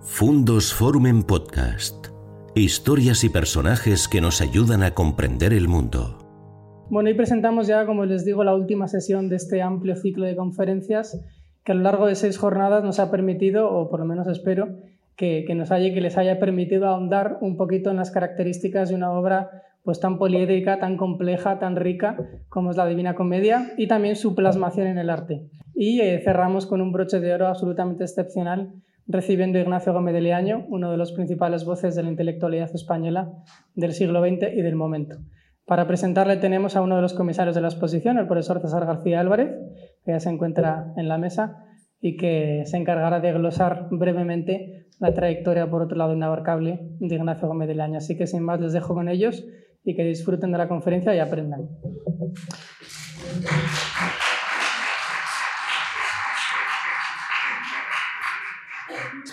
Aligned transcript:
Fundos 0.00 0.72
Forum 0.72 1.06
en 1.08 1.22
Podcast. 1.24 2.06
Historias 2.54 3.24
y 3.24 3.28
personajes 3.28 4.06
que 4.06 4.20
nos 4.20 4.40
ayudan 4.40 4.84
a 4.84 4.92
comprender 4.92 5.52
el 5.52 5.66
mundo. 5.66 6.86
Bueno, 6.88 7.08
hoy 7.08 7.14
presentamos 7.14 7.66
ya, 7.66 7.84
como 7.84 8.04
les 8.04 8.24
digo, 8.24 8.44
la 8.44 8.54
última 8.54 8.86
sesión 8.86 9.28
de 9.28 9.36
este 9.36 9.60
amplio 9.60 9.96
ciclo 9.96 10.24
de 10.24 10.36
conferencias 10.36 11.20
que 11.64 11.72
a 11.72 11.74
lo 11.74 11.82
largo 11.82 12.06
de 12.06 12.14
seis 12.14 12.38
jornadas 12.38 12.84
nos 12.84 13.00
ha 13.00 13.10
permitido, 13.10 13.70
o 13.70 13.90
por 13.90 13.98
lo 13.98 14.06
menos 14.06 14.28
espero, 14.28 14.68
que, 15.16 15.44
nos 15.56 15.72
haya, 15.72 15.92
que 15.92 16.00
les 16.00 16.16
haya 16.16 16.38
permitido 16.38 16.86
ahondar 16.86 17.38
un 17.40 17.56
poquito 17.56 17.90
en 17.90 17.96
las 17.96 18.12
características 18.12 18.90
de 18.90 18.94
una 18.94 19.10
obra 19.10 19.50
pues 19.82 19.98
tan 19.98 20.18
poliédrica, 20.18 20.78
tan 20.78 20.96
compleja, 20.96 21.58
tan 21.58 21.74
rica 21.74 22.16
como 22.48 22.70
es 22.70 22.76
la 22.76 22.86
Divina 22.86 23.16
Comedia 23.16 23.72
y 23.76 23.88
también 23.88 24.14
su 24.14 24.36
plasmación 24.36 24.86
en 24.86 24.98
el 24.98 25.10
arte. 25.10 25.48
Y 25.74 26.00
eh, 26.00 26.20
cerramos 26.24 26.66
con 26.66 26.80
un 26.80 26.92
broche 26.92 27.18
de 27.18 27.34
oro 27.34 27.48
absolutamente 27.48 28.04
excepcional 28.04 28.72
recibiendo 29.08 29.58
Ignacio 29.58 29.92
Gómez 29.92 30.14
de 30.14 30.20
Leaño, 30.20 30.66
uno 30.68 30.90
de 30.90 30.98
los 30.98 31.12
principales 31.12 31.64
voces 31.64 31.94
de 31.94 32.02
la 32.02 32.10
intelectualidad 32.10 32.70
española 32.74 33.32
del 33.74 33.92
siglo 33.92 34.20
XX 34.20 34.52
y 34.54 34.62
del 34.62 34.76
momento. 34.76 35.16
Para 35.64 35.86
presentarle 35.86 36.36
tenemos 36.36 36.76
a 36.76 36.82
uno 36.82 36.96
de 36.96 37.02
los 37.02 37.14
comisarios 37.14 37.54
de 37.54 37.62
la 37.62 37.68
exposición, 37.68 38.18
el 38.18 38.26
profesor 38.26 38.60
César 38.60 38.86
García 38.86 39.20
Álvarez, 39.20 39.50
que 40.04 40.12
ya 40.12 40.20
se 40.20 40.30
encuentra 40.30 40.92
en 40.96 41.08
la 41.08 41.18
mesa 41.18 41.64
y 42.00 42.16
que 42.16 42.62
se 42.66 42.76
encargará 42.76 43.20
de 43.20 43.32
glosar 43.32 43.88
brevemente 43.90 44.86
la 45.00 45.12
trayectoria, 45.14 45.70
por 45.70 45.82
otro 45.82 45.96
lado, 45.96 46.14
inabarcable 46.14 46.80
de 47.00 47.14
Ignacio 47.14 47.48
Gómez 47.48 47.68
de 47.68 47.74
Leaño. 47.74 47.98
Así 47.98 48.16
que 48.16 48.26
sin 48.26 48.42
más 48.42 48.60
les 48.60 48.72
dejo 48.72 48.94
con 48.94 49.08
ellos 49.08 49.44
y 49.84 49.94
que 49.94 50.04
disfruten 50.04 50.52
de 50.52 50.58
la 50.58 50.68
conferencia 50.68 51.14
y 51.14 51.18
aprendan. 51.18 51.68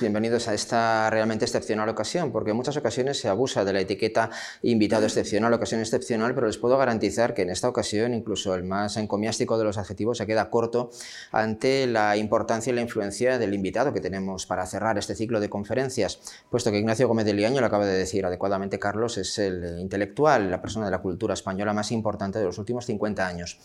Bienvenidos 0.01 0.49
a 0.49 0.53
esta 0.53 1.09
realmente 1.09 1.45
excepcional 1.45 1.87
ocasión, 1.87 2.33
porque 2.33 2.51
en 2.51 2.57
muchas 2.57 2.75
ocasiones 2.75 3.17
se 3.17 3.29
abusa 3.29 3.63
de 3.63 3.71
la 3.71 3.79
etiqueta 3.79 4.29
invitado 4.61 5.05
excepcional, 5.05 5.53
ocasión 5.53 5.79
excepcional, 5.79 6.35
pero 6.35 6.47
les 6.47 6.57
puedo 6.57 6.77
garantizar 6.77 7.33
que 7.33 7.43
en 7.43 7.49
esta 7.49 7.69
ocasión 7.69 8.13
incluso 8.13 8.53
el 8.55 8.65
más 8.65 8.97
encomiástico 8.97 9.57
de 9.57 9.63
los 9.63 9.77
adjetivos 9.77 10.17
se 10.17 10.27
queda 10.27 10.49
corto 10.49 10.89
ante 11.31 11.87
la 11.87 12.17
importancia 12.17 12.71
y 12.71 12.75
la 12.75 12.81
influencia 12.81 13.37
del 13.37 13.53
invitado 13.53 13.93
que 13.93 14.01
tenemos 14.01 14.45
para 14.45 14.65
cerrar 14.65 14.97
este 14.97 15.15
ciclo 15.15 15.39
de 15.39 15.49
conferencias, 15.49 16.19
puesto 16.49 16.71
que 16.71 16.79
Ignacio 16.79 17.07
Gómez 17.07 17.25
de 17.25 17.33
Liaño, 17.33 17.61
lo 17.61 17.67
acaba 17.67 17.85
de 17.85 17.97
decir 17.97 18.25
adecuadamente 18.25 18.77
Carlos, 18.77 19.17
es 19.17 19.39
el 19.39 19.79
intelectual, 19.79 20.51
la 20.51 20.61
persona 20.61 20.85
de 20.85 20.91
la 20.91 20.99
cultura 20.99 21.33
española 21.33 21.71
más 21.71 21.93
importante 21.93 22.39
de 22.39 22.45
los 22.45 22.57
últimos 22.57 22.85
50 22.85 23.25
años. 23.25 23.57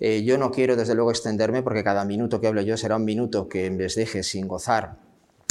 Eh, 0.00 0.24
yo 0.24 0.36
no 0.38 0.50
quiero 0.50 0.74
desde 0.74 0.96
luego 0.96 1.12
extenderme 1.12 1.62
porque 1.62 1.84
cada 1.84 2.04
minuto 2.04 2.40
que 2.40 2.48
hable 2.48 2.64
yo 2.64 2.76
será 2.76 2.96
un 2.96 3.04
minuto 3.04 3.48
que 3.48 3.70
vez 3.70 3.94
deje 3.94 4.24
sin 4.24 4.48
gozar 4.48 5.05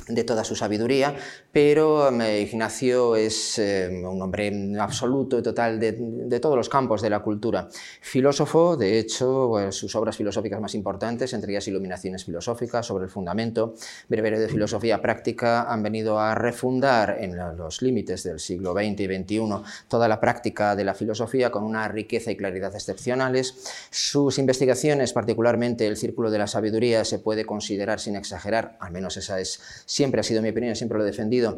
de 0.07 0.23
toda 0.23 0.43
su 0.43 0.55
sabiduría, 0.55 1.15
pero 1.51 2.09
eh, 2.21 2.41
Ignacio 2.41 3.15
es 3.15 3.57
eh, 3.59 3.89
un 4.03 4.21
hombre 4.21 4.51
absoluto 4.79 5.39
y 5.39 5.41
total 5.41 5.79
de, 5.79 6.39
todos 6.39 6.55
los 6.55 6.69
campos 6.69 7.01
de 7.01 7.09
la 7.09 7.19
cultura. 7.19 7.67
Filósofo, 8.01 8.77
de 8.77 8.99
hecho, 8.99 9.71
sus 9.71 9.95
obras 9.95 10.17
filosóficas 10.17 10.61
más 10.61 10.75
importantes, 10.75 11.33
entre 11.33 11.51
ellas 11.51 11.67
Iluminaciones 11.67 12.25
filosóficas 12.25 12.85
sobre 12.85 13.05
el 13.05 13.09
fundamento, 13.09 13.73
Breviario 14.07 14.39
de 14.39 14.49
filosofía 14.49 15.01
práctica, 15.01 15.63
han 15.71 15.81
venido 15.81 16.19
a 16.19 16.35
refundar 16.35 17.17
en 17.19 17.35
los 17.57 17.81
límites 17.81 18.23
del 18.23 18.39
siglo 18.39 18.73
XX 18.73 18.99
y 19.01 19.05
XXI 19.05 19.39
toda 19.87 20.07
la 20.07 20.19
práctica 20.19 20.75
de 20.75 20.83
la 20.83 20.93
filosofía 20.93 21.51
con 21.51 21.63
una 21.63 21.87
riqueza 21.87 22.31
y 22.31 22.37
claridad 22.37 22.73
excepcionales. 22.75 23.55
Sus 23.89 24.37
investigaciones, 24.37 25.13
particularmente 25.13 25.87
el 25.87 25.97
Círculo 25.97 26.29
de 26.29 26.37
la 26.37 26.47
Sabiduría, 26.47 27.05
se 27.05 27.19
puede 27.19 27.45
considerar 27.45 27.99
sin 27.99 28.15
exagerar, 28.15 28.77
al 28.79 28.91
menos 28.91 29.17
esa 29.17 29.39
es 29.39 29.59
siempre 29.95 30.19
ha 30.19 30.23
sido 30.23 30.41
mi 30.41 30.49
opinión, 30.49 30.75
siempre 30.75 30.97
lo 30.97 31.05
he 31.05 31.07
defendido, 31.07 31.57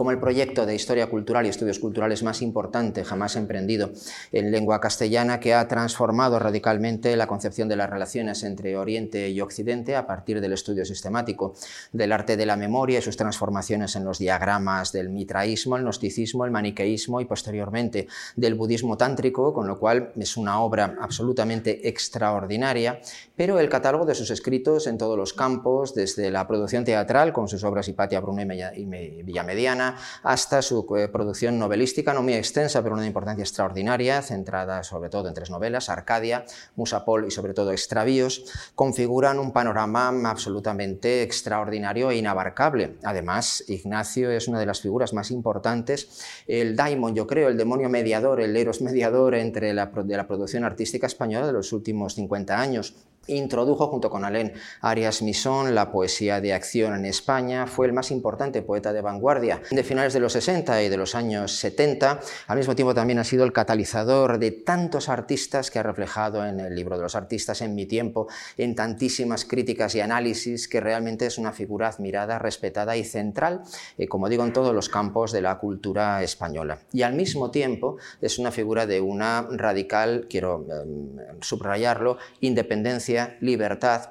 como 0.00 0.12
el 0.12 0.18
proyecto 0.18 0.64
de 0.64 0.74
historia 0.74 1.10
cultural 1.10 1.44
y 1.44 1.50
estudios 1.50 1.78
culturales 1.78 2.22
más 2.22 2.40
importante 2.40 3.04
jamás 3.04 3.36
emprendido 3.36 3.90
en 4.32 4.50
lengua 4.50 4.80
castellana, 4.80 5.40
que 5.40 5.52
ha 5.52 5.68
transformado 5.68 6.38
radicalmente 6.38 7.14
la 7.16 7.26
concepción 7.26 7.68
de 7.68 7.76
las 7.76 7.90
relaciones 7.90 8.42
entre 8.42 8.78
Oriente 8.78 9.28
y 9.28 9.42
Occidente 9.42 9.96
a 9.96 10.06
partir 10.06 10.40
del 10.40 10.54
estudio 10.54 10.86
sistemático 10.86 11.52
del 11.92 12.12
arte 12.12 12.38
de 12.38 12.46
la 12.46 12.56
memoria 12.56 13.00
y 13.00 13.02
sus 13.02 13.18
transformaciones 13.18 13.94
en 13.94 14.06
los 14.06 14.18
diagramas 14.18 14.90
del 14.90 15.10
mitraísmo, 15.10 15.76
el 15.76 15.82
gnosticismo, 15.82 16.46
el 16.46 16.50
maniqueísmo 16.50 17.20
y 17.20 17.26
posteriormente 17.26 18.08
del 18.36 18.54
budismo 18.54 18.96
tántrico, 18.96 19.52
con 19.52 19.68
lo 19.68 19.78
cual 19.78 20.12
es 20.16 20.38
una 20.38 20.60
obra 20.60 20.96
absolutamente 20.98 21.86
extraordinaria, 21.86 23.02
pero 23.36 23.60
el 23.60 23.68
catálogo 23.68 24.06
de 24.06 24.14
sus 24.14 24.30
escritos 24.30 24.86
en 24.86 24.96
todos 24.96 25.18
los 25.18 25.34
campos, 25.34 25.94
desde 25.94 26.30
la 26.30 26.48
producción 26.48 26.86
teatral 26.86 27.34
con 27.34 27.48
sus 27.48 27.64
obras 27.64 27.86
Hipatia, 27.86 28.20
Bruno 28.20 28.40
y 28.40 29.22
Villamediana, 29.22 29.89
hasta 30.22 30.62
su 30.62 30.86
eh, 30.96 31.08
producción 31.08 31.58
novelística, 31.58 32.12
no 32.12 32.22
muy 32.22 32.34
extensa, 32.34 32.82
pero 32.82 32.94
una 32.94 33.06
importancia 33.06 33.42
extraordinaria, 33.42 34.22
centrada 34.22 34.82
sobre 34.82 35.10
todo 35.10 35.28
en 35.28 35.34
tres 35.34 35.50
novelas, 35.50 35.88
Arcadia, 35.88 36.44
Musapol 36.76 37.26
y 37.26 37.30
sobre 37.30 37.54
todo 37.54 37.72
Extravíos, 37.72 38.44
configuran 38.74 39.38
un 39.38 39.52
panorama 39.52 40.08
absolutamente 40.28 41.22
extraordinario 41.22 42.10
e 42.10 42.16
inabarcable. 42.16 42.96
Además, 43.02 43.64
Ignacio 43.68 44.30
es 44.30 44.48
una 44.48 44.60
de 44.60 44.66
las 44.66 44.80
figuras 44.80 45.12
más 45.12 45.30
importantes, 45.30 46.22
el 46.46 46.76
daimon, 46.76 47.14
yo 47.14 47.26
creo, 47.26 47.48
el 47.48 47.56
demonio 47.56 47.88
mediador, 47.88 48.40
el 48.40 48.56
eros 48.56 48.80
mediador 48.80 49.34
entre 49.34 49.68
de 49.70 50.16
la 50.16 50.26
producción 50.26 50.64
artística 50.64 51.06
española 51.06 51.46
de 51.46 51.52
los 51.52 51.72
últimos 51.72 52.14
50 52.14 52.60
años 52.60 52.94
Introdujo 53.26 53.86
junto 53.88 54.08
con 54.08 54.24
Alain 54.24 54.52
Arias 54.80 55.20
Misson 55.20 55.74
la 55.74 55.92
poesía 55.92 56.40
de 56.40 56.54
acción 56.54 56.94
en 56.94 57.04
España, 57.04 57.66
fue 57.66 57.86
el 57.86 57.92
más 57.92 58.10
importante 58.10 58.62
poeta 58.62 58.94
de 58.94 59.02
vanguardia 59.02 59.60
de 59.70 59.84
finales 59.84 60.14
de 60.14 60.20
los 60.20 60.32
60 60.32 60.82
y 60.82 60.88
de 60.88 60.96
los 60.96 61.14
años 61.14 61.52
70. 61.52 62.20
Al 62.46 62.56
mismo 62.56 62.74
tiempo 62.74 62.94
también 62.94 63.18
ha 63.18 63.24
sido 63.24 63.44
el 63.44 63.52
catalizador 63.52 64.38
de 64.38 64.52
tantos 64.52 65.10
artistas 65.10 65.70
que 65.70 65.78
ha 65.78 65.82
reflejado 65.82 66.46
en 66.46 66.60
el 66.60 66.74
libro 66.74 66.96
de 66.96 67.02
los 67.02 67.14
artistas 67.14 67.60
en 67.60 67.74
mi 67.74 67.84
tiempo, 67.84 68.26
en 68.56 68.74
tantísimas 68.74 69.44
críticas 69.44 69.94
y 69.94 70.00
análisis, 70.00 70.66
que 70.66 70.80
realmente 70.80 71.26
es 71.26 71.36
una 71.36 71.52
figura 71.52 71.88
admirada, 71.88 72.38
respetada 72.38 72.96
y 72.96 73.04
central, 73.04 73.62
eh, 73.98 74.08
como 74.08 74.30
digo, 74.30 74.44
en 74.44 74.54
todos 74.54 74.74
los 74.74 74.88
campos 74.88 75.30
de 75.30 75.42
la 75.42 75.58
cultura 75.58 76.22
española. 76.22 76.78
Y 76.90 77.02
al 77.02 77.12
mismo 77.12 77.50
tiempo 77.50 77.98
es 78.22 78.38
una 78.38 78.50
figura 78.50 78.86
de 78.86 79.02
una 79.02 79.46
radical, 79.50 80.26
quiero 80.28 80.64
em, 80.70 81.40
subrayarlo, 81.42 82.16
independencia 82.40 83.09
libertad 83.40 84.10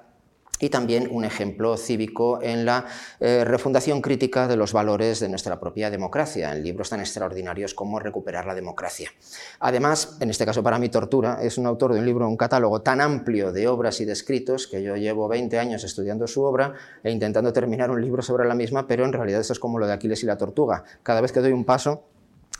y 0.59 0.69
también 0.69 1.07
un 1.09 1.25
ejemplo 1.25 1.77
cívico 1.77 2.41
en 2.41 2.65
la 2.65 2.85
eh, 3.19 3.43
refundación 3.45 4.01
crítica 4.01 4.47
de 4.47 4.57
los 4.57 4.73
valores 4.73 5.19
de 5.19 5.29
nuestra 5.29 5.59
propia 5.59 5.89
democracia, 5.89 6.51
en 6.51 6.63
libros 6.63 6.89
tan 6.89 6.99
extraordinarios 6.99 7.73
como 7.73 7.99
Recuperar 7.99 8.45
la 8.45 8.55
democracia. 8.55 9.11
Además, 9.59 10.17
en 10.19 10.29
este 10.29 10.45
caso 10.45 10.63
para 10.63 10.79
mi 10.79 10.89
tortura, 10.89 11.39
es 11.41 11.57
un 11.57 11.65
autor 11.65 11.93
de 11.93 11.99
un 11.99 12.05
libro, 12.05 12.27
un 12.27 12.37
catálogo 12.37 12.81
tan 12.81 13.01
amplio 13.01 13.51
de 13.51 13.67
obras 13.67 14.01
y 14.01 14.05
de 14.05 14.13
escritos 14.13 14.67
que 14.67 14.83
yo 14.83 14.95
llevo 14.95 15.27
20 15.27 15.57
años 15.59 15.83
estudiando 15.83 16.27
su 16.27 16.43
obra 16.43 16.73
e 17.03 17.11
intentando 17.11 17.53
terminar 17.53 17.91
un 17.91 18.01
libro 18.01 18.21
sobre 18.21 18.47
la 18.47 18.55
misma, 18.55 18.87
pero 18.87 19.05
en 19.05 19.13
realidad 19.13 19.41
eso 19.41 19.53
es 19.53 19.59
como 19.59 19.79
lo 19.79 19.87
de 19.87 19.93
Aquiles 19.93 20.23
y 20.23 20.25
la 20.25 20.37
tortuga. 20.37 20.83
Cada 21.03 21.21
vez 21.21 21.31
que 21.31 21.39
doy 21.39 21.51
un 21.51 21.65
paso, 21.65 22.03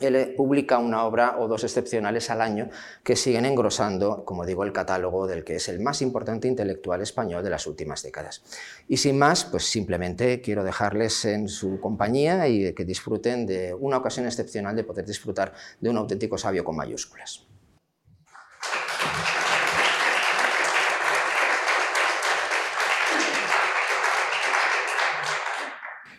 él 0.00 0.34
publica 0.36 0.78
una 0.78 1.04
obra 1.04 1.38
o 1.38 1.48
dos 1.48 1.64
excepcionales 1.64 2.30
al 2.30 2.40
año 2.40 2.70
que 3.04 3.16
siguen 3.16 3.44
engrosando, 3.44 4.24
como 4.24 4.46
digo, 4.46 4.64
el 4.64 4.72
catálogo 4.72 5.26
del 5.26 5.44
que 5.44 5.56
es 5.56 5.68
el 5.68 5.80
más 5.80 6.02
importante 6.02 6.48
intelectual 6.48 7.00
español 7.02 7.44
de 7.44 7.50
las 7.50 7.66
últimas 7.66 8.02
décadas. 8.02 8.42
Y 8.88 8.96
sin 8.96 9.18
más, 9.18 9.44
pues 9.44 9.64
simplemente 9.64 10.40
quiero 10.40 10.64
dejarles 10.64 11.24
en 11.24 11.48
su 11.48 11.80
compañía 11.80 12.48
y 12.48 12.72
que 12.74 12.84
disfruten 12.84 13.46
de 13.46 13.74
una 13.74 13.98
ocasión 13.98 14.26
excepcional 14.26 14.76
de 14.76 14.84
poder 14.84 15.04
disfrutar 15.04 15.52
de 15.80 15.90
un 15.90 15.96
auténtico 15.96 16.38
sabio 16.38 16.64
con 16.64 16.76
mayúsculas. 16.76 17.49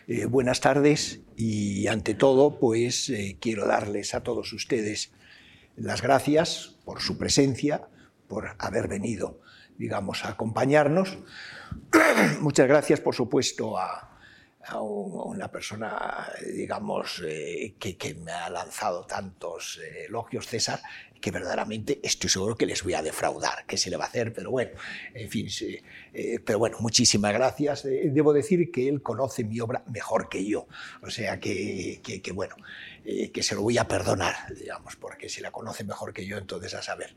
Eh, 0.08 0.24
buenas 0.26 0.60
tardes 0.60 1.20
y 1.36 1.86
ante 1.86 2.14
todo, 2.14 2.58
pues 2.58 3.08
eh, 3.08 3.36
quiero 3.40 3.66
darles 3.66 4.14
a 4.14 4.22
todos 4.22 4.52
ustedes 4.52 5.12
las 5.76 6.02
gracias 6.02 6.76
por 6.84 7.00
su 7.00 7.18
presencia, 7.18 7.86
por 8.26 8.56
haber 8.58 8.88
venido, 8.88 9.40
digamos, 9.78 10.24
a 10.24 10.30
acompañarnos. 10.30 11.18
Muchas 12.40 12.66
gracias, 12.66 13.00
por 13.00 13.14
supuesto, 13.14 13.78
a, 13.78 14.11
una 14.80 15.50
persona, 15.50 16.30
digamos, 16.54 17.22
eh, 17.26 17.74
que, 17.78 17.96
que, 17.96 18.14
me 18.14 18.32
ha 18.32 18.48
lanzado 18.48 19.04
tantos 19.04 19.80
elogios, 20.06 20.46
César, 20.46 20.80
que 21.22 21.30
verdaderamente 21.30 22.00
estoy 22.02 22.28
seguro 22.28 22.56
que 22.56 22.66
les 22.66 22.82
voy 22.82 22.92
a 22.94 23.00
defraudar, 23.00 23.64
que 23.64 23.78
se 23.78 23.88
le 23.88 23.96
va 23.96 24.04
a 24.04 24.08
hacer, 24.08 24.32
pero 24.34 24.50
bueno, 24.50 24.72
en 25.14 25.30
fin, 25.30 25.46
eh, 26.12 26.40
pero 26.44 26.58
bueno, 26.58 26.78
muchísimas 26.80 27.32
gracias. 27.32 27.86
Eh, 27.86 28.10
debo 28.12 28.34
decir 28.34 28.70
que 28.70 28.88
él 28.88 29.00
conoce 29.00 29.44
mi 29.44 29.60
obra 29.60 29.84
mejor 29.86 30.28
que 30.28 30.44
yo, 30.44 30.66
o 31.00 31.08
sea 31.08 31.40
que, 31.40 32.00
que, 32.02 32.32
bueno, 32.32 32.56
eh, 33.04 33.30
que 33.30 33.42
se 33.42 33.54
lo 33.54 33.62
voy 33.62 33.78
a 33.78 33.86
perdonar, 33.88 34.52
digamos, 34.54 34.96
porque 34.96 35.28
si 35.28 35.40
la 35.40 35.52
conoce 35.52 35.84
mejor 35.84 36.12
que 36.12 36.26
yo, 36.26 36.36
entonces 36.36 36.74
a 36.74 36.82
saber. 36.82 37.14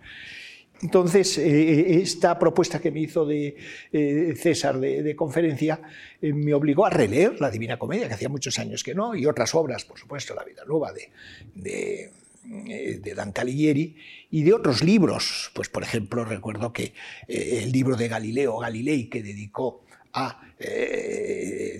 Entonces, 0.81 1.37
eh, 1.37 2.01
esta 2.01 2.37
propuesta 2.37 2.79
que 2.79 2.91
me 2.91 2.99
hizo 2.99 3.25
de 3.25 3.55
eh, 3.91 4.33
César 4.37 4.79
de, 4.79 5.15
conferencia 5.15 5.81
eh, 6.21 6.33
me 6.33 6.53
obligó 6.53 6.85
a 6.85 6.89
releer 6.89 7.39
la 7.39 7.49
Divina 7.49 7.79
Comedia, 7.79 8.07
que 8.07 8.15
hacía 8.15 8.29
muchos 8.29 8.59
años 8.59 8.83
que 8.83 8.93
no, 8.93 9.15
y 9.15 9.25
otras 9.25 9.55
obras, 9.55 9.85
por 9.85 9.97
supuesto, 9.97 10.35
La 10.35 10.43
Vida 10.43 10.63
Nueva 10.67 10.91
de, 10.91 12.11
de, 12.43 13.13
Dante 13.15 13.41
Alighieri, 13.41 13.95
y 14.29 14.43
de 14.43 14.53
otros 14.53 14.83
libros. 14.83 15.51
Pues, 15.53 15.69
por 15.69 15.83
ejemplo, 15.83 16.25
recuerdo 16.25 16.73
que 16.73 16.93
el 17.27 17.71
libro 17.71 17.95
de 17.95 18.09
Galileo 18.09 18.57
Galilei, 18.57 19.09
que 19.09 19.23
dedicó 19.23 19.85
a, 20.13 20.41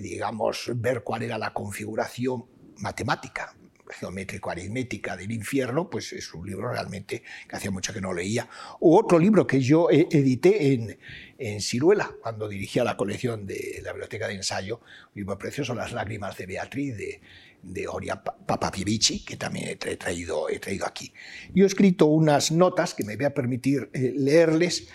digamos, 0.00 0.70
ver 0.74 1.02
cuál 1.02 1.22
era 1.22 1.38
la 1.38 1.52
configuración 1.52 2.44
matemática 2.78 3.55
geométrico-aritmética 3.88 5.16
del 5.16 5.32
infierno, 5.32 5.88
pues 5.90 6.12
es 6.12 6.32
un 6.34 6.46
libro 6.46 6.70
realmente 6.72 7.22
que 7.48 7.56
hacía 7.56 7.70
mucho 7.70 7.92
que 7.92 8.00
no 8.00 8.12
leía. 8.12 8.48
O 8.80 8.98
otro 8.98 9.18
libro 9.18 9.46
que 9.46 9.60
yo 9.60 9.90
e-, 9.90 10.08
edité 10.10 10.72
en, 10.72 10.98
en 11.38 11.60
Ciruela, 11.60 12.14
cuando 12.22 12.48
dirigía 12.48 12.84
la 12.84 12.96
colección 12.96 13.46
de 13.46 13.80
la 13.82 13.92
Biblioteca 13.92 14.28
de 14.28 14.34
Ensayo, 14.34 14.80
un 14.80 15.12
libro 15.14 15.38
precioso, 15.38 15.74
Las 15.74 15.92
lágrimas 15.92 16.36
de 16.36 16.46
Beatriz, 16.46 16.96
de, 16.96 17.20
de 17.62 17.88
Oria 17.88 18.22
Papapievici, 18.22 19.24
que 19.24 19.36
también 19.36 19.68
he 19.68 19.96
traído, 19.96 20.48
he 20.48 20.58
traído 20.58 20.86
aquí. 20.86 21.12
Yo 21.54 21.64
he 21.64 21.66
escrito 21.66 22.06
unas 22.06 22.52
notas 22.52 22.94
que 22.94 23.04
me 23.04 23.16
voy 23.16 23.26
a 23.26 23.34
permitir 23.34 23.90
eh, 23.92 24.12
leerles 24.16 24.88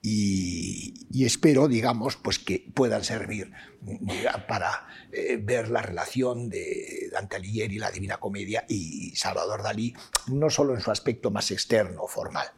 y, 0.00 1.24
espero, 1.24 1.68
digamos, 1.68 2.16
pues 2.16 2.38
que 2.38 2.64
puedan 2.72 3.02
servir 3.04 3.50
para 4.46 4.86
eh, 5.12 5.38
ver 5.42 5.70
la 5.70 5.82
relación 5.82 6.48
de 6.48 7.08
Dante 7.12 7.36
Alighieri, 7.36 7.78
la 7.78 7.90
Divina 7.90 8.18
Comedia 8.18 8.64
y 8.68 9.14
Salvador 9.16 9.62
Dalí, 9.62 9.94
no 10.28 10.50
solo 10.50 10.74
en 10.74 10.80
su 10.80 10.90
aspecto 10.90 11.30
más 11.30 11.50
externo, 11.50 12.06
formal. 12.06 12.48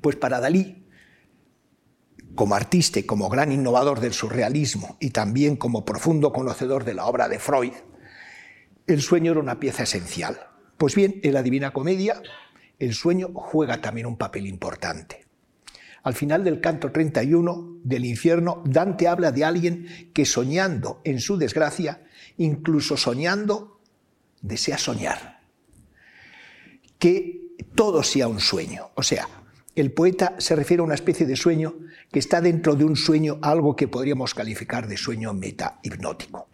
Pues 0.00 0.16
para 0.16 0.40
Dalí, 0.40 0.84
como 2.34 2.54
artista 2.54 2.98
y 2.98 3.04
como 3.04 3.28
gran 3.28 3.50
innovador 3.50 4.00
del 4.00 4.12
surrealismo 4.12 4.96
y 5.00 5.10
también 5.10 5.56
como 5.56 5.84
profundo 5.84 6.32
conocedor 6.32 6.84
de 6.84 6.94
la 6.94 7.06
obra 7.06 7.28
de 7.28 7.38
Freud, 7.38 7.72
el 8.86 9.02
sueño 9.02 9.32
era 9.32 9.40
una 9.40 9.58
pieza 9.58 9.82
esencial. 9.82 10.38
Pues 10.76 10.94
bien, 10.94 11.20
en 11.22 11.34
la 11.34 11.42
Divina 11.42 11.72
Comedia, 11.72 12.22
el 12.78 12.94
sueño 12.94 13.30
juega 13.34 13.80
también 13.80 14.06
un 14.06 14.16
papel 14.16 14.46
importante. 14.46 15.27
Al 16.02 16.14
final 16.14 16.44
del 16.44 16.60
canto 16.60 16.90
31 16.92 17.80
del 17.82 18.04
infierno, 18.04 18.62
Dante 18.64 19.08
habla 19.08 19.32
de 19.32 19.44
alguien 19.44 20.10
que 20.12 20.24
soñando 20.24 21.00
en 21.04 21.20
su 21.20 21.36
desgracia, 21.36 22.02
incluso 22.36 22.96
soñando, 22.96 23.80
desea 24.40 24.78
soñar. 24.78 25.40
Que 26.98 27.54
todo 27.74 28.02
sea 28.02 28.28
un 28.28 28.40
sueño. 28.40 28.90
O 28.94 29.02
sea, 29.02 29.28
el 29.74 29.92
poeta 29.92 30.34
se 30.38 30.56
refiere 30.56 30.80
a 30.80 30.84
una 30.84 30.94
especie 30.94 31.26
de 31.26 31.36
sueño 31.36 31.76
que 32.10 32.18
está 32.18 32.40
dentro 32.40 32.74
de 32.74 32.84
un 32.84 32.96
sueño, 32.96 33.38
algo 33.42 33.76
que 33.76 33.88
podríamos 33.88 34.34
calificar 34.34 34.88
de 34.88 34.96
sueño 34.96 35.32
meta 35.34 35.78
hipnótico. 35.82 36.48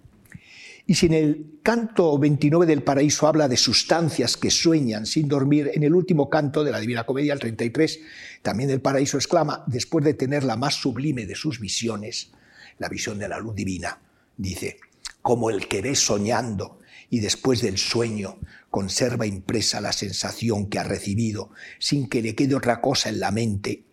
Y 0.86 0.96
si 0.96 1.06
en 1.06 1.14
el 1.14 1.60
canto 1.62 2.18
29 2.18 2.66
del 2.66 2.82
paraíso 2.82 3.26
habla 3.26 3.48
de 3.48 3.56
sustancias 3.56 4.36
que 4.36 4.50
sueñan 4.50 5.06
sin 5.06 5.28
dormir, 5.28 5.70
en 5.72 5.82
el 5.82 5.94
último 5.94 6.28
canto 6.28 6.62
de 6.62 6.72
la 6.72 6.80
Divina 6.80 7.04
Comedia, 7.04 7.32
el 7.32 7.38
33, 7.38 8.00
también 8.44 8.68
el 8.68 8.82
paraíso 8.82 9.16
exclama, 9.16 9.64
después 9.66 10.04
de 10.04 10.12
tener 10.12 10.44
la 10.44 10.56
más 10.56 10.74
sublime 10.74 11.24
de 11.24 11.34
sus 11.34 11.60
visiones, 11.60 12.30
la 12.76 12.90
visión 12.90 13.18
de 13.18 13.26
la 13.26 13.38
luz 13.38 13.54
divina, 13.54 14.02
dice, 14.36 14.80
como 15.22 15.48
el 15.48 15.66
que 15.66 15.80
ve 15.80 15.94
soñando 15.94 16.78
y 17.08 17.20
después 17.20 17.62
del 17.62 17.78
sueño 17.78 18.38
conserva 18.68 19.24
impresa 19.24 19.80
la 19.80 19.92
sensación 19.92 20.68
que 20.68 20.78
ha 20.78 20.82
recibido 20.82 21.52
sin 21.78 22.06
que 22.06 22.20
le 22.20 22.34
quede 22.34 22.54
otra 22.54 22.82
cosa 22.82 23.08
en 23.08 23.18
la 23.18 23.30
mente, 23.30 23.86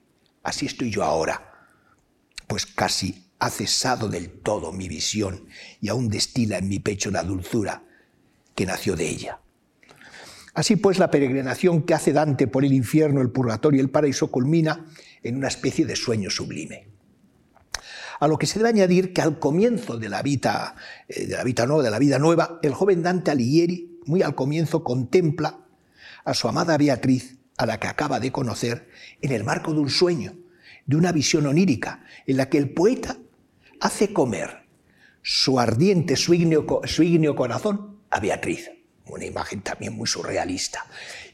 así 0.44 0.66
estoy 0.66 0.92
yo 0.92 1.04
ahora, 1.04 1.70
pues 2.46 2.66
casi 2.66 3.28
ha 3.40 3.50
cesado 3.50 4.10
del 4.10 4.32
todo 4.32 4.74
mi 4.74 4.90
visión 4.90 5.48
y 5.80 5.88
aún 5.88 6.10
destila 6.10 6.58
en 6.58 6.68
mi 6.68 6.80
pecho 6.80 7.10
la 7.10 7.24
dulzura 7.24 7.86
que 8.54 8.66
nació 8.66 8.98
de 8.98 9.08
ella. 9.08 9.41
Así 10.54 10.76
pues, 10.76 11.00
la 11.00 11.12
peregrinación 11.12 11.84
que 11.84 11.94
hace 11.94 12.14
Dante 12.14 12.48
por 12.48 12.66
el 12.66 12.74
infierno, 12.74 13.22
el 13.22 13.32
purgatorio 13.32 13.78
y 13.78 13.82
el 13.82 13.90
paraíso 13.90 14.32
culmina 14.32 14.86
en 15.24 15.38
una 15.38 15.48
especie 15.48 15.86
de 15.86 15.96
sueño 15.96 16.30
sublime. 16.30 16.90
A 18.20 18.28
lo 18.28 18.38
que 18.38 18.46
se 18.46 18.60
debe 18.60 18.70
añadir 18.70 19.14
que 19.14 19.22
al 19.22 19.40
comienzo 19.40 19.98
de 19.98 20.10
la 20.10 20.22
vida, 20.22 20.76
eh, 21.08 21.26
de 21.26 21.36
la 21.36 21.44
vida 21.44 21.66
de 21.66 21.90
la 21.90 22.00
vida 22.00 22.20
nueva, 22.20 22.60
el 22.62 22.74
joven 22.74 23.02
Dante 23.02 23.32
Alighieri, 23.32 24.00
muy 24.06 24.22
al 24.22 24.36
comienzo, 24.36 24.84
contempla 24.84 25.66
a 26.24 26.34
su 26.34 26.48
amada 26.48 26.78
Beatriz, 26.78 27.38
a 27.58 27.66
la 27.66 27.80
que 27.80 27.88
acaba 27.88 28.20
de 28.20 28.32
conocer, 28.32 28.90
en 29.22 29.32
el 29.32 29.44
marco 29.44 29.74
de 29.74 29.80
un 29.80 29.90
sueño, 29.90 30.36
de 30.86 30.98
una 30.98 31.12
visión 31.12 31.46
onírica, 31.46 32.04
en 32.28 32.38
la 32.38 32.50
que 32.50 32.58
el 32.58 32.72
poeta 32.72 33.18
hace 33.80 34.14
comer 34.14 34.68
su 35.22 35.60
ardiente, 35.60 36.16
su 36.16 36.34
ígneo, 36.34 37.36
corazón 37.36 37.98
a 38.10 38.20
Beatriz. 38.20 38.72
Una 39.08 39.26
imagen 39.26 39.62
también 39.62 39.94
muy 39.94 40.08
surrealista. 40.08 40.86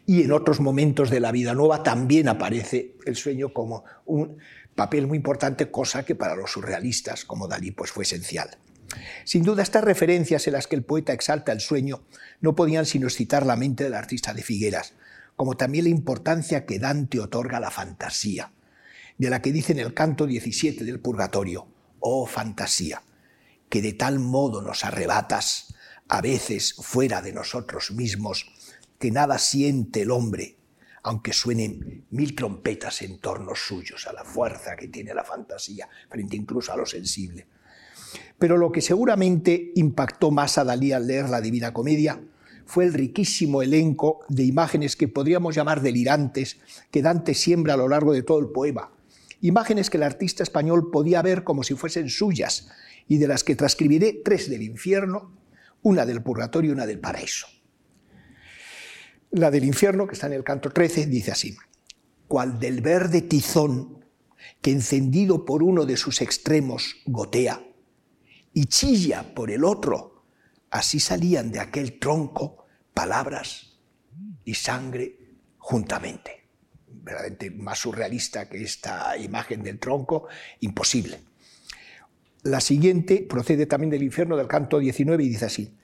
Y 0.05 0.23
en 0.23 0.31
otros 0.31 0.59
momentos 0.59 1.09
de 1.09 1.19
la 1.19 1.31
vida 1.31 1.53
nueva 1.53 1.83
también 1.83 2.27
aparece 2.29 2.95
el 3.05 3.15
sueño 3.15 3.53
como 3.53 3.83
un 4.05 4.37
papel 4.75 5.07
muy 5.07 5.17
importante, 5.17 5.69
cosa 5.69 6.05
que 6.05 6.15
para 6.15 6.35
los 6.35 6.51
surrealistas 6.51 7.25
como 7.25 7.47
Dalí 7.47 7.71
pues 7.71 7.91
fue 7.91 8.03
esencial. 8.03 8.57
Sin 9.25 9.43
duda, 9.43 9.63
estas 9.63 9.83
referencias 9.83 10.47
en 10.47 10.53
las 10.53 10.67
que 10.67 10.75
el 10.75 10.83
poeta 10.83 11.13
exalta 11.13 11.51
el 11.51 11.59
sueño 11.59 12.03
no 12.39 12.55
podían 12.55 12.85
sino 12.85 13.07
excitar 13.07 13.45
la 13.45 13.55
mente 13.55 13.83
del 13.83 13.95
artista 13.95 14.33
de 14.33 14.43
Figueras, 14.43 14.93
como 15.35 15.57
también 15.57 15.85
la 15.85 15.89
importancia 15.91 16.65
que 16.65 16.79
Dante 16.79 17.19
otorga 17.19 17.57
a 17.57 17.61
la 17.61 17.71
fantasía, 17.71 18.51
de 19.17 19.29
la 19.29 19.41
que 19.41 19.51
dice 19.51 19.73
en 19.73 19.79
el 19.79 19.93
canto 19.93 20.25
17 20.25 20.85
del 20.85 20.99
Purgatorio, 20.99 21.67
oh 21.99 22.25
fantasía, 22.25 23.01
que 23.69 23.81
de 23.81 23.93
tal 23.93 24.19
modo 24.19 24.61
nos 24.61 24.85
arrebatas, 24.85 25.66
a 26.09 26.21
veces 26.21 26.73
fuera 26.73 27.21
de 27.21 27.33
nosotros 27.33 27.91
mismos, 27.91 28.45
que 28.99 29.11
nada 29.11 29.37
siente 29.37 30.01
el 30.01 30.11
hombre, 30.11 30.57
aunque 31.03 31.33
suenen 31.33 32.05
mil 32.09 32.35
trompetas 32.35 33.01
en 33.01 33.19
torno 33.19 33.55
suyos, 33.55 34.07
a 34.07 34.13
la 34.13 34.23
fuerza 34.23 34.75
que 34.75 34.87
tiene 34.87 35.13
la 35.13 35.23
fantasía, 35.23 35.87
frente 36.09 36.35
incluso 36.35 36.73
a 36.73 36.77
lo 36.77 36.85
sensible. 36.85 37.47
Pero 38.37 38.57
lo 38.57 38.71
que 38.71 38.81
seguramente 38.81 39.71
impactó 39.75 40.31
más 40.31 40.57
a 40.57 40.63
Dalí 40.63 40.91
al 40.91 41.07
leer 41.07 41.29
la 41.29 41.41
Divina 41.41 41.73
Comedia 41.73 42.21
fue 42.65 42.85
el 42.85 42.93
riquísimo 42.93 43.61
elenco 43.61 44.19
de 44.27 44.43
imágenes 44.43 44.95
que 44.95 45.07
podríamos 45.07 45.55
llamar 45.55 45.81
delirantes 45.81 46.57
que 46.91 47.01
Dante 47.01 47.33
siembra 47.33 47.75
a 47.75 47.77
lo 47.77 47.87
largo 47.87 48.13
de 48.13 48.23
todo 48.23 48.39
el 48.39 48.49
poema, 48.49 48.91
imágenes 49.41 49.89
que 49.89 49.97
el 49.97 50.03
artista 50.03 50.43
español 50.43 50.91
podía 50.91 51.21
ver 51.21 51.43
como 51.43 51.63
si 51.63 51.75
fuesen 51.75 52.09
suyas 52.09 52.69
y 53.07 53.17
de 53.17 53.27
las 53.27 53.43
que 53.43 53.55
transcribiré 53.55 54.21
tres 54.23 54.49
del 54.49 54.63
infierno, 54.63 55.31
una 55.87 56.05
del 56.05 56.21
purgatorio 56.21 56.71
y 56.71 56.73
una 56.73 56.85
del 56.85 56.99
paraíso. 56.99 57.47
La 59.31 59.49
del 59.49 59.63
infierno, 59.63 60.05
que 60.05 60.15
está 60.15 60.27
en 60.27 60.33
el 60.33 60.43
canto 60.43 60.69
13, 60.69 61.05
dice 61.05 61.31
así, 61.31 61.55
cual 62.27 62.59
del 62.59 62.81
verde 62.81 63.21
tizón 63.21 64.05
que 64.61 64.71
encendido 64.71 65.45
por 65.45 65.63
uno 65.63 65.85
de 65.85 65.95
sus 65.95 66.21
extremos 66.21 66.97
gotea 67.05 67.63
y 68.53 68.65
chilla 68.65 69.33
por 69.33 69.49
el 69.49 69.63
otro, 69.63 70.25
así 70.71 70.99
salían 70.99 71.51
de 71.51 71.61
aquel 71.61 71.99
tronco 71.99 72.65
palabras 72.93 73.79
y 74.43 74.55
sangre 74.55 75.17
juntamente 75.57 76.37
verdaderamente 76.87 77.51
más 77.51 77.79
surrealista 77.79 78.49
que 78.49 78.61
esta 78.61 79.17
imagen 79.17 79.63
del 79.63 79.79
tronco, 79.79 80.27
imposible. 80.59 81.19
La 82.43 82.61
siguiente 82.61 83.25
procede 83.27 83.65
también 83.65 83.89
del 83.91 84.03
infierno 84.03 84.37
del 84.37 84.47
canto 84.47 84.79
19 84.79 85.23
y 85.23 85.29
dice 85.29 85.45
así, 85.45 85.77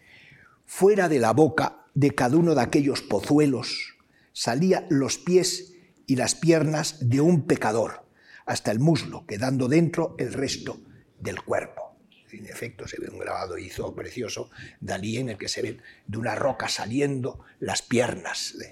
fuera 0.65 1.09
de 1.09 1.19
la 1.19 1.33
boca 1.33 1.85
de 1.93 2.11
cada 2.11 2.37
uno 2.37 2.55
de 2.55 2.61
aquellos 2.61 3.01
pozuelos 3.01 3.95
salía 4.31 4.85
los 4.89 5.17
pies 5.17 5.73
y 6.07 6.15
las 6.15 6.35
piernas 6.35 7.09
de 7.09 7.21
un 7.21 7.45
pecador, 7.45 8.05
hasta 8.45 8.71
el 8.71 8.79
muslo, 8.79 9.25
quedando 9.25 9.67
dentro 9.67 10.15
el 10.17 10.33
resto 10.33 10.79
del 11.19 11.41
cuerpo. 11.41 11.95
En 12.31 12.47
efecto, 12.47 12.87
se 12.87 12.99
ve 12.99 13.09
un 13.09 13.19
grabado 13.19 13.57
hizo 13.59 13.93
precioso, 13.93 14.49
Dalí, 14.79 15.17
en 15.17 15.29
el 15.29 15.37
que 15.37 15.47
se 15.47 15.61
ven 15.61 15.81
de 16.07 16.17
una 16.17 16.33
roca 16.33 16.67
saliendo 16.67 17.41
las 17.59 17.83
piernas 17.83 18.55
de, 18.57 18.69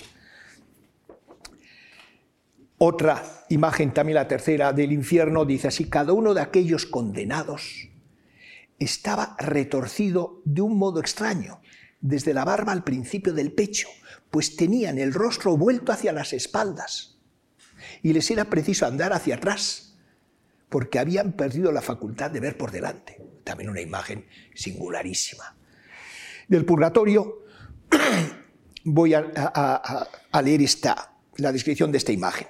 otra 2.83 3.45
imagen, 3.49 3.93
también 3.93 4.15
la 4.15 4.27
tercera 4.27 4.73
del 4.73 4.91
infierno, 4.91 5.45
dice 5.45 5.67
así, 5.67 5.87
cada 5.87 6.13
uno 6.13 6.33
de 6.33 6.41
aquellos 6.41 6.87
condenados 6.87 7.89
estaba 8.79 9.35
retorcido 9.37 10.41
de 10.45 10.63
un 10.63 10.79
modo 10.79 10.99
extraño, 10.99 11.61
desde 11.99 12.33
la 12.33 12.43
barba 12.43 12.71
al 12.71 12.83
principio 12.83 13.33
del 13.33 13.51
pecho, 13.51 13.87
pues 14.31 14.55
tenían 14.55 14.97
el 14.97 15.13
rostro 15.13 15.55
vuelto 15.57 15.91
hacia 15.91 16.11
las 16.11 16.33
espaldas 16.33 17.19
y 18.01 18.13
les 18.13 18.31
era 18.31 18.45
preciso 18.45 18.87
andar 18.87 19.13
hacia 19.13 19.35
atrás, 19.35 19.95
porque 20.67 20.97
habían 20.97 21.33
perdido 21.33 21.71
la 21.71 21.83
facultad 21.83 22.31
de 22.31 22.39
ver 22.39 22.57
por 22.57 22.71
delante. 22.71 23.21
También 23.43 23.69
una 23.69 23.81
imagen 23.81 24.25
singularísima. 24.55 25.55
Del 26.47 26.65
purgatorio 26.65 27.43
voy 28.85 29.13
a, 29.13 29.21
leer 30.43 30.63
esta, 30.63 31.13
la 31.35 31.51
descripción 31.51 31.91
de 31.91 31.99
esta 31.99 32.11
imagen. 32.11 32.47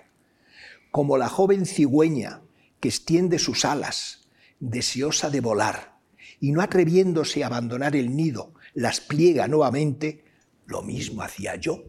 Como 0.91 1.17
la 1.17 1.29
joven 1.29 1.65
cigüeña 1.65 2.41
que 2.79 2.89
extiende 2.89 3.39
sus 3.39 3.63
alas, 3.63 4.27
deseosa 4.59 5.29
de 5.29 5.39
volar, 5.39 5.97
y 6.39 6.51
no 6.51 6.61
atreviéndose 6.61 7.43
a 7.43 7.47
abandonar 7.47 7.95
el 7.95 8.15
nido, 8.15 8.53
las 8.73 8.99
pliega 8.99 9.47
nuevamente, 9.47 10.25
lo 10.65 10.81
mismo 10.81 11.21
hacía 11.21 11.55
yo, 11.55 11.83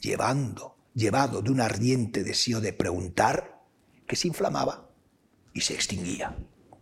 llevando, 0.00 0.76
llevado 0.94 1.42
de 1.42 1.50
un 1.50 1.60
ardiente 1.60 2.24
deseo 2.24 2.60
de 2.60 2.72
preguntar, 2.72 3.62
que 4.06 4.16
se 4.16 4.28
inflamaba 4.28 4.90
y 5.52 5.60
se 5.60 5.74
extinguía, 5.74 6.36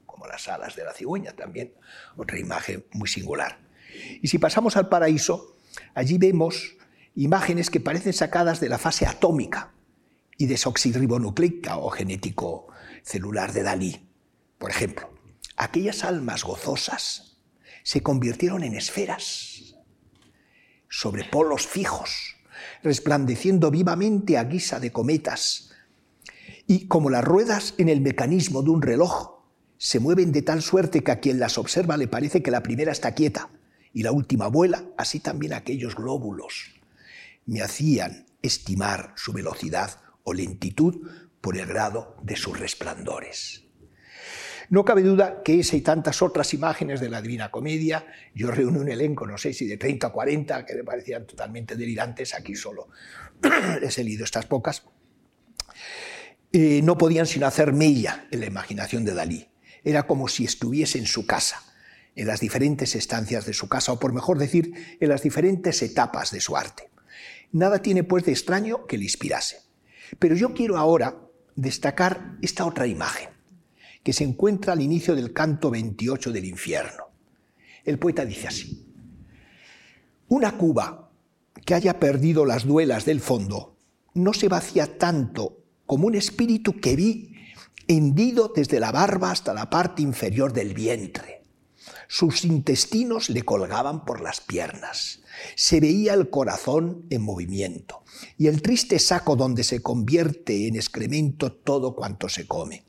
como 0.07 0.27
las 0.27 0.49
alas 0.49 0.77
de 0.77 0.85
la 0.85 0.93
cigüeña 0.93 1.35
también, 1.35 1.75
otra 2.17 2.39
imagen 2.39 2.85
muy 2.93 3.09
singular. 3.09 3.59
Y 4.23 4.29
si 4.29 4.39
pasamos 4.39 4.77
al 4.77 4.89
paraíso, 4.89 5.57
allí 5.95 6.17
vemos 6.19 6.77
imágenes 7.15 7.71
que 7.71 7.81
parecen 7.81 8.13
sacadas 8.13 8.61
de 8.61 8.69
la 8.69 8.79
fase 8.79 9.07
atómica 9.07 9.73
y 10.39 10.47
desoxirribonucleica 10.47 11.77
o 11.77 11.91
genético 11.91 12.69
celular 13.03 13.53
de 13.53 13.63
Dalí. 13.63 14.09
Por 14.59 14.71
ejemplo, 14.71 15.11
aquellas 15.57 16.05
almas 16.05 16.45
gozosas 16.45 17.39
se 17.83 18.03
convirtieron 18.03 18.63
en 18.63 18.75
esferas 18.75 19.75
sobre 20.89 21.25
polos 21.25 21.67
fijos, 21.67 22.37
resplandeciendo 22.83 23.71
vivamente 23.71 24.39
a 24.39 24.45
guisa 24.45 24.79
de 24.79 24.93
cometas, 24.93 25.73
y 26.67 26.87
como 26.87 27.11
las 27.11 27.25
ruedas 27.25 27.75
en 27.79 27.89
el 27.89 28.01
mecanismo 28.01 28.63
de 28.63 28.71
un 28.71 28.83
reloj 28.83 29.43
se 29.79 29.99
mueven 29.99 30.31
de 30.31 30.43
tal 30.43 30.63
suerte 30.63 31.03
que 31.03 31.11
a 31.11 31.19
quien 31.19 31.41
las 31.41 31.59
observa 31.59 31.97
le 31.97 32.07
parece 32.07 32.43
que 32.43 32.53
la 32.53 32.63
primera 32.63 32.93
está 32.93 33.15
quieta 33.15 33.51
y 33.93 34.05
la 34.05 34.13
última 34.13 34.47
vuela, 34.47 34.85
así 34.97 35.19
también 35.19 35.55
aquellos 35.55 35.97
glóbulos 35.97 36.73
me 37.47 37.63
hacían 37.63 38.27
estimar 38.43 39.13
su 39.17 39.33
velocidad 39.33 40.01
o 40.25 40.33
lentitud 40.35 41.09
por 41.41 41.57
el 41.57 41.67
grado 41.67 42.17
de 42.23 42.37
sus 42.37 42.59
resplandores. 42.59 43.65
No 44.71 44.85
cabe 44.85 45.03
duda 45.03 45.43
que 45.43 45.61
esa 45.61 45.77
y 45.77 45.83
tantas 45.83 46.23
otras 46.23 46.55
imágenes 46.55 47.01
de 47.01 47.11
la 47.11 47.21
Divina 47.21 47.51
Comedia, 47.51 48.07
yo 48.35 48.51
reuní 48.51 48.79
un 48.79 48.89
elenco, 48.89 49.27
no 49.27 49.37
sé 49.37 49.53
si 49.53 49.67
de 49.67 49.77
30 49.77 50.07
o 50.07 50.13
40, 50.13 50.65
que 50.65 50.77
me 50.77 50.85
parecían 50.85 51.27
totalmente 51.27 51.77
delirantes, 51.77 52.35
aquí 52.35 52.55
solo 52.55 52.89
he 53.43 54.05
leído 54.05 54.25
estas 54.25 54.47
pocas, 54.47 54.85
eh, 56.53 56.81
no 56.83 56.97
podían 56.97 57.27
sino 57.27 57.47
hacer 57.47 57.73
mella 57.73 58.27
en 58.31 58.41
la 58.41 58.47
imaginación 58.47 59.05
de 59.05 59.15
Dalí. 59.15 59.49
Era 59.85 60.07
como 60.07 60.29
si 60.29 60.45
estuviese 60.45 60.99
en 60.99 61.07
su 61.07 61.27
casa, 61.27 61.63
en 62.15 62.27
las 62.27 62.41
diferentes 62.41 62.95
estancias 62.95 63.47
de 63.47 63.53
su 63.53 63.69
casa, 63.69 63.93
o 63.93 63.99
por 63.99 64.13
mejor 64.13 64.39
decir, 64.39 64.97
en 65.01 65.09
las 65.09 65.23
diferentes 65.23 65.83
etapas 65.83 66.31
de 66.31 66.41
su 66.41 66.57
arte. 66.57 66.91
Nada 67.53 67.81
tiene 67.81 68.05
pues 68.05 68.25
de 68.25 68.33
extraño 68.33 68.87
que 68.87 68.97
le 68.97 69.05
inspirase. 69.05 69.72
Pero 70.19 70.35
yo 70.35 70.55
quiero 70.55 70.79
ahora 70.79 71.17
destacar 71.55 72.37
esta 72.43 72.65
otra 72.65 72.87
imagen, 72.87 73.31
que 74.03 74.13
se 74.13 74.25
encuentra 74.25 74.73
al 74.73 74.81
inicio 74.81 75.15
del 75.15 75.33
canto 75.33 75.71
28 75.71 76.33
del 76.33 76.45
infierno. 76.45 77.05
El 77.85 77.99
poeta 77.99 78.25
dice 78.25 78.49
así, 78.49 78.87
una 80.29 80.57
cuba 80.57 81.11
que 81.65 81.75
haya 81.75 82.01
perdido 82.01 82.47
las 82.47 82.65
duelas 82.65 83.05
del 83.05 83.21
fondo 83.21 83.77
no 84.15 84.33
se 84.33 84.49
vacía 84.49 84.99
tanto 84.99 85.59
como 85.87 86.07
un 86.07 86.15
espíritu 86.15 86.81
que 86.81 86.97
vi 86.97 87.35
hendido 87.89 88.53
desde 88.55 88.81
la 88.81 88.93
barba 88.93 89.31
hasta 89.31 89.53
la 89.53 89.69
parte 89.69 90.03
inferior 90.03 90.53
del 90.53 90.75
vientre. 90.75 91.42
Sus 92.15 92.45
intestinos 92.45 93.31
le 93.31 93.43
colgaban 93.43 94.05
por 94.05 94.21
las 94.21 94.43
piernas. 94.43 95.23
Se 95.57 95.81
veía 95.81 96.13
el 96.13 96.29
corazón 96.29 97.07
en 97.09 97.23
movimiento 97.23 98.05
y 98.37 98.49
el 98.49 98.61
triste 98.61 98.99
saco 98.99 99.35
donde 99.35 99.65
se 99.65 99.81
convierte 99.81 100.69
en 100.69 100.77
excremento 100.77 101.53
todo 101.53 101.95
cuanto 101.97 102.29
se 102.29 102.47
come. 102.47 102.85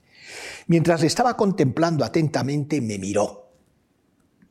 Mientras 0.67 0.99
le 0.99 1.07
estaba 1.07 1.37
contemplando 1.37 2.03
atentamente, 2.03 2.81
me 2.81 2.99
miró 2.99 3.53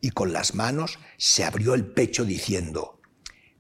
y 0.01 0.09
con 0.09 0.33
las 0.33 0.55
manos 0.55 0.99
se 1.19 1.45
abrió 1.45 1.75
el 1.75 1.93
pecho 1.93 2.25
diciendo, 2.25 2.99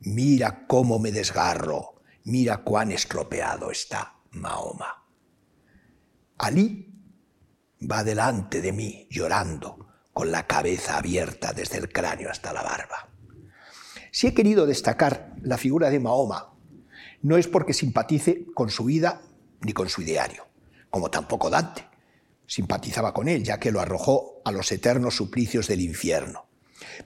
mira 0.01 0.67
cómo 0.67 0.99
me 0.99 1.13
desgarro, 1.13 2.01
mira 2.25 2.65
cuán 2.65 2.91
estropeado 2.91 3.71
está 3.71 4.17
Mahoma. 4.31 5.05
Alí 6.39 6.91
va 7.83 8.03
delante 8.03 8.63
de 8.63 8.73
mí 8.73 9.09
llorando, 9.11 9.92
con 10.13 10.31
la 10.31 10.47
cabeza 10.47 10.99
abierta 10.99 11.53
desde 11.53 11.79
el 11.79 11.91
cráneo 11.91 12.31
hasta 12.31 12.53
la 12.53 12.63
barba. 12.63 13.09
Si 14.11 14.27
he 14.27 14.35
querido 14.35 14.67
destacar 14.67 15.35
la 15.43 15.57
figura 15.57 15.91
de 15.91 16.01
Mahoma, 16.01 16.53
no 17.23 17.37
es 17.37 17.49
porque 17.49 17.73
simpatice 17.73 18.47
con 18.55 18.71
su 18.71 18.85
vida 18.85 19.23
ni 19.61 19.73
con 19.73 19.89
su 19.89 20.03
ideario, 20.03 20.47
como 20.91 21.11
tampoco 21.11 21.49
Dante 21.49 21.93
simpatizaba 22.53 23.15
con 23.15 23.29
él, 23.29 23.45
ya 23.45 23.59
que 23.59 23.73
lo 23.73 23.81
arrojó 23.81 24.43
a 24.45 24.53
los 24.53 24.71
eternos 24.73 25.17
suplicios 25.17 25.69
del 25.69 25.81
infierno. 25.81 26.45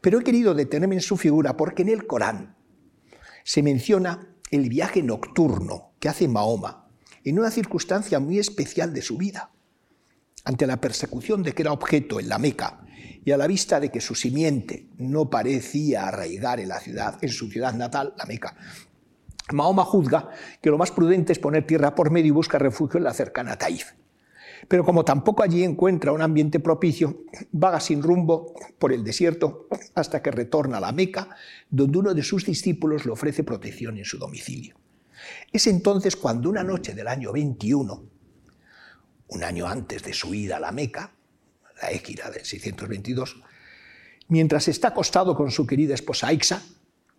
Pero 0.01 0.19
he 0.19 0.25
querido 0.25 0.55
detenerme 0.55 0.97
en 0.97 1.01
su 1.01 1.17
figura 1.17 1.57
porque 1.57 1.83
en 1.83 1.91
el 1.91 2.05
Corán 2.09 2.57
se 3.45 3.63
menciona 3.63 4.35
el 4.51 4.69
viaje 4.69 5.05
nocturno 5.05 5.93
que 6.01 6.09
hace 6.09 6.27
Mahoma 6.27 6.89
en 7.23 7.39
una 7.39 7.53
circunstancia 7.53 8.19
muy 8.19 8.41
especial 8.41 8.93
de 8.93 9.03
su 9.03 9.19
vida. 9.19 9.53
Ante 10.45 10.67
la 10.67 10.81
persecución 10.81 11.45
de 11.45 11.53
que 11.53 11.63
era 11.63 11.71
objeto 11.71 12.19
en 12.19 12.29
la 12.29 12.39
Meca 12.39 12.85
y 13.25 13.33
a 13.33 13.37
la 13.37 13.47
vista 13.47 13.81
de 13.81 13.91
que 13.91 14.01
su 14.01 14.15
simiente 14.15 14.87
no 14.99 15.29
parecía 15.31 16.09
arraigar 16.09 16.61
en 16.61 16.69
la 16.69 16.81
ciudad, 16.81 17.19
en 17.21 17.29
su 17.29 17.49
ciudad 17.51 17.75
natal, 17.75 18.15
la 18.17 18.25
Meca, 18.27 18.57
Mahoma 19.53 19.85
juzga 19.85 20.31
que 20.61 20.71
lo 20.71 20.79
más 20.79 20.91
prudente 20.91 21.33
es 21.33 21.39
poner 21.39 21.67
tierra 21.67 21.95
por 21.95 22.11
medio 22.11 22.29
y 22.29 22.33
busca 22.33 22.59
refugio 22.59 22.99
en 22.99 23.05
la 23.05 23.15
cercana 23.15 23.57
Taif. 23.57 23.93
Pero 24.69 24.85
como 24.85 25.05
tampoco 25.05 25.43
allí 25.43 25.63
encuentra 25.63 26.13
un 26.13 26.23
ambiente 26.23 26.59
propicio, 26.59 27.25
vaga 27.53 27.79
sin 27.79 28.03
rumbo 28.03 28.55
por 28.79 28.93
el 28.93 29.05
desierto 29.05 29.69
hasta 29.95 30.23
que 30.23 30.33
retorna 30.33 30.79
a 30.79 30.81
la 30.81 30.93
Meca, 30.93 31.29
donde 31.71 31.99
uno 31.99 32.15
de 32.15 32.23
sus 32.23 32.45
discípulos 32.45 33.07
le 33.07 33.13
ofrece 33.13 33.45
protección 33.45 33.99
en 33.99 34.05
su 34.05 34.19
domicilio. 34.19 34.77
Es 35.53 35.67
entonces 35.67 36.17
cuando 36.17 36.49
una 36.49 36.65
noche 36.65 36.95
del 36.95 37.07
año 37.07 37.33
21, 37.33 38.05
un 39.29 39.45
año 39.45 39.67
antes 39.67 40.03
de 40.03 40.13
su 40.13 40.35
ida 40.35 40.57
a 40.57 40.61
la 40.61 40.73
Meca, 40.73 41.13
la 41.81 41.91
équira 41.91 42.31
del 42.31 42.45
622, 42.45 43.37
mientras 44.29 44.69
está 44.69 44.89
acostado 44.89 45.37
con 45.37 45.51
su 45.51 45.67
querida 45.67 45.95
esposa 45.95 46.29
Aixa, 46.29 46.63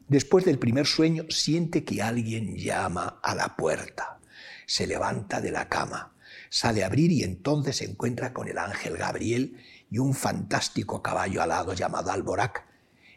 después 0.08 0.46
del 0.46 0.60
primer 0.60 0.86
sueño 0.86 1.26
siente 1.30 1.84
que 1.84 2.02
alguien 2.02 2.58
llama 2.58 3.20
a 3.22 3.36
la 3.36 3.56
puerta. 3.56 4.20
Se 4.66 4.88
levanta 4.88 5.42
de 5.42 5.52
la 5.52 5.70
cama, 5.70 6.16
sale 6.50 6.84
a 6.84 6.88
abrir 6.88 7.12
y 7.12 7.24
entonces 7.24 7.78
se 7.78 7.86
encuentra 7.86 8.34
con 8.34 8.48
el 8.48 8.58
ángel 8.58 8.98
Gabriel 8.98 9.58
y 9.90 10.00
un 10.00 10.14
fantástico 10.14 11.02
caballo 11.02 11.42
alado 11.42 11.74
llamado 11.74 12.12
Alborac, 12.12 12.66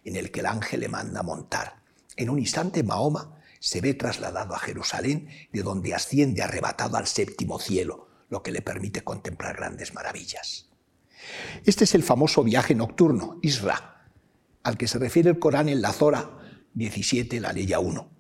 en 0.04 0.16
el 0.16 0.30
que 0.30 0.40
el 0.40 0.46
ángel 0.46 0.80
le 0.80 0.88
manda 0.88 1.22
montar. 1.22 1.82
En 2.16 2.30
un 2.30 2.38
instante 2.38 2.82
Mahoma 2.82 3.36
se 3.58 3.80
ve 3.80 3.94
trasladado 3.94 4.54
a 4.54 4.58
Jerusalén, 4.58 5.28
de 5.52 5.62
donde 5.62 5.94
asciende 5.94 6.42
arrebatado 6.42 6.96
al 6.96 7.06
séptimo 7.06 7.58
cielo, 7.58 8.08
lo 8.28 8.42
que 8.42 8.52
le 8.52 8.62
permite 8.62 9.02
contemplar 9.02 9.56
grandes 9.56 9.92
maravillas. 9.92 10.69
Este 11.64 11.84
es 11.84 11.94
el 11.94 12.02
famoso 12.02 12.42
viaje 12.42 12.74
nocturno, 12.74 13.38
Isra, 13.42 14.08
al 14.62 14.76
que 14.76 14.88
se 14.88 14.98
refiere 14.98 15.30
el 15.30 15.38
Corán 15.38 15.68
en 15.68 15.82
la 15.82 15.92
Zora 15.92 16.38
17, 16.74 17.40
la 17.40 17.52
ley 17.52 17.72
1. 17.74 18.10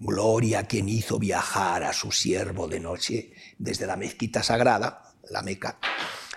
Gloria 0.00 0.60
a 0.60 0.64
quien 0.64 0.88
hizo 0.88 1.18
viajar 1.18 1.84
a 1.84 1.92
su 1.92 2.10
siervo 2.10 2.68
de 2.68 2.80
noche 2.80 3.32
desde 3.58 3.86
la 3.86 3.96
mezquita 3.96 4.42
sagrada, 4.42 5.14
la 5.30 5.42
Meca, 5.42 5.78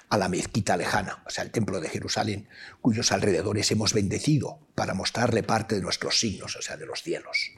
a 0.10 0.18
la 0.18 0.30
mezquita 0.30 0.78
lejana, 0.78 1.24
o 1.26 1.30
sea, 1.30 1.44
el 1.44 1.52
templo 1.52 1.80
de 1.82 1.90
Jerusalén, 1.90 2.48
cuyos 2.82 3.12
alrededores 3.12 3.72
hemos 3.72 3.94
bendecido 3.94 4.60
para 4.76 4.94
mostrarle 4.94 5.44
parte 5.44 5.76
de 5.76 5.82
nuestros 5.82 6.20
signos, 6.20 6.56
o 6.56 6.62
sea, 6.62 6.78
de 6.78 6.86
los 6.86 7.02
cielos. 7.02 7.52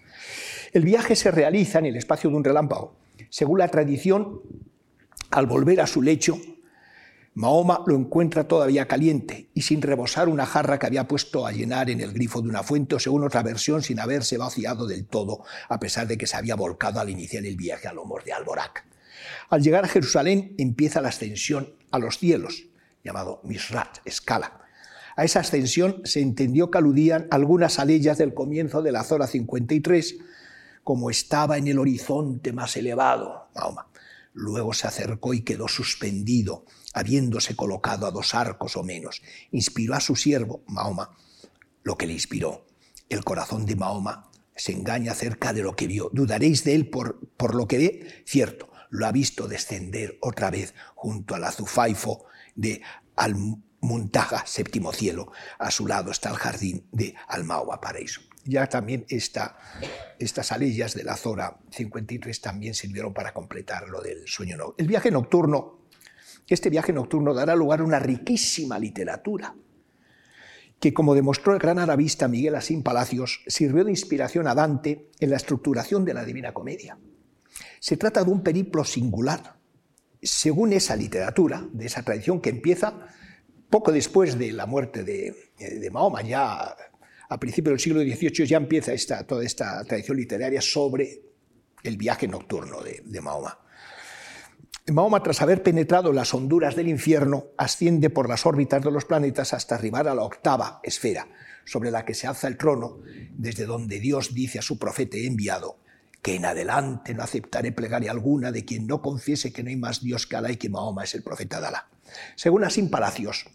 El 0.72 0.84
viaje 0.84 1.15
se 1.15 1.32
realiza 1.32 1.79
en 1.79 1.88
el 1.88 1.96
espacio 1.96 2.29
de 2.29 2.36
un 2.38 2.44
relámpago. 2.44 2.96
Según 3.29 3.60
la 3.60 3.68
tradición, 3.68 4.41
al 5.32 5.46
volver 5.46 5.82
a 5.82 5.88
su 5.88 6.01
lecho, 6.01 6.39
Mahoma 7.39 7.86
lo 7.88 7.96
encuentra 7.96 8.50
todavía 8.50 8.86
caliente 8.86 9.50
y 9.53 9.62
sin 9.62 9.81
rebosar 9.81 10.27
una 10.27 10.46
jarra 10.46 10.77
que 10.77 10.88
había 10.88 11.08
puesto 11.08 11.48
a 11.48 11.53
llenar 11.53 11.89
en 11.89 12.01
el 12.01 12.12
grifo 12.12 12.41
de 12.41 12.50
una 12.50 12.63
fuente 12.63 12.96
o 12.96 13.00
según 13.00 13.24
otra 13.24 13.43
versión 13.43 13.81
sin 13.81 14.01
haberse 14.01 14.38
vaciado 14.38 14.86
del 14.86 15.05
todo 15.05 15.46
a 15.69 15.79
pesar 15.79 16.05
de 16.05 16.17
que 16.17 16.27
se 16.27 16.36
había 16.36 16.55
volcado 16.55 17.00
al 17.00 17.10
iniciar 17.10 17.46
el 17.46 17.55
viaje 17.55 17.88
a 17.88 17.93
lomos 17.93 18.25
de 18.25 18.34
Alborac. 18.34 18.84
Al 19.50 19.63
llegar 19.63 19.86
a 19.86 19.88
Jerusalén 19.88 20.53
empieza 20.58 21.00
la 21.00 21.08
ascensión 21.08 21.75
a 21.91 22.00
los 22.00 22.17
cielos, 22.17 22.65
llamado 23.05 23.39
Misrat, 23.46 24.00
escala. 24.03 24.60
A 25.15 25.24
esa 25.24 25.39
ascensión 25.39 26.01
se 26.03 26.19
entendió 26.19 26.69
que 26.69 26.79
aludían 26.79 27.29
algunas 27.31 27.79
aleyas 27.79 28.17
del 28.17 28.34
comienzo 28.34 28.81
de 28.81 28.91
la 28.91 29.05
Zora 29.05 29.27
53, 29.27 30.17
como 30.84 31.10
estaba 31.10 31.58
en 31.58 31.67
el 31.67 31.79
horizonte 31.79 32.51
más 32.51 32.75
elevado, 32.75 33.48
Mahoma. 33.55 33.88
Luego 34.34 34.74
se 34.74 34.88
acercó 34.88 35.34
y 35.34 35.41
quedó 35.41 35.69
suspendido, 35.69 36.65
habiéndose 36.93 37.55
colocado 37.55 38.05
a 38.08 38.12
dos 38.12 38.34
arcos 38.36 38.77
o 38.77 38.84
menos. 38.84 39.22
Inspiró 39.51 39.96
a 39.96 40.00
su 40.00 40.15
siervo, 40.15 40.63
Mahoma, 40.67 41.15
lo 41.84 41.98
que 41.98 42.08
le 42.08 42.13
inspiró. 42.13 42.65
El 43.10 43.24
corazón 43.24 43.65
de 43.65 43.75
Mahoma 43.75 44.29
se 44.55 44.74
engaña 44.74 45.13
acerca 45.13 45.53
de 45.53 45.63
lo 45.63 45.75
que 45.75 45.88
vio. 45.88 46.10
¿Dudaréis 46.13 46.63
de 46.63 46.75
él 46.75 46.89
por, 46.89 47.19
por 47.38 47.55
lo 47.55 47.67
que 47.67 47.77
ve? 47.77 48.24
Cierto, 48.25 48.69
lo 48.89 49.05
ha 49.05 49.12
visto 49.12 49.48
descender 49.48 50.17
otra 50.22 50.50
vez 50.51 50.74
junto 50.96 51.36
al 51.36 51.43
azufaifo 51.43 52.25
de 52.55 52.81
Al-Muntaha, 53.15 54.46
séptimo 54.46 54.91
cielo. 54.91 55.31
A 55.58 55.72
su 55.72 55.88
lado 55.88 56.12
está 56.12 56.29
el 56.29 56.36
jardín 56.36 56.88
de 56.91 57.15
Almaua, 57.27 57.79
paraíso. 57.79 58.22
Ya 58.46 58.67
también 58.67 59.05
esta, 59.10 59.58
estas 60.17 60.51
aleyas 60.51 60.93
de 60.96 61.03
la 61.03 61.15
Zora 61.15 61.58
53 61.72 62.41
también 62.41 62.74
sirvieron 62.74 63.13
para 63.13 63.34
completar 63.34 63.88
lo 63.89 64.01
del 64.01 64.27
sueño 64.27 64.58
nocturno. 64.58 64.75
El 64.77 64.88
viaje 64.88 65.12
nocturno, 65.12 65.79
este 66.53 66.70
viaje 66.70 66.94
nocturno 66.94 67.34
dará 67.34 67.56
lugar 67.56 67.82
a 67.82 67.84
una 67.84 68.00
riquísima 68.00 68.79
literatura 68.79 69.56
que, 70.79 70.94
como 70.94 71.13
demostró 71.13 71.53
el 71.53 71.60
gran 71.60 71.77
arabista 71.77 72.27
Miguel 72.27 72.56
Asín 72.56 72.84
Palacios, 72.84 73.41
sirvió 73.48 73.84
de 73.84 73.91
inspiración 73.91 74.48
a 74.48 74.56
Dante 74.56 75.10
en 75.20 75.29
la 75.29 75.36
estructuración 75.36 76.06
de 76.06 76.13
la 76.13 76.24
Divina 76.24 76.53
Comedia. 76.53 76.98
Se 77.79 77.98
trata 77.98 78.24
de 78.24 78.32
un 78.32 78.41
periplo 78.41 78.84
singular, 78.84 79.58
según 80.22 80.74
esa 80.74 80.96
literatura, 80.96 81.68
de 81.72 81.86
esa 81.86 82.03
tradición 82.03 82.39
que 82.41 82.50
empieza 82.50 83.08
poco 83.70 83.91
después 83.91 84.38
de 84.38 84.51
la 84.51 84.65
muerte 84.65 85.03
de, 85.03 85.89
Mahoma, 85.91 86.22
ya 86.22 86.75
a 87.29 87.39
principios 87.39 87.74
del 87.74 87.79
siglo 87.79 88.01
XVIII 88.01 88.48
ya 88.48 88.58
empieza 88.58 89.24
toda 89.25 89.44
esta 89.44 89.84
tradición 89.84 90.18
literaria 90.18 90.62
sobre 90.62 91.22
el 91.84 91.98
viaje 91.98 92.27
nocturno 92.27 92.82
de, 92.82 93.03
de 93.06 93.22
Mahoma. 93.22 93.60
Mahoma, 94.91 95.21
tras 95.21 95.41
haber 95.41 95.61
penetrado 95.61 96.13
las 96.13 96.33
honduras 96.33 96.75
del 96.75 96.88
infierno, 96.88 97.47
asciende 97.57 98.09
por 98.09 98.27
las 98.27 98.45
órbitas 98.45 98.83
de 98.83 98.91
los 98.91 99.05
planetas 99.05 99.53
hasta 99.53 99.75
arribar 99.75 100.07
a 100.07 100.15
la 100.15 100.23
octava 100.23 100.79
esfera, 100.83 101.27
sobre 101.65 101.91
la 101.91 102.05
que 102.05 102.15
se 102.15 102.27
alza 102.27 102.47
el 102.47 102.57
trono, 102.57 102.99
desde 103.31 103.65
donde 103.65 103.99
Dios 103.99 104.33
dice 104.33 104.59
a 104.59 104.63
su 104.63 104.79
profeta 104.79 105.17
enviado, 105.17 105.77
que 106.21 106.35
en 106.35 106.45
adelante 106.45 107.13
no 107.13 107.23
aceptaré 107.23 107.71
plegaria 107.71 108.11
alguna 108.11 108.51
de 108.51 108.65
quien 108.65 108.88
no 108.88 109.01
confiese 109.01 109.53
que 109.53 109.63
no 109.63 109.69
hay 109.69 109.75
más 109.75 110.01
Dios 110.01 110.25
que 110.25 110.35
Alá 110.35 110.51
y 110.51 110.57
que 110.57 110.69
Mahoma 110.69 111.03
es 111.03 111.13
el 111.13 111.23
profeta 111.23 111.61
de 111.61 111.67
Alá. 111.67 111.88
Según 112.35 112.63
Asim 112.63 112.89
Palacios, 112.89 113.45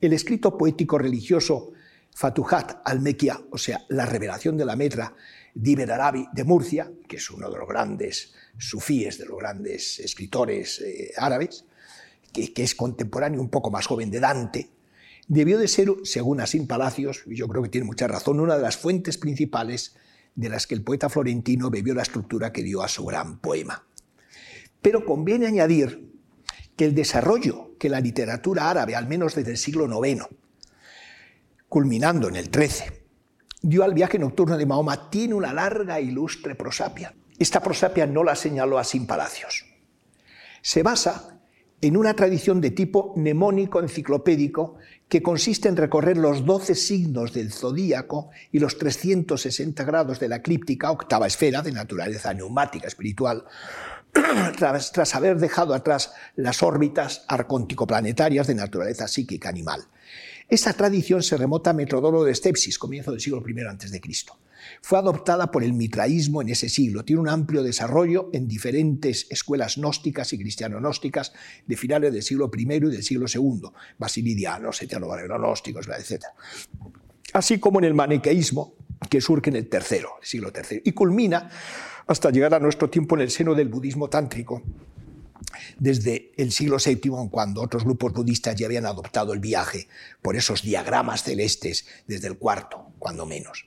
el 0.00 0.12
escrito 0.12 0.56
poético 0.56 0.98
religioso 0.98 1.72
Fatuhat 2.14 2.80
al-Mekia, 2.84 3.40
o 3.50 3.58
sea, 3.58 3.84
la 3.88 4.06
revelación 4.06 4.56
de 4.56 4.64
la 4.64 4.76
metra 4.76 5.14
de 5.54 5.92
Arabi 5.92 6.28
de 6.32 6.44
Murcia, 6.44 6.90
que 7.08 7.16
es 7.16 7.30
uno 7.30 7.50
de 7.50 7.58
los 7.58 7.68
grandes 7.68 8.34
sufíes, 8.58 9.18
de 9.18 9.26
los 9.26 9.38
grandes 9.38 9.98
escritores 9.98 10.80
eh, 10.80 11.12
árabes, 11.16 11.64
que, 12.32 12.52
que, 12.52 12.62
es 12.62 12.74
contemporáneo, 12.74 13.40
un 13.40 13.50
poco 13.50 13.70
más 13.70 13.86
joven 13.86 14.10
de 14.10 14.20
Dante, 14.20 14.70
debió 15.28 15.58
de 15.58 15.68
ser, 15.68 15.88
según 16.04 16.40
Asim 16.40 16.66
Palacios, 16.66 17.22
y 17.26 17.36
yo 17.36 17.48
creo 17.48 17.62
que 17.62 17.68
tiene 17.68 17.86
mucha 17.86 18.06
razón, 18.06 18.40
una 18.40 18.56
de 18.56 18.62
las 18.62 18.76
fuentes 18.76 19.18
principales 19.18 19.96
de 20.34 20.48
las 20.48 20.66
que 20.66 20.74
el 20.74 20.82
poeta 20.82 21.08
florentino 21.08 21.70
bebió 21.70 21.94
la 21.94 22.02
estructura 22.02 22.52
que 22.52 22.62
dio 22.62 22.82
a 22.82 22.88
su 22.88 23.04
gran 23.04 23.38
poema. 23.38 23.86
Pero 24.82 25.04
conviene 25.04 25.46
añadir 25.46 26.12
que 26.76 26.84
el 26.84 26.94
desarrollo 26.94 27.76
que 27.78 27.88
la 27.88 28.00
literatura 28.00 28.70
árabe, 28.70 28.96
al 28.96 29.06
menos 29.06 29.34
desde 29.34 29.52
el 29.52 29.56
siglo 29.58 29.86
IX, 30.04 30.26
culminando 31.68 32.28
en 32.28 32.36
el 32.36 32.46
XIII, 32.46 33.04
dio 33.62 33.84
al 33.84 33.94
viaje 33.94 34.18
nocturno 34.18 34.56
de 34.56 34.66
Mahoma, 34.66 35.10
tiene 35.10 35.34
una 35.34 35.52
larga 35.52 35.98
e 35.98 36.02
ilustre 36.02 36.54
prosapia. 36.54 37.14
Esta 37.38 37.60
prosapia 37.60 38.06
no 38.06 38.22
la 38.24 38.36
señaló 38.36 38.78
a 38.78 38.84
Sin 38.84 39.06
Palacios. 39.06 39.66
Se 40.62 40.82
basa 40.82 41.34
en 41.80 41.96
una 41.96 42.14
tradición 42.14 42.60
de 42.60 42.70
tipo 42.70 43.12
mnemónico 43.16 43.80
enciclopédico 43.80 44.76
que 45.08 45.22
consiste 45.22 45.68
en 45.68 45.76
recorrer 45.76 46.16
los 46.16 46.46
12 46.46 46.74
signos 46.74 47.34
del 47.34 47.52
zodíaco 47.52 48.30
y 48.52 48.58
los 48.58 48.78
360 48.78 49.84
grados 49.84 50.18
de 50.18 50.28
la 50.28 50.36
eclíptica 50.36 50.90
octava 50.90 51.26
esfera 51.26 51.60
de 51.60 51.72
naturaleza 51.72 52.32
neumática 52.32 52.86
espiritual, 52.86 53.44
tras, 54.56 55.14
haber 55.14 55.38
dejado 55.38 55.74
atrás 55.74 56.14
las 56.36 56.62
órbitas 56.62 57.24
arcóntico-planetarias 57.28 58.46
de 58.46 58.54
naturaleza 58.54 59.06
psíquica 59.06 59.48
animal. 59.50 59.84
Esa 60.48 60.72
tradición 60.72 61.22
se 61.22 61.36
remota 61.36 61.70
a 61.70 61.74
Metrodoro 61.74 62.24
de 62.24 62.34
Stepsis, 62.34 62.78
comienzo 62.78 63.10
del 63.10 63.20
siglo 63.20 63.42
I 63.46 63.60
a.C. 63.60 64.00
Fue 64.82 64.98
adoptada 64.98 65.50
por 65.50 65.64
el 65.64 65.72
mitraísmo 65.72 66.42
en 66.42 66.48
ese 66.48 66.68
siglo. 66.68 67.04
Tiene 67.04 67.22
un 67.22 67.28
amplio 67.28 67.62
desarrollo 67.62 68.30
en 68.32 68.48
diferentes 68.48 69.26
escuelas 69.30 69.76
gnósticas 69.76 70.32
y 70.32 70.38
cristiano-gnósticas 70.38 71.32
de 71.66 71.76
finales 71.76 72.12
del 72.12 72.22
siglo 72.22 72.50
I 72.56 72.62
y 72.62 72.80
del 72.80 73.02
siglo 73.02 73.26
II, 73.32 73.70
basilidianos, 73.98 74.80
gnósticos, 74.80 75.88
etc. 75.88 76.24
Así 77.32 77.58
como 77.58 77.78
en 77.80 77.84
el 77.84 77.94
maniqueísmo, 77.94 78.74
que 79.08 79.20
surge 79.20 79.50
en 79.50 79.56
el 79.56 79.68
tercero, 79.68 80.10
siglo 80.22 80.52
III, 80.54 80.82
y 80.84 80.92
culmina 80.92 81.50
hasta 82.06 82.30
llegar 82.30 82.54
a 82.54 82.60
nuestro 82.60 82.88
tiempo 82.90 83.16
en 83.16 83.22
el 83.22 83.30
seno 83.30 83.54
del 83.54 83.68
budismo 83.68 84.08
tántrico, 84.08 84.62
desde 85.78 86.32
el 86.36 86.52
siglo 86.52 86.78
VII, 86.84 87.28
cuando 87.30 87.62
otros 87.62 87.84
grupos 87.84 88.12
budistas 88.12 88.56
ya 88.56 88.66
habían 88.66 88.86
adoptado 88.86 89.32
el 89.32 89.40
viaje 89.40 89.88
por 90.22 90.36
esos 90.36 90.62
diagramas 90.62 91.22
celestes 91.22 91.86
desde 92.06 92.28
el 92.28 92.38
cuarto, 92.38 92.92
cuando 92.98 93.26
menos. 93.26 93.66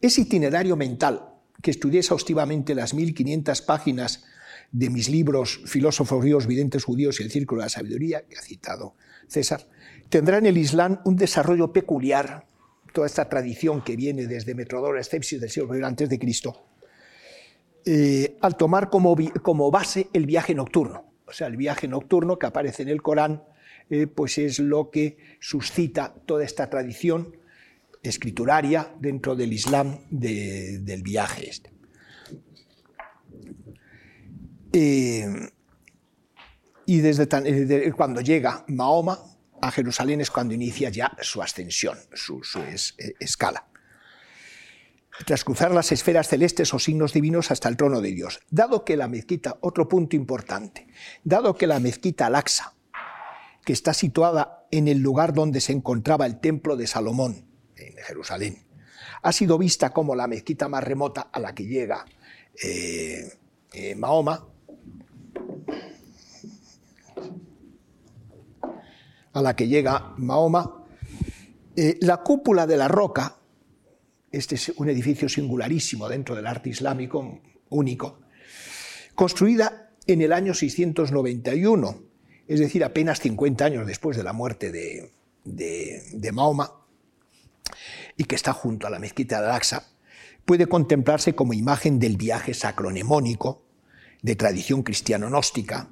Ese 0.00 0.22
itinerario 0.22 0.76
mental, 0.76 1.34
que 1.62 1.70
estudié 1.70 2.00
exhaustivamente 2.00 2.74
las 2.74 2.94
1500 2.94 3.62
páginas 3.62 4.24
de 4.72 4.90
mis 4.90 5.08
libros 5.08 5.60
Filósofos 5.66 6.22
ríos, 6.22 6.46
videntes 6.46 6.84
judíos 6.84 7.20
y 7.20 7.22
el 7.22 7.30
Círculo 7.30 7.60
de 7.60 7.66
la 7.66 7.70
Sabiduría, 7.70 8.22
que 8.26 8.36
ha 8.36 8.42
citado 8.42 8.94
César, 9.28 9.66
tendrá 10.08 10.38
en 10.38 10.46
el 10.46 10.58
Islam 10.58 11.00
un 11.04 11.16
desarrollo 11.16 11.72
peculiar, 11.72 12.46
toda 12.92 13.06
esta 13.06 13.28
tradición 13.28 13.82
que 13.82 13.96
viene 13.96 14.26
desde 14.26 14.54
Metrodoro 14.54 14.98
Escepsis 14.98 15.40
del 15.40 15.50
siglo 15.50 15.76
I 15.76 15.82
antes 15.82 16.08
de 16.08 16.18
Cristo, 16.18 16.64
eh, 17.84 18.36
al 18.40 18.56
tomar 18.56 18.88
como, 18.88 19.14
como, 19.42 19.70
base 19.70 20.08
el 20.12 20.24
viaje 20.26 20.54
nocturno. 20.54 21.04
O 21.26 21.32
sea, 21.32 21.46
el 21.46 21.56
viaje 21.56 21.88
nocturno 21.88 22.38
que 22.38 22.46
aparece 22.46 22.82
en 22.82 22.88
el 22.88 23.02
Corán, 23.02 23.42
eh, 23.90 24.06
pues 24.06 24.38
es 24.38 24.58
lo 24.58 24.90
que 24.90 25.18
suscita 25.40 26.14
toda 26.24 26.44
esta 26.44 26.70
tradición 26.70 27.36
escrituraria 28.06 28.94
dentro 28.98 29.34
del 29.36 29.52
Islam 29.52 29.98
del 30.10 31.02
viaje 31.02 31.50
este. 31.50 31.72
Eh, 34.72 35.26
y 36.86 36.98
desde 36.98 37.92
cuando 37.92 38.20
llega 38.20 38.64
Mahoma 38.68 39.18
a 39.60 39.70
Jerusalén 39.70 40.20
es 40.20 40.30
cuando 40.30 40.54
inicia 40.54 40.90
ya 40.90 41.16
su 41.20 41.42
ascensión, 41.42 41.98
su, 42.12 42.40
escala 43.18 43.66
tras 45.24 45.44
cruzar 45.44 45.72
las 45.72 45.92
esferas 45.92 46.28
celestes 46.28 46.74
o 46.74 46.78
signos 46.78 47.14
divinos 47.14 47.50
hasta 47.50 47.70
el 47.70 47.76
trono 47.78 48.02
de 48.02 48.12
Dios. 48.12 48.40
Dado 48.50 48.84
que 48.84 48.98
la 48.98 49.08
mezquita, 49.08 49.56
otro 49.62 49.88
punto 49.88 50.14
importante, 50.14 50.88
dado 51.24 51.56
que 51.56 51.66
la 51.66 51.80
mezquita 51.80 52.26
Al-Aqsa, 52.26 52.74
que 53.64 53.72
está 53.72 53.94
situada 53.94 54.66
en 54.70 54.88
el 54.88 54.98
lugar 54.98 55.32
donde 55.32 55.62
se 55.62 55.72
encontraba 55.72 56.26
el 56.26 56.38
templo 56.38 56.76
de 56.76 56.86
Salomón, 56.86 57.45
en 57.76 57.94
Jerusalén, 58.04 58.64
ha 59.22 59.32
sido 59.32 59.58
vista 59.58 59.90
como 59.90 60.14
la 60.14 60.26
mezquita 60.26 60.68
más 60.68 60.84
remota 60.84 61.28
a 61.32 61.40
la 61.40 61.54
que 61.54 61.66
llega 61.66 62.04
eh, 62.62 63.32
eh, 63.72 63.94
Mahoma, 63.94 64.46
a 69.32 69.42
la 69.42 69.54
que 69.54 69.68
llega 69.68 70.14
Mahoma, 70.16 70.84
eh, 71.76 71.98
la 72.00 72.18
cúpula 72.18 72.66
de 72.66 72.76
la 72.76 72.88
roca 72.88 73.36
este 74.36 74.56
es 74.56 74.72
un 74.76 74.88
edificio 74.90 75.28
singularísimo 75.28 76.08
dentro 76.08 76.34
del 76.34 76.46
arte 76.46 76.68
islámico, 76.68 77.40
único, 77.70 78.20
construida 79.14 79.92
en 80.06 80.20
el 80.20 80.32
año 80.32 80.52
691, 80.52 82.02
es 82.46 82.60
decir, 82.60 82.84
apenas 82.84 83.20
50 83.20 83.64
años 83.64 83.86
después 83.86 84.16
de 84.16 84.22
la 84.22 84.32
muerte 84.32 84.70
de, 84.70 86.32
Mahoma, 86.32 86.70
y 88.16 88.24
que 88.24 88.34
está 88.34 88.52
junto 88.52 88.86
a 88.86 88.90
la 88.90 88.98
mezquita 88.98 89.40
de 89.40 89.46
Al-Aqsa, 89.46 89.88
puede 90.44 90.66
contemplarse 90.66 91.34
como 91.34 91.52
imagen 91.52 91.98
del 91.98 92.16
viaje 92.16 92.54
sacronemónico 92.54 93.66
de 94.22 94.36
tradición 94.36 94.82
cristiano-gnóstica 94.82 95.90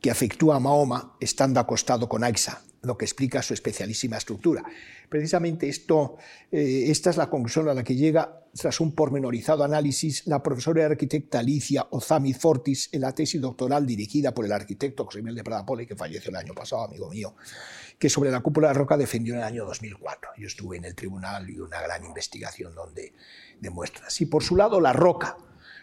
que 0.00 0.10
afectúa 0.10 0.56
a 0.56 0.60
Mahoma 0.60 1.16
estando 1.20 1.60
acostado 1.60 2.08
con 2.08 2.24
Aixa, 2.24 2.62
lo 2.82 2.96
que 2.96 3.04
explica 3.04 3.42
su 3.42 3.52
especialísima 3.52 4.16
estructura. 4.16 4.64
Precisamente 5.08 5.68
esto, 5.68 6.16
eh, 6.50 6.84
esta 6.86 7.10
es 7.10 7.16
la 7.16 7.28
conclusión 7.28 7.68
a 7.68 7.74
la 7.74 7.84
que 7.84 7.94
llega, 7.94 8.36
tras 8.54 8.80
un 8.80 8.94
pormenorizado 8.94 9.62
análisis, 9.62 10.26
la 10.26 10.42
profesora 10.42 10.82
y 10.82 10.84
arquitecta 10.84 11.40
Alicia 11.40 11.86
Ozami 11.90 12.32
Fortis 12.32 12.88
en 12.92 13.02
la 13.02 13.14
tesis 13.14 13.40
doctoral 13.40 13.86
dirigida 13.86 14.32
por 14.32 14.44
el 14.44 14.52
arquitecto 14.52 15.04
José 15.04 15.18
Miguel 15.18 15.36
de 15.36 15.44
Prada 15.44 15.66
Pole, 15.66 15.86
que 15.86 15.94
falleció 15.94 16.30
el 16.30 16.36
año 16.36 16.54
pasado, 16.54 16.84
amigo 16.84 17.08
mío, 17.10 17.34
que 18.00 18.08
sobre 18.08 18.30
la 18.30 18.40
cúpula 18.40 18.68
de 18.68 18.74
roca 18.74 18.96
defendió 18.96 19.34
en 19.34 19.40
el 19.40 19.46
año 19.46 19.66
2004. 19.66 20.30
Yo 20.38 20.46
estuve 20.46 20.78
en 20.78 20.86
el 20.86 20.94
tribunal 20.94 21.50
y 21.50 21.60
una 21.60 21.82
gran 21.82 22.02
investigación 22.02 22.74
donde 22.74 23.12
demuestra. 23.60 24.08
Si 24.08 24.24
por 24.24 24.42
su 24.42 24.56
lado 24.56 24.80
la 24.80 24.94
roca 24.94 25.36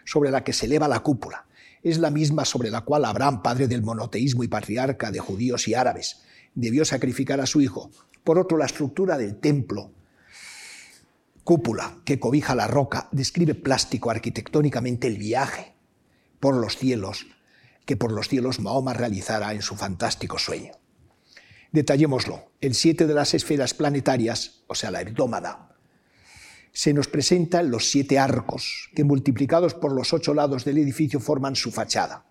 sobre 0.04 0.32
la 0.32 0.42
que 0.42 0.52
se 0.52 0.66
eleva 0.66 0.88
la 0.88 0.98
cúpula 0.98 1.46
es 1.80 1.98
la 1.98 2.10
misma 2.10 2.44
sobre 2.44 2.72
la 2.72 2.80
cual 2.80 3.04
Abraham, 3.04 3.40
padre 3.40 3.68
del 3.68 3.82
monoteísmo 3.82 4.42
y 4.42 4.48
patriarca 4.48 5.12
de 5.12 5.20
judíos 5.20 5.68
y 5.68 5.74
árabes, 5.74 6.22
debió 6.56 6.84
sacrificar 6.84 7.40
a 7.40 7.46
su 7.46 7.60
hijo. 7.60 7.88
Por 8.24 8.40
otro, 8.40 8.58
la 8.58 8.66
estructura 8.66 9.16
del 9.16 9.38
templo, 9.38 9.92
cúpula 11.44 11.98
que 12.04 12.18
cobija 12.18 12.56
la 12.56 12.66
roca, 12.66 13.08
describe 13.12 13.54
plástico 13.54 14.10
arquitectónicamente 14.10 15.06
el 15.06 15.18
viaje 15.18 15.76
por 16.40 16.56
los 16.56 16.76
cielos 16.76 17.28
que 17.86 17.96
por 17.96 18.10
los 18.10 18.28
cielos 18.28 18.58
Mahoma 18.58 18.92
realizara 18.92 19.52
en 19.54 19.62
su 19.62 19.76
fantástico 19.76 20.36
sueño. 20.40 20.72
Detallémoslo. 21.72 22.50
El 22.60 22.74
siete 22.74 23.06
de 23.06 23.14
las 23.14 23.34
esferas 23.34 23.74
planetarias, 23.74 24.62
o 24.68 24.74
sea, 24.74 24.90
la 24.90 25.02
hebdómada, 25.02 25.76
se 26.72 26.94
nos 26.94 27.08
presentan 27.08 27.70
los 27.70 27.90
siete 27.90 28.18
arcos, 28.18 28.90
que 28.94 29.04
multiplicados 29.04 29.74
por 29.74 29.92
los 29.92 30.12
ocho 30.12 30.32
lados 30.32 30.64
del 30.64 30.78
edificio 30.78 31.20
forman 31.20 31.56
su 31.56 31.70
fachada. 31.70 32.24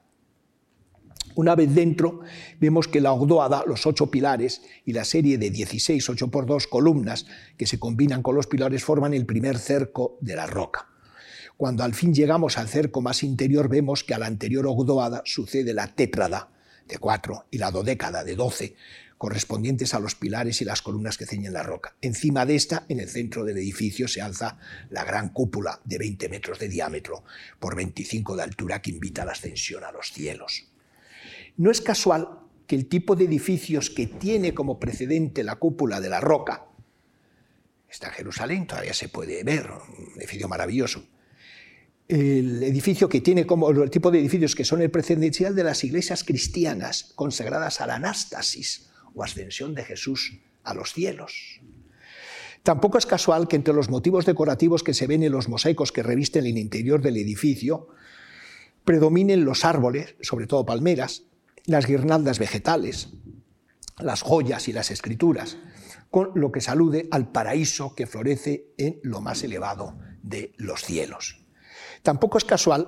Una 1.36 1.54
vez 1.54 1.76
dentro, 1.76 2.22
vemos 2.60 2.88
que 2.88 3.00
la 3.00 3.12
ogdoada, 3.12 3.64
los 3.68 3.86
ocho 3.86 4.10
pilares 4.10 4.64
y 4.86 4.94
la 4.94 5.06
serie 5.06 5.38
de 5.38 5.52
16 5.52 6.10
8 6.10 6.32
por 6.32 6.48
2 6.48 6.66
columnas 6.66 7.28
que 7.58 7.68
se 7.68 7.78
combinan 7.78 8.24
con 8.24 8.34
los 8.34 8.48
pilares 8.48 8.84
forman 8.84 9.14
el 9.14 9.28
primer 9.28 9.60
cerco 9.60 10.18
de 10.20 10.36
la 10.36 10.48
roca. 10.48 10.88
Cuando 11.58 11.84
al 11.84 11.94
fin 11.94 12.14
llegamos 12.14 12.58
al 12.58 12.68
cerco 12.68 13.02
más 13.02 13.22
interior, 13.22 13.70
vemos 13.70 14.04
que 14.04 14.16
a 14.16 14.20
la 14.20 14.26
anterior 14.26 14.66
ogdoada 14.66 15.22
sucede 15.26 15.74
la 15.74 15.94
tétrada 15.94 16.50
de 16.88 16.98
4 16.98 17.48
y 17.52 17.58
la 17.58 17.72
dodécada 17.72 18.24
de 18.24 18.36
12, 18.36 18.76
correspondientes 19.18 19.94
a 19.94 20.00
los 20.00 20.16
pilares 20.16 20.62
y 20.62 20.66
las 20.66 20.82
columnas 20.82 21.18
que 21.18 21.26
ceñen 21.26 21.54
la 21.54 21.64
roca. 21.64 21.96
Encima 22.02 22.46
de 22.46 22.56
esta, 22.56 22.86
en 22.88 23.00
el 23.00 23.10
centro 23.10 23.44
del 23.44 23.58
edificio, 23.58 24.08
se 24.08 24.22
alza 24.22 24.60
la 24.90 25.04
gran 25.04 25.30
cúpula 25.30 25.82
de 25.86 25.98
20 25.98 26.30
metros 26.30 26.60
de 26.60 26.70
diámetro 26.70 27.24
por 27.60 27.76
25 27.76 28.36
de 28.36 28.44
altura 28.44 28.82
que 28.82 28.92
invita 28.92 29.24
a 29.24 29.26
la 29.26 29.32
ascensión 29.32 29.84
a 29.84 29.92
los 29.92 30.12
cielos. 30.14 30.68
No 31.58 31.72
es 31.72 31.82
casual 31.82 32.40
que 32.68 32.76
el 32.76 32.88
tipo 32.88 33.16
de 33.16 33.26
edificios 33.26 33.90
que 33.90 34.06
tiene 34.06 34.54
como 34.54 34.80
precedente 34.80 35.44
la 35.44 35.56
cúpula 35.56 36.00
de 36.00 36.10
la 36.10 36.20
roca, 36.20 36.66
está 37.90 38.08
en 38.08 38.14
Jerusalén, 38.14 38.68
todavía 38.68 38.94
se 38.94 39.10
puede 39.10 39.44
ver, 39.44 39.72
un 39.72 40.18
edificio 40.18 40.48
maravilloso, 40.48 41.08
el 42.08 42.64
edificio 42.64 43.10
que 43.10 43.22
tiene 43.22 43.46
como 43.46 43.70
el 43.70 43.90
tipo 43.90 44.12
de 44.12 44.20
edificios 44.20 44.56
que 44.56 44.64
son 44.64 44.82
el 44.82 44.92
precedencial 44.92 45.56
de 45.56 45.64
las 45.64 45.84
iglesias 45.84 46.24
cristianas 46.24 47.12
consagradas 47.16 47.82
a 47.82 47.88
la 47.88 47.96
anástasis 47.96 48.90
o 49.14 49.24
ascensión 49.24 49.76
de 49.76 49.84
Jesús 49.84 50.40
a 50.64 50.74
los 50.74 50.94
cielos. 50.94 51.60
Tampoco 52.64 52.98
es 52.98 53.06
casual 53.06 53.48
que 53.48 53.56
entre 53.56 53.74
los 53.74 53.90
motivos 53.90 54.26
decorativos 54.26 54.84
que 54.84 54.94
se 54.94 55.08
ven 55.08 55.24
en 55.24 55.32
los 55.32 55.50
mosaicos 55.50 55.92
que 55.92 56.04
revisten 56.04 56.46
el 56.46 56.58
interior 56.58 57.02
del 57.02 57.18
edificio 57.18 57.88
predominen 58.84 59.44
los 59.44 59.66
árboles, 59.66 60.16
sobre 60.22 60.48
todo 60.48 60.66
palmeras, 60.66 61.24
las 61.66 61.86
guirnaldas 61.86 62.40
vegetales, 62.40 63.10
las 64.00 64.22
joyas 64.22 64.70
y 64.70 64.74
las 64.74 64.92
escrituras, 64.92 65.58
con 66.10 66.32
lo 66.36 66.54
que 66.54 66.62
salude 66.62 67.08
al 67.12 67.32
paraíso 67.32 67.96
que 67.96 68.08
florece 68.08 68.68
en 68.78 69.00
lo 69.04 69.20
más 69.20 69.44
elevado 69.44 69.98
de 70.24 70.54
los 70.58 70.84
cielos. 70.84 71.47
Tampoco 72.08 72.38
es 72.38 72.46
casual 72.46 72.88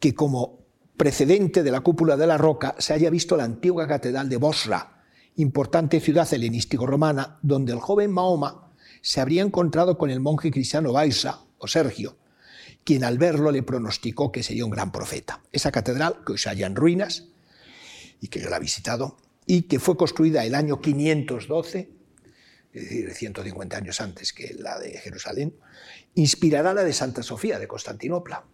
que 0.00 0.16
como 0.16 0.66
precedente 0.96 1.62
de 1.62 1.70
la 1.70 1.78
cúpula 1.78 2.16
de 2.16 2.26
la 2.26 2.38
roca 2.38 2.74
se 2.76 2.92
haya 2.92 3.08
visto 3.08 3.36
la 3.36 3.44
antigua 3.44 3.86
catedral 3.86 4.28
de 4.28 4.36
Bosra, 4.36 5.04
importante 5.36 6.00
ciudad 6.00 6.26
helenístico-romana, 6.34 7.38
donde 7.42 7.72
el 7.72 7.78
joven 7.78 8.10
Mahoma 8.10 8.72
se 9.00 9.20
habría 9.20 9.42
encontrado 9.42 9.96
con 9.96 10.10
el 10.10 10.18
monje 10.18 10.50
cristiano 10.50 10.92
Baisa 10.92 11.44
o 11.58 11.68
Sergio, 11.68 12.16
quien 12.82 13.04
al 13.04 13.16
verlo 13.16 13.52
le 13.52 13.62
pronosticó 13.62 14.32
que 14.32 14.42
sería 14.42 14.64
un 14.64 14.72
gran 14.72 14.90
profeta. 14.90 15.40
Esa 15.52 15.70
catedral, 15.70 16.24
que 16.26 16.32
hoy 16.32 16.38
se 16.38 16.48
halla 16.48 16.66
en 16.66 16.74
ruinas, 16.74 17.28
y 18.20 18.26
que 18.26 18.40
yo 18.40 18.50
la 18.50 18.56
he 18.56 18.60
visitado, 18.60 19.18
y 19.46 19.62
que 19.62 19.78
fue 19.78 19.96
construida 19.96 20.44
el 20.44 20.56
año 20.56 20.80
512, 20.80 21.90
es 22.72 22.82
decir, 22.82 23.14
150 23.14 23.76
años 23.76 24.00
antes 24.00 24.32
que 24.32 24.52
la 24.58 24.80
de 24.80 24.98
Jerusalén, 24.98 25.54
inspirará 26.14 26.74
la 26.74 26.84
de 26.84 26.92
Santa 26.92 27.22
Sofía 27.22 27.58
de 27.58 27.68
Constantinopla. 27.68 28.44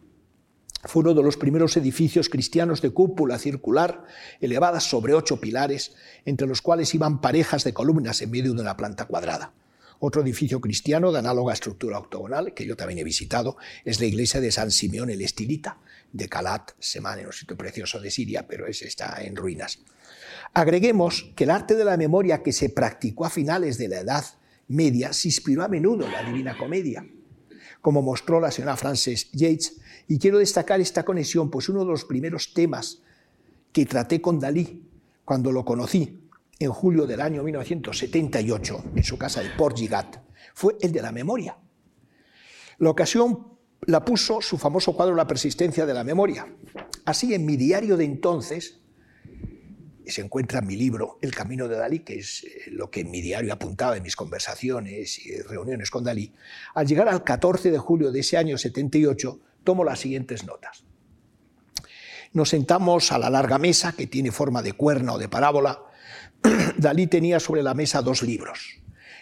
Fue 0.85 1.01
uno 1.01 1.13
de 1.13 1.23
los 1.25 1.37
primeros 1.37 1.77
edificios 1.77 2.29
cristianos 2.29 2.81
de 2.81 2.91
cúpula 2.91 3.39
circular, 3.39 4.05
elevadas 4.41 4.85
sobre 4.85 5.13
ocho 5.13 5.41
pilares, 5.41 5.95
entre 6.25 6.47
los 6.47 6.63
cuales 6.63 6.95
iban 6.95 7.21
parejas 7.21 7.65
de 7.65 7.73
columnas 7.73 8.23
en 8.23 8.31
medio 8.31 8.55
de 8.55 8.61
una 8.61 8.77
planta 8.77 9.07
cuadrada. 9.07 9.53
Otro 9.99 10.23
edificio 10.23 10.61
cristiano 10.61 11.11
de 11.11 11.19
análoga 11.19 11.53
estructura 11.53 11.99
octogonal, 11.99 12.55
que 12.55 12.65
yo 12.65 12.77
también 12.77 13.01
he 13.01 13.05
visitado, 13.05 13.57
es 13.85 13.99
la 13.99 14.07
iglesia 14.07 14.41
de 14.41 14.53
San 14.53 14.71
Simeón 14.71 15.11
el 15.11 15.21
Estilita, 15.21 15.79
de 16.13 16.29
Calat, 16.29 16.71
Semán, 16.79 17.19
en 17.19 17.27
un 17.27 17.33
sitio 17.33 17.57
precioso 17.57 17.99
de 17.99 18.13
Siria, 18.13 18.47
pero 18.47 18.69
ese 18.69 18.87
está 18.87 19.21
en 19.25 19.35
ruinas. 19.35 19.81
Agreguemos 20.55 21.33
que 21.35 21.45
el 21.45 21.51
arte 21.51 21.75
de 21.75 21.85
la 21.85 21.97
memoria 21.97 22.45
que 22.45 22.53
se 22.53 22.71
practicó 22.71 23.25
a 23.25 23.31
finales 23.31 23.79
de 23.79 23.89
la 23.89 23.99
Edad 23.99 24.25
Media 24.69 25.13
se 25.15 25.29
inspiró 25.29 25.65
a 25.65 25.69
menudo 25.69 26.07
en 26.07 26.13
la 26.13 26.23
Divina 26.23 26.57
Comedia, 26.57 27.05
como 27.81 28.03
mostró 28.03 28.41
la 28.41 28.51
señora 28.51 28.77
Frances 28.77 29.31
Yates, 29.33 29.81
y 30.07 30.19
quiero 30.19 30.39
destacar 30.39 30.81
esta 30.81 31.05
conexión, 31.05 31.51
pues 31.51 31.69
uno 31.69 31.81
de 31.81 31.91
los 31.91 32.05
primeros 32.05 32.55
temas 32.55 33.03
que 33.73 33.87
traté 33.87 34.21
con 34.21 34.41
Dalí 34.41 34.89
cuando 35.25 35.53
lo 35.53 35.65
conocí 35.65 36.29
en 36.59 36.71
julio 36.71 37.07
del 37.07 37.21
año 37.21 37.43
1978 37.43 38.85
en 38.97 39.05
su 39.05 39.19
casa 39.19 39.43
de 39.43 39.51
Port 39.51 39.79
fue 40.55 40.77
el 40.81 40.93
de 40.93 41.03
la 41.03 41.13
memoria. 41.13 41.57
La 42.79 42.91
ocasión 42.91 43.59
la 43.83 44.05
puso 44.05 44.41
su 44.41 44.59
famoso 44.59 44.95
cuadro 44.95 45.15
La 45.15 45.27
persistencia 45.27 45.87
de 45.87 45.95
la 45.95 46.05
memoria. 46.05 46.47
Así, 47.05 47.35
en 47.35 47.47
mi 47.47 47.57
diario 47.57 47.97
de 47.97 48.05
entonces, 48.05 48.81
se 50.11 50.23
encuentra 50.23 50.61
en 50.61 50.67
mi 50.67 50.77
libro 50.77 51.19
El 51.21 51.35
Camino 51.35 51.69
de 51.69 51.77
Dalí, 51.77 52.01
que 52.01 52.19
es 52.19 52.45
eh, 52.45 52.71
lo 52.71 52.91
que 52.91 53.01
en 53.01 53.11
mi 53.11 53.21
diario 53.21 53.53
apuntaba 53.53 53.97
en 53.97 54.03
mis 54.03 54.17
conversaciones 54.17 55.25
y 55.25 55.41
reuniones 55.43 55.91
con 55.91 56.05
Dalí, 56.05 56.33
al 56.75 56.87
llegar 56.87 57.09
al 57.09 57.25
14 57.25 57.71
de 57.71 57.79
julio 57.79 58.11
de 58.11 58.21
ese 58.21 58.37
año 58.37 58.59
78, 58.59 59.41
tomo 59.65 59.85
las 59.85 60.01
siguientes 60.01 60.45
notas. 60.45 60.85
Nos 62.33 62.51
sentamos 62.51 63.13
a 63.13 63.19
la 63.19 63.31
larga 63.31 63.59
mesa, 63.59 63.93
que 63.93 64.07
tiene 64.07 64.31
forma 64.31 64.63
de 64.63 64.73
cuerno 64.75 65.15
o 65.15 65.19
de 65.19 65.29
parábola. 65.29 65.83
Dalí 66.77 67.07
tenía 67.07 67.41
sobre 67.41 67.63
la 67.63 67.75
mesa 67.75 68.03
dos 68.03 68.23
libros. 68.23 68.81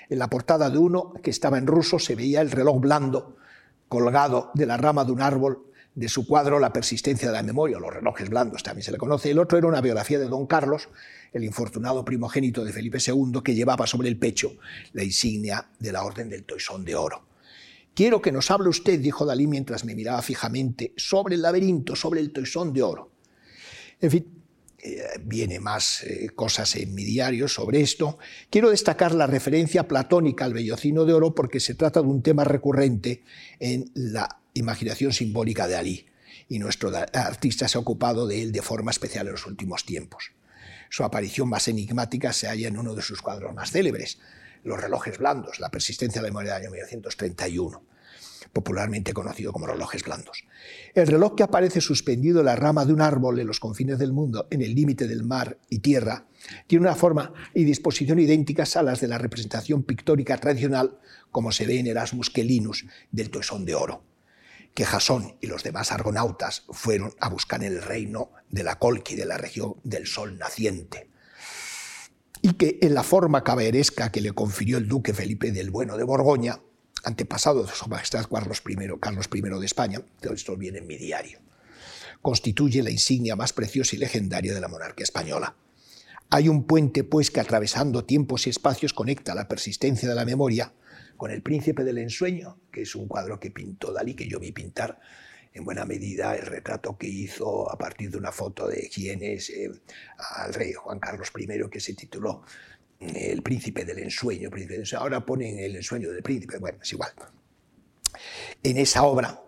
En 0.09 0.19
la 0.19 0.29
portada 0.29 0.71
de 0.71 0.79
uno, 0.79 1.15
que 1.23 1.31
estaba 1.31 1.59
en 1.59 1.67
ruso, 1.67 1.99
se 1.99 2.15
veía 2.15 2.41
el 2.41 2.51
reloj 2.51 2.81
blando 2.81 3.37
colgado 3.89 4.51
de 4.55 4.67
la 4.67 4.77
rama 4.77 5.05
de 5.05 5.13
un 5.13 5.21
árbol 5.21 5.66
de 5.97 6.09
su 6.09 6.27
cuadro 6.27 6.61
La 6.61 6.73
persistencia 6.73 7.29
de 7.29 7.35
la 7.35 7.43
memoria, 7.43 7.79
los 7.79 7.93
relojes 7.93 8.29
blandos 8.29 8.63
también 8.63 8.85
se 8.85 8.93
le 8.93 8.99
conoce. 8.99 9.31
El 9.31 9.39
otro 9.39 9.59
era 9.59 9.67
una 9.67 9.81
biografía 9.81 10.19
de 10.19 10.29
don 10.29 10.47
Carlos, 10.47 10.89
el 11.33 11.43
infortunado 11.43 12.05
primogénito 12.05 12.65
de 12.65 12.73
Felipe 12.73 12.99
II, 13.05 13.41
que 13.43 13.55
llevaba 13.55 13.87
sobre 13.87 14.09
el 14.09 14.19
pecho 14.19 14.57
la 14.93 15.03
insignia 15.03 15.71
de 15.79 15.93
la 15.93 16.05
Orden 16.05 16.29
del 16.29 16.45
Toisón 16.45 16.85
de 16.85 16.95
Oro. 16.95 17.25
Quiero 17.95 18.21
que 18.21 18.31
nos 18.31 18.51
hable 18.51 18.69
usted, 18.69 19.01
dijo 19.01 19.25
Dalí 19.25 19.47
mientras 19.47 19.87
me 19.87 19.95
miraba 19.95 20.21
fijamente, 20.21 20.93
sobre 20.97 21.35
el 21.35 21.43
laberinto, 21.43 21.97
sobre 21.97 22.21
el 22.21 22.31
Toisón 22.31 22.75
de 22.75 22.83
Oro. 22.83 23.11
En 23.99 24.11
fin, 24.11 24.27
eh, 24.83 25.01
viene 25.25 25.59
más 25.59 26.03
eh, 26.05 26.29
cosas 26.35 26.77
en 26.77 26.95
mi 26.95 27.05
diario 27.05 27.49
sobre 27.49 27.81
esto. 27.81 28.19
Quiero 28.51 28.69
destacar 28.69 29.15
la 29.15 29.27
referencia 29.27 29.89
platónica 29.89 30.45
al 30.45 30.53
bellocino 30.53 31.07
de 31.07 31.15
oro 31.15 31.35
porque 31.35 31.59
se 31.59 31.75
trata 31.75 32.03
de 32.03 32.09
un 32.09 32.21
tema 32.21 32.45
recurrente 32.45 33.25
en 33.59 33.91
la 33.95 34.41
imaginación 34.59 35.13
simbólica 35.13 35.69
de 35.69 35.77
Ali, 35.77 36.07
y 36.49 36.59
nuestro 36.59 36.93
artista 37.13 37.69
se 37.69 37.77
ha 37.77 37.81
ocupado 37.81 38.27
de 38.27 38.43
él 38.43 38.53
de 38.53 38.63
forma 38.63 38.91
especial 38.91 39.27
en 39.27 39.33
los 39.33 39.47
últimos 39.47 39.85
tiempos. 39.85 40.33
Su 40.91 41.05
aparición 41.05 41.49
más 41.49 41.69
enigmática 41.69 42.33
se 42.33 42.47
halla 42.47 42.69
en 42.69 42.79
uno 42.79 42.95
de 42.95 43.03
sus 43.03 43.23
cuadros 43.23 43.55
más 43.55 43.71
célebres, 43.71 44.19
Los 44.65 44.81
relojes 44.81 45.19
blandos, 45.19 45.61
la 45.61 45.71
persistencia 45.71 46.21
de 46.21 46.27
la 46.27 46.33
memoria 46.33 46.55
del 46.55 46.63
año 46.63 46.71
1931 46.73 47.83
popularmente 48.53 49.13
conocido 49.13 49.53
como 49.53 49.67
relojes 49.67 50.03
blandos. 50.03 50.45
El 50.95 51.07
reloj 51.09 51.35
que 51.35 51.43
aparece 51.43 51.83
suspendido 51.83 52.41
en 52.41 52.47
la 52.47 52.57
rama 52.57 52.87
de 52.87 52.95
un 52.95 53.03
árbol 53.03 53.39
en 53.39 53.47
los 53.47 53.61
confines 53.61 53.99
del 53.99 54.15
mundo, 54.15 54.49
en 54.51 54.63
el 54.63 54.75
límite 54.75 55.07
del 55.07 55.25
mar 55.25 55.59
y 55.69 55.81
tierra, 55.81 56.27
tiene 56.67 56.87
una 56.87 56.95
forma 56.95 57.35
y 57.53 57.65
disposición 57.65 58.19
idénticas 58.19 58.77
a 58.77 58.83
las 58.83 59.01
de 59.01 59.09
la 59.09 59.19
representación 59.19 59.83
pictórica 59.83 60.39
tradicional, 60.39 60.99
como 61.31 61.53
se 61.53 61.67
ve 61.67 61.79
en 61.79 61.87
Erasmus 61.87 62.31
Quelinus 62.31 62.87
del 63.11 63.29
Toisón 63.29 63.67
de 63.67 63.75
Oro 63.75 64.03
que 64.77 64.85
Jasón 64.85 65.39
y 65.41 65.47
los 65.47 65.65
demás 65.65 65.91
argonautas 65.91 66.65
fueron 66.69 67.15
a 67.19 67.31
buscar 67.31 67.65
el 67.65 67.83
reino 67.83 68.31
de 68.51 68.63
la 68.63 68.79
Colqui, 68.79 69.17
de 69.17 69.25
la 69.25 69.39
región 69.39 69.77
del 69.85 70.07
sol 70.07 70.37
naciente. 70.37 71.09
Y 72.43 72.53
que 72.53 72.79
en 72.83 72.93
la 72.93 73.03
forma 73.03 73.43
caballeresca 73.43 74.13
que 74.13 74.21
le 74.21 74.33
confirió 74.33 74.77
el 74.77 74.87
duque 74.87 75.15
Felipe 75.15 75.51
del 75.51 75.71
Bueno 75.71 75.97
de 75.97 76.05
Borgoña, 76.05 76.61
antepasado 77.05 77.65
de 77.65 77.73
su 77.73 77.89
majestad 77.89 78.27
Carlos 78.31 78.63
I, 78.69 78.77
Carlos 79.01 79.31
I 79.33 79.41
de 79.41 79.65
España, 79.65 80.03
todo 80.21 80.35
esto 80.35 80.55
viene 80.59 80.79
en 80.79 80.87
mi 80.87 80.99
diario, 80.99 81.39
constituye 82.21 82.83
la 82.83 82.91
insignia 82.91 83.35
más 83.35 83.55
preciosa 83.55 83.97
y 83.97 83.99
legendaria 83.99 84.53
de 84.53 84.61
la 84.61 84.69
monarquía 84.69 85.05
española. 85.05 85.57
Hay 86.29 86.51
un 86.51 86.65
puente, 86.65 87.03
pues, 87.03 87.31
que 87.31 87.41
atravesando 87.41 88.05
tiempos 88.05 88.47
y 88.47 88.51
espacios 88.51 88.93
conecta 88.93 89.35
la 89.35 89.49
persistencia 89.49 90.07
de 90.07 90.15
la 90.15 90.27
memoria 90.27 90.75
con 91.17 91.31
El 91.31 91.43
Príncipe 91.43 91.85
del 91.85 91.99
Ensueño, 91.99 92.61
que 92.71 92.83
es 92.83 92.95
un 92.95 93.09
cuadro 93.09 93.39
que 93.41 93.51
pintó 93.51 93.93
Dalí, 93.93 94.15
que 94.15 94.29
yo 94.29 94.39
vi 94.39 94.53
pintar 94.53 94.99
en 95.57 95.65
buena 95.65 95.87
medida 95.87 96.37
el 96.37 96.45
retrato 96.45 96.99
que 96.99 97.09
hizo 97.09 97.71
a 97.71 97.79
partir 97.79 98.11
de 98.11 98.19
una 98.19 98.31
foto 98.31 98.69
de 98.69 98.91
quién 98.93 99.23
es 99.23 99.49
eh, 99.51 99.71
al 100.37 100.53
rey 100.53 100.75
Juan 100.75 101.01
Carlos 101.01 101.33
I, 101.37 101.71
que 101.71 101.81
se 101.81 101.95
tituló 101.95 102.43
eh, 103.01 103.31
El 103.33 103.43
Príncipe 103.43 103.85
del 103.85 104.01
Ensueño. 104.01 104.51
Ahora 104.99 105.25
ponen 105.25 105.59
el 105.59 105.77
ensueño 105.77 106.11
del 106.11 106.23
príncipe, 106.23 106.59
bueno, 106.59 106.79
es 106.83 106.93
igual. 106.93 107.11
En 108.63 108.77
esa 108.77 109.05
obra, 109.05 109.41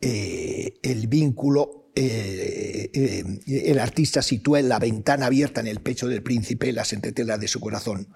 eh, 0.00 0.74
el 0.82 1.06
vínculo 1.06 1.84
el 1.98 3.78
artista 3.78 4.20
sitúa 4.20 4.60
en 4.60 4.68
la 4.68 4.78
ventana 4.78 5.24
abierta 5.24 5.62
en 5.62 5.66
el 5.66 5.80
pecho 5.80 6.06
del 6.08 6.22
príncipe 6.22 6.70
las 6.70 6.92
entretelas 6.92 7.40
de 7.40 7.48
su 7.48 7.58
corazón, 7.58 8.08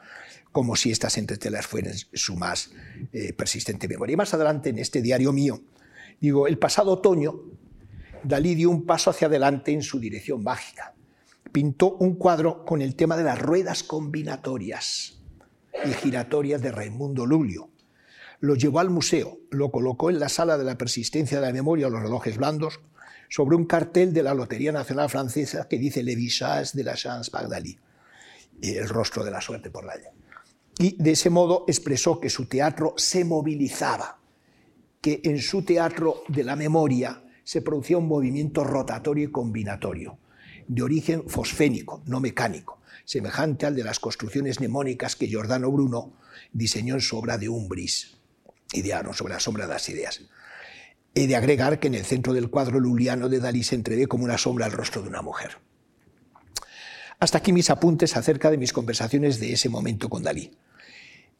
como 0.52 0.76
si 0.76 0.90
estas 0.90 1.16
entretelas 1.18 1.66
fueran 1.66 1.94
su 2.12 2.36
más 2.36 2.70
eh, 3.12 3.32
persistente 3.32 3.88
memoria. 3.88 4.14
Y 4.14 4.16
más 4.16 4.34
adelante, 4.34 4.70
en 4.70 4.78
este 4.78 5.02
diario 5.02 5.32
mío, 5.32 5.60
digo, 6.20 6.46
el 6.46 6.58
pasado 6.58 6.92
otoño, 6.92 7.40
Dalí 8.22 8.54
dio 8.54 8.70
un 8.70 8.84
paso 8.84 9.10
hacia 9.10 9.28
adelante 9.28 9.72
en 9.72 9.82
su 9.82 9.98
dirección 9.98 10.42
mágica. 10.42 10.94
Pintó 11.52 11.96
un 11.96 12.16
cuadro 12.16 12.64
con 12.64 12.82
el 12.82 12.94
tema 12.94 13.16
de 13.16 13.24
las 13.24 13.40
ruedas 13.40 13.82
combinatorias 13.82 15.18
y 15.84 15.92
giratorias 15.94 16.60
de 16.60 16.70
Raimundo 16.70 17.24
Lulio. 17.24 17.70
Lo 18.40 18.54
llevó 18.54 18.80
al 18.80 18.90
museo, 18.90 19.38
lo 19.50 19.70
colocó 19.70 20.10
en 20.10 20.20
la 20.20 20.28
sala 20.28 20.58
de 20.58 20.64
la 20.64 20.76
persistencia 20.76 21.40
de 21.40 21.46
la 21.46 21.52
memoria 21.52 21.88
los 21.88 22.02
relojes 22.02 22.36
blandos, 22.36 22.80
sobre 23.28 23.56
un 23.56 23.64
cartel 23.64 24.12
de 24.12 24.22
la 24.22 24.34
Lotería 24.34 24.72
Nacional 24.72 25.08
Francesa 25.08 25.68
que 25.68 25.78
dice 25.78 26.02
Le 26.02 26.16
visage 26.16 26.72
de 26.74 26.84
la 26.84 26.94
chance 26.94 27.30
par 27.30 27.48
Dalí, 27.48 27.78
el 28.60 28.88
rostro 28.88 29.24
de 29.24 29.30
la 29.30 29.40
suerte 29.40 29.70
por 29.70 29.86
Dalí. 29.86 30.04
Y 30.78 31.02
de 31.02 31.12
ese 31.12 31.30
modo 31.30 31.64
expresó 31.68 32.20
que 32.20 32.30
su 32.30 32.46
teatro 32.46 32.94
se 32.96 33.24
movilizaba, 33.24 34.20
que 35.00 35.20
en 35.24 35.40
su 35.40 35.62
teatro 35.62 36.22
de 36.28 36.44
la 36.44 36.56
memoria 36.56 37.22
se 37.44 37.62
producía 37.62 37.98
un 37.98 38.09
movimiento 38.09 38.64
rotatorio 38.64 39.24
y 39.24 39.33
combinatorio, 39.33 40.18
de 40.68 40.83
origen 40.83 41.28
fosfénico, 41.28 42.02
no 42.06 42.20
mecánico, 42.20 42.80
semejante 43.04 43.66
al 43.66 43.74
de 43.74 43.85
las 43.85 43.98
construcciones 43.98 44.61
mnemónicas 44.61 45.16
que 45.16 45.26
Giordano 45.26 45.70
Bruno 45.70 46.14
diseñó 46.52 46.94
en 46.94 47.00
su 47.00 47.18
obra 47.18 47.38
de 47.38 47.48
Umbris, 47.48 48.18
idearon 48.72 49.14
sobre 49.14 49.35
la 49.35 49.40
sombra 49.40 49.66
de 49.66 49.72
las 49.72 49.88
ideas. 49.88 50.22
He 51.14 51.26
de 51.26 51.35
agregar 51.35 51.80
que 51.80 51.88
en 51.88 51.96
el 51.96 52.04
centro 52.04 52.33
del 52.33 52.50
cuadro 52.50 52.78
luliano 52.78 53.28
de 53.28 53.40
Dalí 53.40 53.64
se 53.64 53.74
entrevé 53.74 54.06
como 54.06 54.24
una 54.24 54.38
sombra 54.38 54.66
al 54.66 54.72
rostro 54.72 55.02
de 55.02 55.09
una 55.09 55.22
mujer. 55.22 55.59
Hasta 57.20 57.37
aquí 57.38 57.52
mis 57.52 57.68
apuntes 57.68 58.16
acerca 58.16 58.50
de 58.50 58.56
mis 58.56 58.72
conversaciones 58.72 59.38
de 59.38 59.52
ese 59.52 59.68
momento 59.68 60.09
con 60.09 60.22
Dalí. 60.22 60.56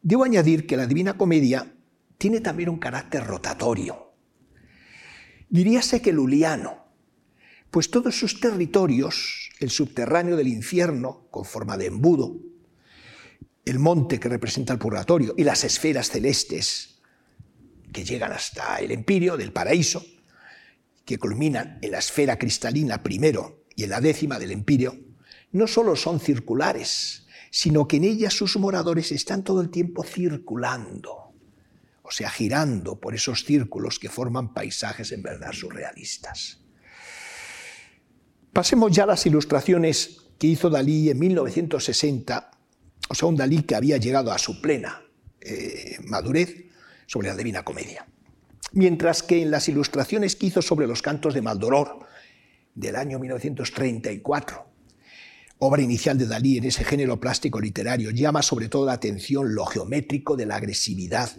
Debo 0.03 0.23
añadir 0.23 0.67
que 0.67 0.77
la 0.77 0.85
Divina 0.85 1.17
Comedia 1.17 1.73
tiene 2.19 2.39
también 2.39 2.69
un 2.69 2.77
carácter 2.77 3.25
rotatorio. 3.25 4.13
Diríase 5.49 5.99
que 5.99 6.13
luliano, 6.13 6.85
pues 7.71 7.89
todos 7.89 8.15
sus 8.15 8.39
territorios, 8.39 9.49
el 9.59 9.71
subterráneo 9.71 10.35
del 10.35 10.49
infierno, 10.49 11.27
con 11.31 11.45
forma 11.45 11.77
de 11.77 11.87
embudo, 11.87 12.37
el 13.65 13.79
monte 13.79 14.19
que 14.19 14.29
representa 14.29 14.73
el 14.73 14.79
purgatorio 14.79 15.33
y 15.35 15.43
las 15.43 15.63
esferas 15.63 16.11
celestes 16.11 17.01
que 17.91 18.03
llegan 18.03 18.31
hasta 18.31 18.77
el 18.77 18.91
empirio 18.91 19.35
del 19.35 19.51
paraíso, 19.51 20.05
que 21.05 21.17
culminan 21.17 21.79
en 21.81 21.91
la 21.91 21.99
esfera 21.99 22.37
cristalina 22.37 23.01
primero 23.01 23.65
y 23.75 23.83
en 23.83 23.89
la 23.89 23.99
décima 23.99 24.37
del 24.37 24.51
empirio, 24.51 25.10
no 25.51 25.67
solo 25.67 25.95
son 25.95 26.19
circulares, 26.19 27.27
sino 27.49 27.87
que 27.87 27.97
en 27.97 28.05
ellas 28.05 28.33
sus 28.33 28.57
moradores 28.57 29.11
están 29.11 29.43
todo 29.43 29.61
el 29.61 29.69
tiempo 29.69 30.03
circulando, 30.03 31.33
o 32.01 32.11
sea, 32.11 32.29
girando 32.29 32.99
por 32.99 33.13
esos 33.13 33.43
círculos 33.43 33.99
que 33.99 34.09
forman 34.09 34.53
paisajes 34.53 35.11
en 35.11 35.21
verdad 35.21 35.51
surrealistas. 35.51 36.59
Pasemos 38.53 38.91
ya 38.91 39.03
a 39.03 39.07
las 39.07 39.25
ilustraciones 39.25 40.17
que 40.37 40.47
hizo 40.47 40.69
Dalí 40.69 41.09
en 41.09 41.19
1960, 41.19 42.51
o 43.09 43.13
sea, 43.13 43.27
un 43.27 43.35
Dalí 43.35 43.63
que 43.63 43.75
había 43.75 43.97
llegado 43.97 44.31
a 44.31 44.37
su 44.37 44.61
plena 44.61 45.01
eh, 45.39 45.97
madurez, 46.03 46.71
sobre 47.11 47.27
la 47.27 47.35
Divina 47.35 47.63
Comedia. 47.63 48.07
Mientras 48.71 49.21
que 49.21 49.41
en 49.41 49.51
las 49.51 49.67
ilustraciones 49.67 50.37
que 50.37 50.45
hizo 50.45 50.61
sobre 50.61 50.87
los 50.87 51.01
cantos 51.01 51.33
de 51.33 51.41
Maldoror 51.41 51.99
del 52.73 52.95
año 52.95 53.19
1934, 53.19 54.70
obra 55.63 55.83
inicial 55.83 56.17
de 56.17 56.25
Dalí 56.25 56.57
en 56.57 56.63
ese 56.63 56.83
género 56.83 57.19
plástico 57.19 57.61
literario, 57.61 58.09
llama 58.09 58.41
sobre 58.41 58.67
todo 58.67 58.87
la 58.87 58.93
atención 58.93 59.53
lo 59.53 59.67
geométrico 59.67 60.35
de 60.35 60.47
la 60.47 60.55
agresividad 60.55 61.29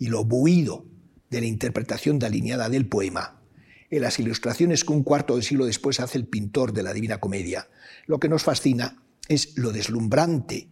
y 0.00 0.08
lo 0.08 0.24
buido 0.24 0.84
de 1.30 1.40
la 1.42 1.46
interpretación 1.46 2.18
delineada 2.18 2.68
del 2.68 2.88
poema. 2.88 3.40
En 3.88 4.02
las 4.02 4.18
ilustraciones 4.18 4.82
que 4.82 4.92
un 4.92 5.04
cuarto 5.04 5.36
de 5.36 5.42
siglo 5.42 5.64
después 5.64 6.00
hace 6.00 6.18
el 6.18 6.26
pintor 6.26 6.72
de 6.72 6.82
la 6.82 6.92
Divina 6.92 7.20
Comedia, 7.20 7.68
lo 8.06 8.18
que 8.18 8.28
nos 8.28 8.42
fascina 8.42 9.00
es 9.28 9.56
lo 9.56 9.70
deslumbrante 9.70 10.68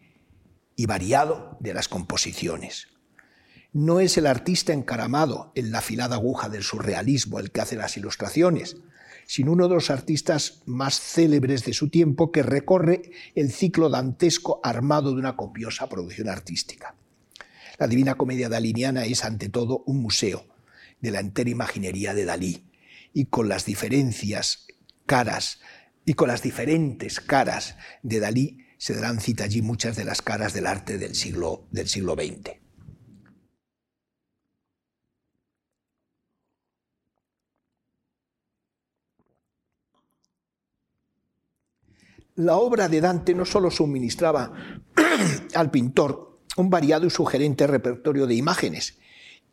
y 0.74 0.86
variado 0.86 1.58
de 1.60 1.74
las 1.74 1.86
composiciones. 1.86 2.88
No 3.72 4.00
es 4.00 4.18
el 4.18 4.26
artista 4.26 4.72
encaramado 4.72 5.52
en 5.54 5.70
la 5.70 5.78
afilada 5.78 6.16
aguja 6.16 6.48
del 6.48 6.64
surrealismo 6.64 7.38
el 7.38 7.52
que 7.52 7.60
hace 7.60 7.76
las 7.76 7.96
ilustraciones, 7.96 8.78
sino 9.30 9.52
uno 9.52 9.68
de 9.68 9.74
los 9.76 9.90
artistas 9.90 10.60
más 10.66 10.98
célebres 10.98 11.64
de 11.64 11.72
su 11.72 11.88
tiempo 11.88 12.32
que 12.32 12.42
recorre 12.42 13.12
el 13.36 13.52
ciclo 13.52 13.88
dantesco 13.88 14.58
armado 14.64 15.12
de 15.12 15.20
una 15.20 15.36
copiosa 15.36 15.88
producción 15.88 16.28
artística. 16.28 16.96
La 17.78 17.86
Divina 17.86 18.16
Comedia 18.16 18.48
daliniana 18.48 19.04
es 19.04 19.24
ante 19.24 19.48
todo 19.48 19.84
un 19.86 20.02
museo 20.02 20.46
de 21.00 21.12
la 21.12 21.20
entera 21.20 21.48
imaginería 21.48 22.12
de 22.12 22.24
Dalí 22.24 22.64
y 23.14 23.26
con 23.26 23.48
las 23.48 23.66
diferencias 23.66 24.66
caras 25.06 25.60
y 26.04 26.14
con 26.14 26.26
las 26.26 26.42
diferentes 26.42 27.20
caras 27.20 27.76
de 28.02 28.18
Dalí 28.18 28.66
se 28.78 28.94
darán 28.94 29.20
cita 29.20 29.44
allí 29.44 29.62
muchas 29.62 29.94
de 29.94 30.06
las 30.06 30.22
caras 30.22 30.54
del 30.54 30.66
arte 30.66 30.98
del 30.98 31.14
siglo, 31.14 31.68
del 31.70 31.86
siglo 31.86 32.14
XX. 32.14 32.58
La 42.36 42.56
obra 42.56 42.88
de 42.88 43.00
Dante 43.00 43.34
no 43.34 43.44
solo 43.44 43.70
suministraba 43.70 44.52
al 45.54 45.70
pintor 45.70 46.38
un 46.56 46.70
variado 46.70 47.06
y 47.06 47.10
sugerente 47.10 47.66
repertorio 47.66 48.26
de 48.26 48.34
imágenes 48.34 48.94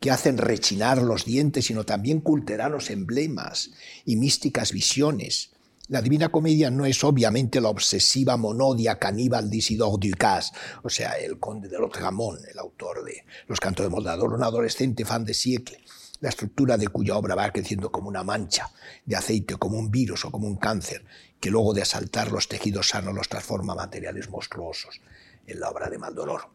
que 0.00 0.10
hacen 0.10 0.38
rechinar 0.38 1.02
los 1.02 1.24
dientes, 1.24 1.66
sino 1.66 1.84
también 1.84 2.20
culteranos 2.20 2.90
emblemas 2.90 3.70
y 4.04 4.16
místicas 4.16 4.72
visiones. 4.72 5.50
La 5.88 6.02
Divina 6.02 6.28
Comedia 6.28 6.70
no 6.70 6.84
es 6.84 7.02
obviamente 7.02 7.60
la 7.60 7.70
obsesiva 7.70 8.36
monodia 8.36 8.98
caníbal 8.98 9.48
d'Isidore 9.48 10.08
Ducasse, 10.08 10.52
o 10.82 10.90
sea, 10.90 11.12
el 11.12 11.38
conde 11.38 11.68
de 11.68 11.78
Lotramont, 11.78 12.38
el 12.44 12.58
autor 12.58 13.04
de 13.04 13.24
Los 13.46 13.58
cantos 13.58 13.86
de 13.86 13.90
Moldador, 13.90 14.34
un 14.34 14.42
adolescente 14.42 15.04
fan 15.04 15.24
de 15.24 15.32
Siecle, 15.32 15.80
la 16.20 16.28
estructura 16.28 16.76
de 16.76 16.88
cuya 16.88 17.16
obra 17.16 17.34
va 17.34 17.50
creciendo 17.50 17.90
como 17.90 18.08
una 18.08 18.22
mancha 18.22 18.70
de 19.06 19.16
aceite, 19.16 19.56
como 19.56 19.78
un 19.78 19.90
virus 19.90 20.26
o 20.26 20.30
como 20.30 20.46
un 20.46 20.56
cáncer, 20.56 21.04
que 21.40 21.50
luego 21.50 21.74
de 21.74 21.82
asaltar 21.82 22.32
los 22.32 22.48
tejidos 22.48 22.88
sanos 22.88 23.14
los 23.14 23.28
transforma 23.28 23.72
a 23.74 23.76
materiales 23.76 24.28
monstruosos 24.28 25.00
en 25.46 25.60
la 25.60 25.70
obra 25.70 25.88
de 25.88 25.98
Maldolor, 25.98 26.48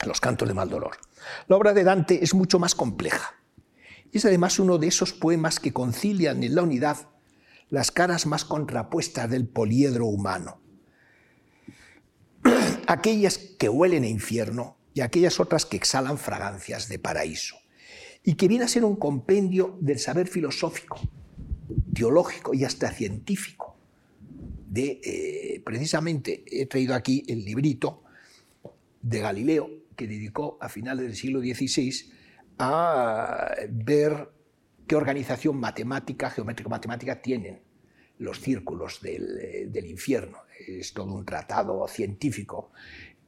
en 0.00 0.08
los 0.08 0.20
cantos 0.20 0.48
de 0.48 0.54
Maldolor. 0.54 0.96
La 1.48 1.56
obra 1.56 1.72
de 1.72 1.84
Dante 1.84 2.22
es 2.22 2.34
mucho 2.34 2.58
más 2.58 2.74
compleja. 2.74 3.34
Es 4.12 4.24
además 4.24 4.58
uno 4.58 4.78
de 4.78 4.86
esos 4.86 5.12
poemas 5.12 5.60
que 5.60 5.72
concilian 5.72 6.42
en 6.42 6.54
la 6.54 6.62
unidad 6.62 7.08
las 7.68 7.90
caras 7.90 8.26
más 8.26 8.44
contrapuestas 8.44 9.28
del 9.28 9.46
poliedro 9.46 10.06
humano. 10.06 10.60
Aquellas 12.86 13.38
que 13.38 13.68
huelen 13.68 14.04
a 14.04 14.08
infierno 14.08 14.76
y 14.94 15.02
aquellas 15.02 15.40
otras 15.40 15.66
que 15.66 15.76
exhalan 15.76 16.16
fragancias 16.16 16.88
de 16.88 16.98
paraíso. 16.98 17.56
Y 18.24 18.34
que 18.34 18.48
viene 18.48 18.64
a 18.64 18.68
ser 18.68 18.82
un 18.82 18.96
compendio 18.96 19.76
del 19.80 19.98
saber 19.98 20.26
filosófico, 20.26 20.98
teológico 21.92 22.54
y 22.54 22.64
hasta 22.64 22.90
científico 22.90 23.75
de, 24.76 25.00
eh, 25.02 25.62
precisamente 25.64 26.44
he 26.46 26.66
traído 26.66 26.94
aquí 26.94 27.24
el 27.28 27.44
librito 27.44 28.02
de 29.00 29.20
Galileo, 29.20 29.70
que 29.96 30.06
dedicó 30.06 30.58
a 30.60 30.68
finales 30.68 31.06
del 31.06 31.16
siglo 31.16 31.40
XVI 31.40 32.12
a 32.58 33.54
ver 33.70 34.28
qué 34.86 34.94
organización 34.94 35.56
matemática, 35.58 36.28
geométrico-matemática 36.28 37.22
tienen 37.22 37.60
los 38.18 38.40
círculos 38.40 39.00
del, 39.00 39.72
del, 39.72 39.86
infierno. 39.86 40.38
Es 40.66 40.92
todo 40.92 41.14
un 41.14 41.24
tratado 41.24 41.88
científico, 41.88 42.72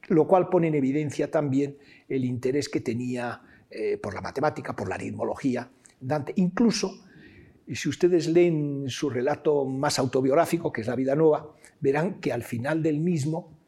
lo 0.09 0.27
cual 0.27 0.51
pone 0.51 0.69
en 0.69 0.75
evidencia 0.75 1.31
también 1.31 1.79
el 2.09 2.27
interés 2.27 2.69
que 2.69 2.81
tenía 2.81 3.43
eh, 3.71 3.97
por 3.97 4.15
la 4.15 4.21
matemática, 4.21 4.77
por 4.77 4.89
la 4.89 4.97
aritmología, 4.97 5.71
Dante, 6.01 6.33
incluso 6.37 7.08
y 7.69 7.77
si 7.77 7.91
ustedes 7.91 8.27
leen 8.29 8.87
su 8.89 9.11
relato 9.11 9.67
más 9.67 9.99
autobiográfico, 9.99 10.73
que 10.73 10.81
es 10.81 10.87
La 10.87 10.97
vida 10.97 11.15
nueva, 11.15 11.55
verán 11.81 12.19
que 12.19 12.33
al 12.33 12.43
final 12.43 12.83
del 12.83 12.99
mismo, 12.99 13.59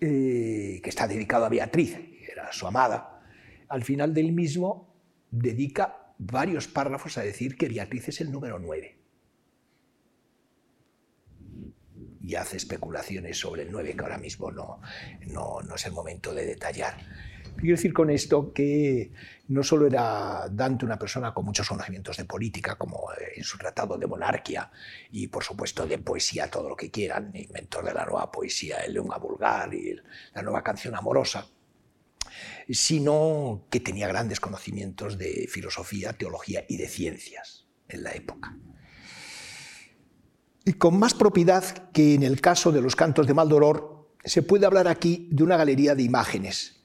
eh, 0.00 0.80
que 0.82 0.88
está 0.88 1.06
dedicado 1.06 1.44
a 1.44 1.50
Beatriz, 1.50 1.96
que 1.96 2.32
era 2.32 2.50
su 2.50 2.66
amada, 2.66 3.22
al 3.68 3.84
final 3.84 4.14
del 4.14 4.32
mismo 4.32 4.94
dedica 5.30 6.14
varios 6.16 6.66
párrafos 6.66 7.18
a 7.18 7.22
decir 7.22 7.58
que 7.58 7.68
Beatriz 7.68 8.08
es 8.08 8.22
el 8.22 8.32
número 8.32 8.58
9. 8.58 8.96
Y 12.22 12.34
hace 12.36 12.56
especulaciones 12.56 13.38
sobre 13.38 13.62
el 13.62 13.70
9, 13.70 13.96
que 13.96 14.02
ahora 14.02 14.18
mismo 14.18 14.50
no, 14.50 14.80
no, 15.26 15.60
no 15.60 15.74
es 15.74 15.84
el 15.84 15.92
momento 15.92 16.32
de 16.32 16.46
detallar. 16.46 16.96
Quiero 17.56 17.76
decir 17.76 17.92
con 17.92 18.10
esto 18.10 18.52
que 18.52 19.12
no 19.48 19.62
solo 19.62 19.86
era 19.86 20.48
Dante 20.50 20.84
una 20.84 20.98
persona 20.98 21.34
con 21.34 21.44
muchos 21.44 21.68
conocimientos 21.68 22.16
de 22.16 22.24
política, 22.24 22.76
como 22.76 23.08
en 23.34 23.44
su 23.44 23.58
tratado 23.58 23.98
de 23.98 24.06
monarquía, 24.06 24.70
y 25.10 25.26
por 25.26 25.44
supuesto 25.44 25.86
de 25.86 25.98
poesía, 25.98 26.50
todo 26.50 26.68
lo 26.68 26.76
que 26.76 26.90
quieran, 26.90 27.30
inventor 27.34 27.84
de 27.84 27.94
la 27.94 28.06
nueva 28.06 28.30
poesía, 28.30 28.78
el 28.78 28.94
Lunga 28.94 29.18
Vulgar 29.18 29.74
y 29.74 29.96
la 30.34 30.42
nueva 30.42 30.62
canción 30.62 30.94
amorosa, 30.94 31.46
sino 32.68 33.66
que 33.70 33.80
tenía 33.80 34.08
grandes 34.08 34.40
conocimientos 34.40 35.18
de 35.18 35.46
filosofía, 35.50 36.12
teología 36.12 36.64
y 36.68 36.76
de 36.76 36.88
ciencias 36.88 37.66
en 37.88 38.04
la 38.04 38.12
época. 38.12 38.56
Y 40.64 40.74
con 40.74 40.98
más 40.98 41.14
propiedad 41.14 41.90
que 41.92 42.14
en 42.14 42.22
el 42.22 42.40
caso 42.40 42.70
de 42.70 42.82
los 42.82 42.94
cantos 42.94 43.26
de 43.26 43.34
Maldoror, 43.34 44.14
se 44.24 44.42
puede 44.42 44.66
hablar 44.66 44.88
aquí 44.88 45.28
de 45.32 45.42
una 45.42 45.56
galería 45.56 45.94
de 45.94 46.02
imágenes. 46.02 46.79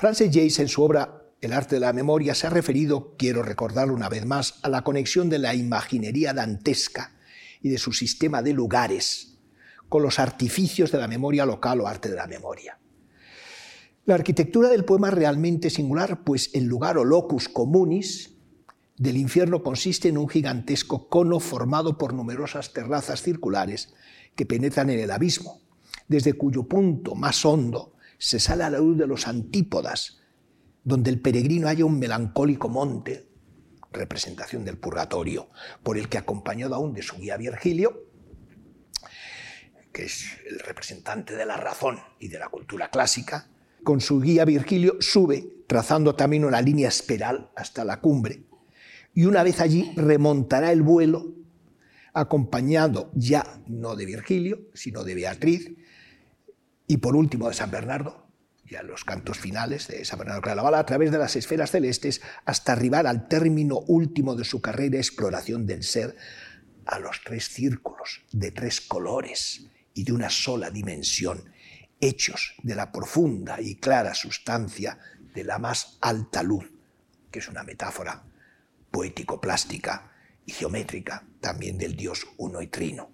Francis 0.00 0.30
Jace 0.32 0.62
en 0.62 0.68
su 0.68 0.82
obra 0.82 1.26
El 1.42 1.52
arte 1.52 1.74
de 1.74 1.80
la 1.82 1.92
memoria 1.92 2.34
se 2.34 2.46
ha 2.46 2.50
referido, 2.50 3.14
quiero 3.18 3.42
recordarlo 3.42 3.92
una 3.92 4.08
vez 4.08 4.24
más, 4.24 4.58
a 4.62 4.70
la 4.70 4.82
conexión 4.82 5.28
de 5.28 5.38
la 5.38 5.54
imaginería 5.54 6.32
dantesca 6.32 7.12
y 7.60 7.68
de 7.68 7.76
su 7.76 7.92
sistema 7.92 8.40
de 8.40 8.54
lugares 8.54 9.36
con 9.90 10.02
los 10.02 10.18
artificios 10.18 10.90
de 10.90 10.96
la 10.96 11.06
memoria 11.06 11.44
local 11.44 11.82
o 11.82 11.86
arte 11.86 12.08
de 12.08 12.16
la 12.16 12.26
memoria. 12.26 12.78
La 14.06 14.14
arquitectura 14.14 14.70
del 14.70 14.86
poema 14.86 15.08
es 15.08 15.14
realmente 15.16 15.68
singular, 15.68 16.24
pues 16.24 16.48
el 16.54 16.64
lugar 16.64 16.96
o 16.96 17.04
locus 17.04 17.50
communis 17.50 18.30
del 18.96 19.18
infierno 19.18 19.62
consiste 19.62 20.08
en 20.08 20.16
un 20.16 20.30
gigantesco 20.30 21.10
cono 21.10 21.40
formado 21.40 21.98
por 21.98 22.14
numerosas 22.14 22.72
terrazas 22.72 23.20
circulares 23.20 23.92
que 24.34 24.46
penetran 24.46 24.88
en 24.88 25.00
el 25.00 25.10
abismo, 25.10 25.60
desde 26.08 26.32
cuyo 26.32 26.62
punto 26.62 27.14
más 27.14 27.44
hondo 27.44 27.92
se 28.20 28.38
sale 28.38 28.64
a 28.64 28.70
la 28.70 28.78
luz 28.78 28.98
de 28.98 29.06
los 29.06 29.26
antípodas, 29.26 30.18
donde 30.84 31.10
el 31.10 31.20
peregrino 31.20 31.68
halla 31.68 31.86
un 31.86 31.98
melancólico 31.98 32.68
monte, 32.68 33.30
representación 33.92 34.62
del 34.62 34.76
purgatorio, 34.76 35.48
por 35.82 35.96
el 35.96 36.10
que 36.10 36.18
acompañado 36.18 36.74
aún 36.74 36.92
de 36.92 37.02
su 37.02 37.16
guía 37.16 37.38
Virgilio, 37.38 38.04
que 39.90 40.04
es 40.04 40.38
el 40.46 40.58
representante 40.60 41.34
de 41.34 41.46
la 41.46 41.56
razón 41.56 41.98
y 42.18 42.28
de 42.28 42.38
la 42.38 42.50
cultura 42.50 42.90
clásica, 42.90 43.48
con 43.82 44.02
su 44.02 44.20
guía 44.20 44.44
Virgilio 44.44 44.98
sube, 45.00 45.64
trazando 45.66 46.14
también 46.14 46.44
una 46.44 46.60
línea 46.60 46.88
espiral 46.88 47.50
hasta 47.56 47.86
la 47.86 48.00
cumbre, 48.00 48.44
y 49.14 49.24
una 49.24 49.42
vez 49.42 49.60
allí 49.60 49.92
remontará 49.96 50.72
el 50.72 50.82
vuelo 50.82 51.34
acompañado 52.12 53.10
ya 53.14 53.62
no 53.66 53.96
de 53.96 54.04
Virgilio, 54.04 54.68
sino 54.74 55.04
de 55.04 55.14
Beatriz 55.14 55.72
y 56.90 56.96
por 56.96 57.14
último 57.14 57.46
de 57.46 57.54
San 57.54 57.70
Bernardo, 57.70 58.26
ya 58.68 58.82
los 58.82 59.04
cantos 59.04 59.38
finales 59.38 59.86
de 59.86 60.04
San 60.04 60.18
Bernardo 60.18 60.42
Claraval, 60.42 60.74
a 60.74 60.84
través 60.84 61.12
de 61.12 61.18
las 61.18 61.36
esferas 61.36 61.70
celestes 61.70 62.20
hasta 62.44 62.72
arribar 62.72 63.06
al 63.06 63.28
término 63.28 63.78
último 63.86 64.34
de 64.34 64.42
su 64.42 64.60
carrera 64.60 64.96
exploración 64.96 65.66
del 65.66 65.84
ser, 65.84 66.16
a 66.86 66.98
los 66.98 67.22
tres 67.24 67.48
círculos 67.48 68.22
de 68.32 68.50
tres 68.50 68.80
colores 68.80 69.68
y 69.94 70.02
de 70.02 70.12
una 70.12 70.30
sola 70.30 70.68
dimensión, 70.72 71.52
hechos 72.00 72.54
de 72.64 72.74
la 72.74 72.90
profunda 72.90 73.60
y 73.60 73.76
clara 73.76 74.12
sustancia 74.12 74.98
de 75.32 75.44
la 75.44 75.60
más 75.60 75.96
alta 76.00 76.42
luz, 76.42 76.72
que 77.30 77.38
es 77.38 77.48
una 77.48 77.62
metáfora 77.62 78.24
poético-plástica 78.90 80.10
y 80.44 80.50
geométrica 80.50 81.24
también 81.40 81.78
del 81.78 81.94
Dios 81.94 82.26
uno 82.38 82.60
y 82.60 82.66
trino. 82.66 83.12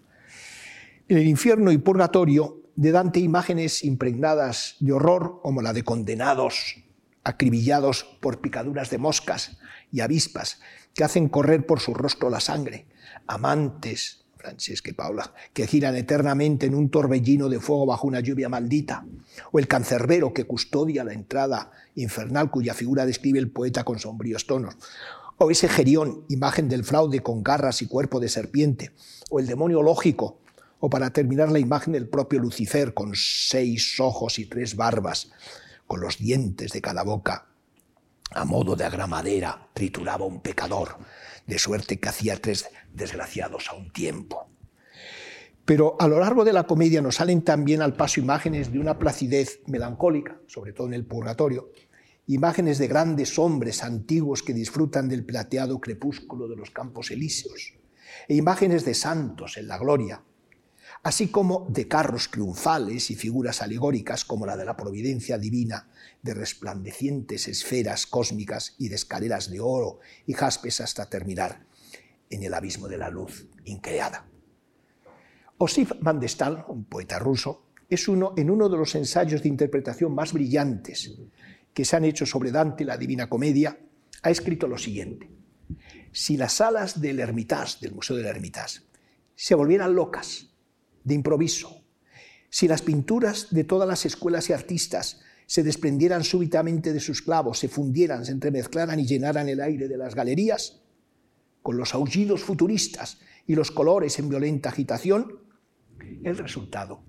En 1.08 1.18
el 1.18 1.26
infierno 1.26 1.70
y 1.70 1.76
purgatorio 1.76 2.62
de 2.76 2.92
Dante 2.92 3.20
imágenes 3.20 3.82
impregnadas 3.84 4.76
de 4.80 4.92
horror 4.92 5.40
como 5.42 5.62
la 5.62 5.72
de 5.72 5.82
condenados 5.82 6.76
acribillados 7.24 8.04
por 8.20 8.40
picaduras 8.40 8.88
de 8.90 8.98
moscas 8.98 9.58
y 9.90 10.00
avispas 10.00 10.60
que 10.94 11.02
hacen 11.02 11.28
correr 11.28 11.66
por 11.66 11.80
su 11.80 11.92
rostro 11.92 12.30
la 12.30 12.38
sangre, 12.38 12.86
amantes, 13.26 14.26
Francesca 14.36 14.90
y 14.90 14.92
Paula, 14.92 15.32
que 15.52 15.66
giran 15.66 15.96
eternamente 15.96 16.66
en 16.66 16.74
un 16.74 16.88
torbellino 16.88 17.48
de 17.48 17.58
fuego 17.58 17.86
bajo 17.86 18.06
una 18.06 18.20
lluvia 18.20 18.48
maldita, 18.48 19.04
o 19.50 19.58
el 19.58 19.66
cancerbero 19.66 20.32
que 20.32 20.44
custodia 20.44 21.02
la 21.02 21.14
entrada 21.14 21.72
infernal 21.96 22.50
cuya 22.50 22.74
figura 22.74 23.06
describe 23.06 23.40
el 23.40 23.50
poeta 23.50 23.82
con 23.82 23.98
sombríos 23.98 24.46
tonos, 24.46 24.76
o 25.38 25.50
ese 25.50 25.68
Gerión, 25.68 26.24
imagen 26.28 26.68
del 26.68 26.84
fraude 26.84 27.20
con 27.20 27.42
garras 27.42 27.82
y 27.82 27.88
cuerpo 27.88 28.20
de 28.20 28.28
serpiente, 28.28 28.92
o 29.30 29.40
el 29.40 29.46
demonio 29.46 29.82
lógico, 29.82 30.38
o 30.80 30.90
para 30.90 31.10
terminar 31.10 31.50
la 31.50 31.58
imagen 31.58 31.92
del 31.92 32.08
propio 32.08 32.38
Lucifer 32.38 32.94
con 32.94 33.12
seis 33.14 33.98
ojos 33.98 34.38
y 34.38 34.46
tres 34.46 34.76
barbas, 34.76 35.30
con 35.86 36.00
los 36.00 36.18
dientes 36.18 36.72
de 36.72 36.80
cada 36.80 37.02
boca, 37.02 37.46
a 38.32 38.44
modo 38.44 38.76
de 38.76 38.84
agramadera, 38.84 39.68
trituraba 39.72 40.26
un 40.26 40.40
pecador, 40.40 40.98
de 41.46 41.58
suerte 41.58 41.98
que 41.98 42.08
hacía 42.08 42.40
tres 42.40 42.68
desgraciados 42.92 43.68
a 43.70 43.74
un 43.74 43.92
tiempo. 43.92 44.48
Pero 45.64 45.96
a 45.98 46.08
lo 46.08 46.20
largo 46.20 46.44
de 46.44 46.52
la 46.52 46.64
comedia 46.64 47.02
nos 47.02 47.16
salen 47.16 47.42
también 47.42 47.82
al 47.82 47.94
paso 47.94 48.20
imágenes 48.20 48.72
de 48.72 48.78
una 48.78 48.98
placidez 48.98 49.60
melancólica, 49.66 50.40
sobre 50.46 50.72
todo 50.72 50.88
en 50.88 50.94
el 50.94 51.06
purgatorio, 51.06 51.70
imágenes 52.26 52.78
de 52.78 52.88
grandes 52.88 53.38
hombres 53.38 53.82
antiguos 53.82 54.42
que 54.42 54.52
disfrutan 54.52 55.08
del 55.08 55.24
plateado 55.24 55.80
crepúsculo 55.80 56.48
de 56.48 56.56
los 56.56 56.70
campos 56.70 57.10
elíseos, 57.10 57.74
e 58.28 58.34
imágenes 58.34 58.84
de 58.84 58.94
santos 58.94 59.56
en 59.56 59.68
la 59.68 59.78
gloria, 59.78 60.22
así 61.06 61.28
como 61.28 61.68
de 61.70 61.86
carros 61.86 62.32
triunfales 62.32 63.12
y 63.12 63.14
figuras 63.14 63.62
alegóricas 63.62 64.24
como 64.24 64.44
la 64.44 64.56
de 64.56 64.64
la 64.64 64.76
providencia 64.76 65.38
divina, 65.38 65.88
de 66.20 66.34
resplandecientes 66.34 67.46
esferas 67.46 68.08
cósmicas 68.08 68.74
y 68.76 68.88
de 68.88 68.96
escaleras 68.96 69.48
de 69.48 69.60
oro 69.60 70.00
y 70.26 70.32
jaspes 70.32 70.80
hasta 70.80 71.08
terminar 71.08 71.64
en 72.28 72.42
el 72.42 72.52
abismo 72.52 72.88
de 72.88 72.98
la 72.98 73.08
luz 73.08 73.46
increada. 73.66 74.26
Osif 75.58 75.92
Mandestal, 76.00 76.64
un 76.66 76.86
poeta 76.86 77.20
ruso, 77.20 77.66
es 77.88 78.08
uno 78.08 78.34
en 78.36 78.50
uno 78.50 78.68
de 78.68 78.76
los 78.76 78.96
ensayos 78.96 79.44
de 79.44 79.48
interpretación 79.48 80.12
más 80.12 80.32
brillantes 80.32 81.12
que 81.72 81.84
se 81.84 81.94
han 81.94 82.04
hecho 82.04 82.26
sobre 82.26 82.50
Dante 82.50 82.84
la 82.84 82.96
Divina 82.96 83.28
Comedia, 83.28 83.78
ha 84.24 84.30
escrito 84.30 84.66
lo 84.66 84.76
siguiente. 84.76 85.30
Si 86.10 86.36
las 86.36 86.54
salas 86.54 87.00
del 87.00 87.20
Hermitage, 87.20 87.78
del 87.80 87.94
Museo 87.94 88.16
del 88.16 88.26
Hermitage, 88.26 88.80
se 89.36 89.54
volvieran 89.54 89.94
locas, 89.94 90.50
de 91.06 91.14
improviso, 91.14 91.82
si 92.50 92.68
las 92.68 92.82
pinturas 92.82 93.48
de 93.50 93.64
todas 93.64 93.88
las 93.88 94.04
escuelas 94.04 94.50
y 94.50 94.52
artistas 94.52 95.22
se 95.46 95.62
desprendieran 95.62 96.24
súbitamente 96.24 96.92
de 96.92 97.00
sus 97.00 97.22
clavos, 97.22 97.58
se 97.58 97.68
fundieran, 97.68 98.26
se 98.26 98.32
entremezclaran 98.32 99.00
y 99.00 99.06
llenaran 99.06 99.48
el 99.48 99.62
aire 99.62 99.88
de 99.88 99.96
las 99.96 100.14
galerías, 100.14 100.82
con 101.62 101.78
los 101.78 101.94
aullidos 101.94 102.42
futuristas 102.42 103.20
y 103.46 103.54
los 103.54 103.70
colores 103.70 104.18
en 104.18 104.28
violenta 104.28 104.68
agitación, 104.68 105.40
el 106.22 106.36
resultado 106.36 107.02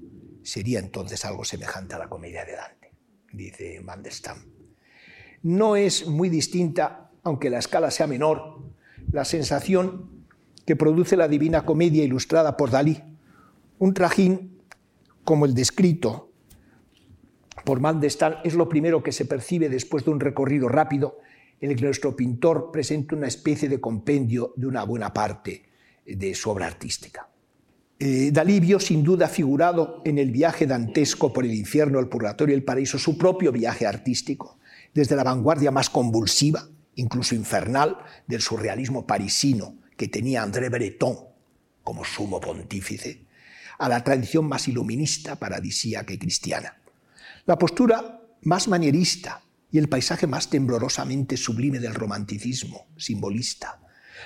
sería 0.43 0.79
entonces 0.79 1.25
algo 1.25 1.43
semejante 1.43 1.95
a 1.95 1.99
la 1.99 2.07
comedia 2.07 2.45
de 2.45 2.53
Dante, 2.53 2.91
dice 3.33 3.81
Mandelstam 3.81 4.57
no 5.43 5.75
es 5.75 6.07
muy 6.07 6.29
distinta, 6.29 7.11
aunque 7.23 7.49
la 7.49 7.59
escala 7.59 7.91
sea 7.91 8.07
menor, 8.07 8.63
la 9.11 9.25
sensación 9.25 10.25
que 10.65 10.75
produce 10.75 11.15
la 11.15 11.27
Divina 11.27 11.65
Comedia 11.65 12.03
ilustrada 12.03 12.57
por 12.57 12.71
Dalí. 12.71 13.01
Un 13.79 13.93
trajín 13.93 14.59
como 15.23 15.45
el 15.45 15.53
descrito 15.53 16.31
por 17.63 17.79
Mandestal 17.79 18.39
es 18.43 18.53
lo 18.53 18.69
primero 18.69 19.03
que 19.03 19.11
se 19.11 19.25
percibe 19.25 19.69
después 19.69 20.05
de 20.05 20.11
un 20.11 20.19
recorrido 20.19 20.69
rápido 20.69 21.19
en 21.59 21.71
el 21.71 21.77
que 21.77 21.85
nuestro 21.85 22.15
pintor 22.15 22.71
presenta 22.71 23.15
una 23.15 23.27
especie 23.27 23.67
de 23.67 23.81
compendio 23.81 24.53
de 24.55 24.67
una 24.67 24.83
buena 24.83 25.13
parte 25.13 25.65
de 26.05 26.33
su 26.33 26.49
obra 26.49 26.67
artística. 26.67 27.27
Eh, 27.99 28.31
sin 28.79 29.03
duda 29.03 29.27
figurado 29.27 30.01
en 30.05 30.19
el 30.19 30.31
viaje 30.31 30.67
dantesco 30.67 31.33
por 31.33 31.45
el 31.45 31.53
infierno, 31.53 31.99
el 31.99 32.07
purgatorio 32.07 32.53
y 32.53 32.57
el 32.57 32.63
paraíso 32.63 32.99
su 32.99 33.17
propio 33.17 33.51
viaje 33.51 33.87
artístico 33.87 34.59
desde 34.93 35.15
la 35.15 35.23
vanguardia 35.23 35.71
más 35.71 35.89
convulsiva, 35.89 36.67
incluso 36.95 37.35
infernal, 37.35 37.97
del 38.27 38.41
surrealismo 38.41 39.05
parisino 39.05 39.75
que 39.95 40.07
tenía 40.07 40.43
André 40.43 40.69
Breton 40.69 41.17
como 41.83 42.03
sumo 42.05 42.39
pontífice, 42.39 43.26
a 43.77 43.89
la 43.89 44.03
tradición 44.03 44.45
más 44.45 44.67
iluminista, 44.67 45.35
paradisíaca 45.37 46.13
y 46.13 46.17
cristiana. 46.17 46.77
La 47.45 47.57
postura 47.57 48.21
más 48.43 48.67
manierista 48.67 49.41
y 49.71 49.77
el 49.77 49.89
paisaje 49.89 50.27
más 50.27 50.49
temblorosamente 50.49 51.37
sublime 51.37 51.79
del 51.79 51.93
romanticismo, 51.93 52.87
simbolista. 52.97 53.79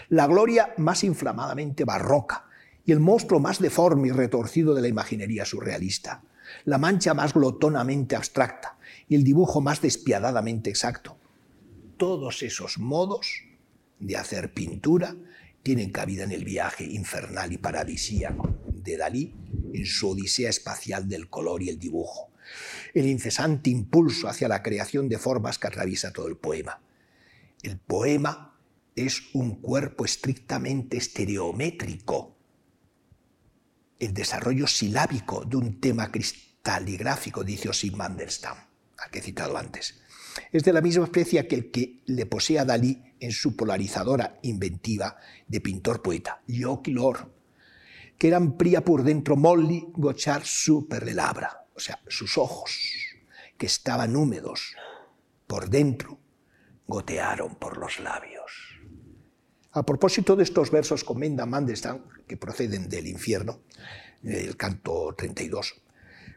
La 0.09 0.27
gloria 0.27 0.73
más 0.77 1.03
inflamadamente 1.03 1.83
barroca 1.83 2.45
y 2.85 2.91
el 2.91 2.99
monstruo 2.99 3.39
más 3.39 3.59
deforme 3.59 4.07
y 4.07 4.11
retorcido 4.11 4.73
de 4.73 4.81
la 4.81 4.87
imaginería 4.87 5.45
surrealista. 5.45 6.23
La 6.65 6.77
mancha 6.77 7.13
más 7.13 7.33
glotonamente 7.33 8.15
abstracta 8.15 8.77
y 9.07 9.15
el 9.15 9.23
dibujo 9.23 9.61
más 9.61 9.81
despiadadamente 9.81 10.69
exacto. 10.69 11.17
Todos 11.97 12.41
esos 12.43 12.77
modos 12.77 13.43
de 13.99 14.17
hacer 14.17 14.53
pintura 14.53 15.15
tienen 15.63 15.91
cabida 15.91 16.23
en 16.23 16.31
el 16.31 16.43
viaje 16.43 16.85
infernal 16.85 17.53
y 17.53 17.57
paradisíaco 17.57 18.49
de 18.83 18.97
Dalí 18.97 19.35
en 19.73 19.85
su 19.85 20.09
odisea 20.09 20.49
espacial 20.49 21.07
del 21.07 21.29
color 21.29 21.63
y 21.63 21.69
el 21.69 21.79
dibujo. 21.79 22.31
el 22.93 23.07
incesante 23.07 23.69
impulso 23.69 24.27
hacia 24.27 24.47
la 24.47 24.61
creación 24.61 25.07
de 25.07 25.17
formas 25.17 25.57
que 25.57 25.67
atraviesa 25.67 26.11
todo 26.11 26.27
el 26.27 26.37
poema. 26.37 26.81
El 27.63 27.77
poema 27.77 28.59
es 28.95 29.21
un 29.33 29.61
cuerpo 29.61 30.05
estrictamente 30.05 30.97
estereométrico, 30.97 32.37
el 33.99 34.13
desarrollo 34.13 34.67
silábico 34.67 35.45
de 35.45 35.57
un 35.57 35.79
tema 35.79 36.11
cristaligráfico, 36.11 37.43
dice 37.43 37.69
Osip 37.69 37.95
Mandelstam, 37.95 38.57
al 38.97 39.11
que 39.11 39.19
he 39.19 39.21
citado 39.21 39.57
antes. 39.57 40.01
Es 40.51 40.63
de 40.63 40.73
la 40.73 40.81
misma 40.81 41.03
especie 41.05 41.47
que 41.47 41.55
el 41.55 41.71
que 41.71 42.01
le 42.05 42.25
posee 42.25 42.57
a 42.59 42.65
Dalí 42.65 43.03
en 43.19 43.31
su 43.31 43.55
polarizadora 43.55 44.39
inventiva 44.41 45.17
de 45.47 45.61
pintor-poeta, 45.61 46.41
Lor, 46.47 47.31
que 48.21 48.27
eran 48.27 48.55
pria 48.55 48.85
por 48.85 49.01
dentro 49.01 49.35
molli 49.35 49.81
gochar 49.97 50.45
su 50.45 50.85
per 50.85 51.01
le 51.01 51.15
labra, 51.15 51.65
o 51.73 51.79
sea, 51.79 51.99
sus 52.07 52.37
ojos, 52.37 52.69
que 53.57 53.65
estaban 53.65 54.15
húmedos 54.15 54.75
por 55.47 55.71
dentro, 55.71 56.19
gotearon 56.85 57.55
por 57.55 57.79
los 57.79 57.99
labios. 57.99 58.77
A 59.71 59.81
propósito 59.81 60.35
de 60.35 60.43
estos 60.43 60.69
versos 60.69 61.03
comenda 61.03 61.47
Mandelstam, 61.47 62.03
que 62.27 62.37
proceden 62.37 62.87
del 62.89 63.07
infierno, 63.07 63.61
el 64.21 64.55
canto 64.55 65.15
32, 65.17 65.81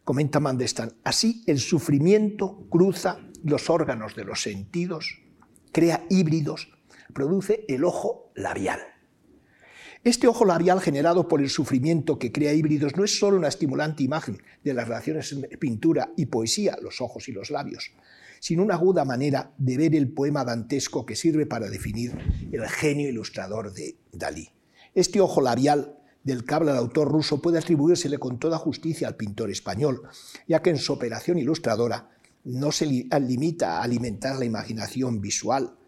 comenta 0.04 0.40
Mandelstam, 0.40 0.88
así 1.04 1.44
el 1.46 1.60
sufrimiento 1.60 2.66
cruza 2.70 3.20
los 3.42 3.68
órganos 3.68 4.16
de 4.16 4.24
los 4.24 4.40
sentidos, 4.40 5.20
crea 5.70 6.06
híbridos, 6.08 6.72
produce 7.12 7.66
el 7.68 7.84
ojo 7.84 8.32
labial. 8.34 8.93
Este 10.04 10.28
ojo 10.28 10.44
labial 10.44 10.82
generado 10.82 11.28
por 11.28 11.40
el 11.40 11.48
sufrimiento 11.48 12.18
que 12.18 12.30
crea 12.30 12.52
híbridos 12.52 12.94
no 12.94 13.04
es 13.04 13.18
solo 13.18 13.38
una 13.38 13.48
estimulante 13.48 14.02
imagen 14.02 14.36
de 14.62 14.74
las 14.74 14.86
relaciones 14.86 15.32
entre 15.32 15.56
pintura 15.56 16.12
y 16.14 16.26
poesía, 16.26 16.76
los 16.82 17.00
ojos 17.00 17.26
y 17.30 17.32
los 17.32 17.50
labios, 17.50 17.90
sino 18.38 18.62
una 18.62 18.74
aguda 18.74 19.06
manera 19.06 19.54
de 19.56 19.78
ver 19.78 19.94
el 19.94 20.12
poema 20.12 20.44
dantesco 20.44 21.06
que 21.06 21.16
sirve 21.16 21.46
para 21.46 21.70
definir 21.70 22.12
el 22.52 22.68
genio 22.68 23.08
ilustrador 23.08 23.72
de 23.72 23.96
Dalí. 24.12 24.50
Este 24.94 25.22
ojo 25.22 25.40
labial 25.40 25.96
del 26.22 26.44
que 26.44 26.54
habla 26.54 26.72
el 26.72 26.78
autor 26.78 27.10
ruso 27.10 27.40
puede 27.40 27.56
atribuírsele 27.56 28.18
con 28.18 28.38
toda 28.38 28.58
justicia 28.58 29.08
al 29.08 29.16
pintor 29.16 29.50
español, 29.50 30.02
ya 30.46 30.60
que 30.60 30.68
en 30.68 30.76
su 30.76 30.92
operación 30.92 31.38
ilustradora 31.38 32.10
no 32.44 32.72
se 32.72 32.84
limita 32.84 33.78
a 33.78 33.82
alimentar 33.82 34.38
la 34.38 34.44
imaginación 34.44 35.22
visual, 35.22 35.78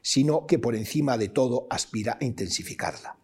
sino 0.00 0.46
que 0.46 0.58
por 0.58 0.74
encima 0.74 1.18
de 1.18 1.28
todo 1.28 1.66
aspira 1.68 2.16
a 2.18 2.24
intensificarla. 2.24 3.18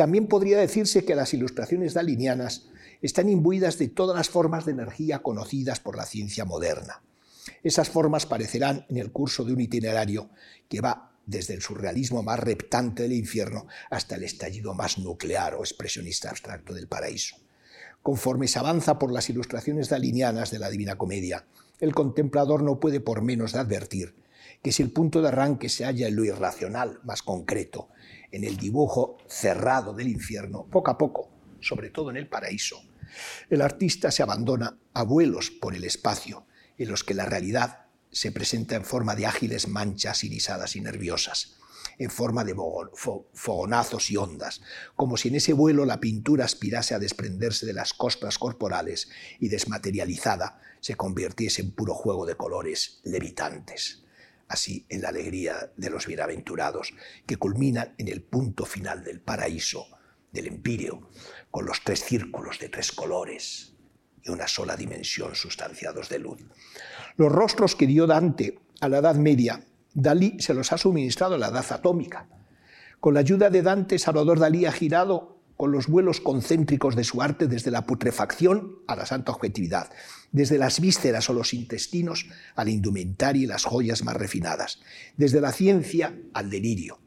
También 0.00 0.28
podría 0.28 0.56
decirse 0.56 1.04
que 1.04 1.14
las 1.14 1.34
ilustraciones 1.34 1.92
dalinianas 1.92 2.70
están 3.02 3.28
imbuidas 3.28 3.76
de 3.76 3.88
todas 3.88 4.16
las 4.16 4.30
formas 4.30 4.64
de 4.64 4.72
energía 4.72 5.18
conocidas 5.18 5.78
por 5.78 5.94
la 5.94 6.06
ciencia 6.06 6.46
moderna. 6.46 7.02
Esas 7.62 7.90
formas 7.90 8.24
parecerán 8.24 8.86
en 8.88 8.96
el 8.96 9.12
curso 9.12 9.44
de 9.44 9.52
un 9.52 9.60
itinerario 9.60 10.30
que 10.70 10.80
va 10.80 11.12
desde 11.26 11.52
el 11.52 11.60
surrealismo 11.60 12.22
más 12.22 12.40
reptante 12.40 13.02
del 13.02 13.12
infierno 13.12 13.66
hasta 13.90 14.16
el 14.16 14.22
estallido 14.24 14.72
más 14.72 14.96
nuclear 14.96 15.54
o 15.54 15.60
expresionista 15.60 16.30
abstracto 16.30 16.72
del 16.72 16.88
paraíso. 16.88 17.36
Conforme 18.00 18.48
se 18.48 18.58
avanza 18.58 18.98
por 18.98 19.12
las 19.12 19.28
ilustraciones 19.28 19.90
dalinianas 19.90 20.50
de 20.50 20.60
la 20.60 20.70
Divina 20.70 20.96
Comedia, 20.96 21.44
el 21.78 21.94
contemplador 21.94 22.62
no 22.62 22.80
puede 22.80 23.00
por 23.00 23.20
menos 23.20 23.52
de 23.52 23.58
advertir 23.58 24.14
que 24.62 24.72
si 24.72 24.82
el 24.82 24.92
punto 24.92 25.20
de 25.20 25.28
arranque 25.28 25.68
se 25.68 25.84
halla 25.84 26.08
en 26.08 26.16
lo 26.16 26.24
irracional 26.24 27.00
más 27.04 27.22
concreto, 27.22 27.88
en 28.32 28.44
el 28.44 28.56
dibujo 28.56 29.18
cerrado 29.28 29.92
del 29.92 30.08
infierno, 30.08 30.66
poco 30.70 30.90
a 30.90 30.98
poco, 30.98 31.30
sobre 31.60 31.90
todo 31.90 32.10
en 32.10 32.16
el 32.16 32.28
paraíso, 32.28 32.82
el 33.48 33.62
artista 33.62 34.10
se 34.10 34.22
abandona 34.22 34.78
a 34.94 35.02
vuelos 35.02 35.50
por 35.50 35.74
el 35.74 35.84
espacio 35.84 36.46
en 36.78 36.88
los 36.88 37.04
que 37.04 37.14
la 37.14 37.26
realidad 37.26 37.86
se 38.10 38.32
presenta 38.32 38.76
en 38.76 38.84
forma 38.84 39.14
de 39.14 39.26
ágiles 39.26 39.68
manchas 39.68 40.24
irisadas 40.24 40.76
y 40.76 40.80
nerviosas, 40.80 41.56
en 41.98 42.10
forma 42.10 42.44
de 42.44 42.54
fogonazos 43.34 44.10
y 44.10 44.16
ondas, 44.16 44.60
como 44.96 45.16
si 45.16 45.28
en 45.28 45.36
ese 45.36 45.52
vuelo 45.52 45.84
la 45.84 46.00
pintura 46.00 46.44
aspirase 46.44 46.94
a 46.94 46.98
desprenderse 46.98 47.66
de 47.66 47.72
las 47.72 47.92
costras 47.92 48.38
corporales 48.38 49.10
y 49.38 49.48
desmaterializada 49.48 50.60
se 50.80 50.94
convirtiese 50.94 51.62
en 51.62 51.72
puro 51.72 51.94
juego 51.94 52.26
de 52.26 52.36
colores 52.36 53.00
levitantes. 53.04 54.04
Así 54.50 54.84
en 54.88 55.02
la 55.02 55.10
alegría 55.10 55.70
de 55.76 55.90
los 55.90 56.08
bienaventurados, 56.08 56.92
que 57.24 57.36
culminan 57.36 57.94
en 57.98 58.08
el 58.08 58.20
punto 58.20 58.64
final 58.64 59.04
del 59.04 59.20
paraíso, 59.20 59.86
del 60.32 60.48
empíreo, 60.48 61.08
con 61.52 61.66
los 61.66 61.84
tres 61.84 62.02
círculos 62.02 62.58
de 62.58 62.68
tres 62.68 62.90
colores 62.90 63.76
y 64.24 64.28
una 64.28 64.48
sola 64.48 64.76
dimensión 64.76 65.36
sustanciados 65.36 66.08
de 66.08 66.18
luz. 66.18 66.40
Los 67.16 67.30
rostros 67.30 67.76
que 67.76 67.86
dio 67.86 68.08
Dante 68.08 68.58
a 68.80 68.88
la 68.88 68.98
Edad 68.98 69.14
Media, 69.14 69.64
Dalí 69.94 70.40
se 70.40 70.52
los 70.52 70.72
ha 70.72 70.78
suministrado 70.78 71.36
a 71.36 71.38
la 71.38 71.50
Edad 71.50 71.66
Atómica. 71.70 72.28
Con 72.98 73.14
la 73.14 73.20
ayuda 73.20 73.50
de 73.50 73.62
Dante, 73.62 74.00
Salvador 74.00 74.40
Dalí 74.40 74.66
ha 74.66 74.72
girado 74.72 75.39
con 75.60 75.72
los 75.72 75.88
vuelos 75.88 76.22
concéntricos 76.22 76.96
de 76.96 77.04
su 77.04 77.20
arte 77.20 77.46
desde 77.46 77.70
la 77.70 77.84
putrefacción 77.84 78.78
a 78.86 78.96
la 78.96 79.04
santa 79.04 79.30
objetividad, 79.30 79.92
desde 80.32 80.56
las 80.56 80.80
vísceras 80.80 81.28
o 81.28 81.34
los 81.34 81.52
intestinos 81.52 82.30
a 82.54 82.64
la 82.64 82.70
indumentaria 82.70 83.42
y 83.42 83.46
las 83.46 83.66
joyas 83.66 84.02
más 84.02 84.16
refinadas, 84.16 84.80
desde 85.18 85.42
la 85.42 85.52
ciencia 85.52 86.18
al 86.32 86.48
delirio, 86.48 86.98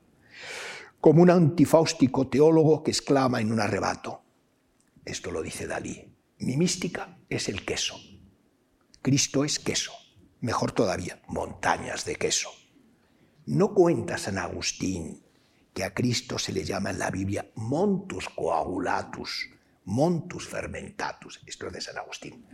como 1.02 1.24
un 1.24 1.32
antifáustico 1.32 2.28
teólogo 2.28 2.84
que 2.84 2.92
exclama 2.92 3.42
en 3.42 3.52
un 3.52 3.60
arrebato. 3.60 4.22
Esto 5.04 5.32
lo 5.32 5.42
dice 5.42 5.66
Dalí. 5.66 6.14
Mi 6.38 6.56
mística 6.56 7.18
es 7.30 7.50
el 7.50 7.66
queso. 7.66 7.96
Cristo 9.02 9.46
es 9.46 9.58
queso. 9.58 9.94
Mejor 10.42 10.74
todavía, 10.74 11.24
montañas 11.28 12.06
de 12.06 12.18
queso. 12.18 12.50
No 13.48 13.74
cuenta 13.74 14.20
San 14.20 14.38
Agustín 14.38 15.23
que 15.74 15.84
a 15.84 15.94
Cristo 15.94 16.38
se 16.38 16.54
le 16.54 16.64
llama 16.64 16.92
en 16.92 17.00
la 17.00 17.10
Biblia 17.10 17.46
montus 17.56 18.30
coagulatus, 18.30 19.50
montus 19.86 20.48
fermentatus. 20.48 21.42
Esto 21.46 21.68
es 21.68 21.74
de 21.74 21.82
San 21.82 21.98
Agustín. 21.98 22.46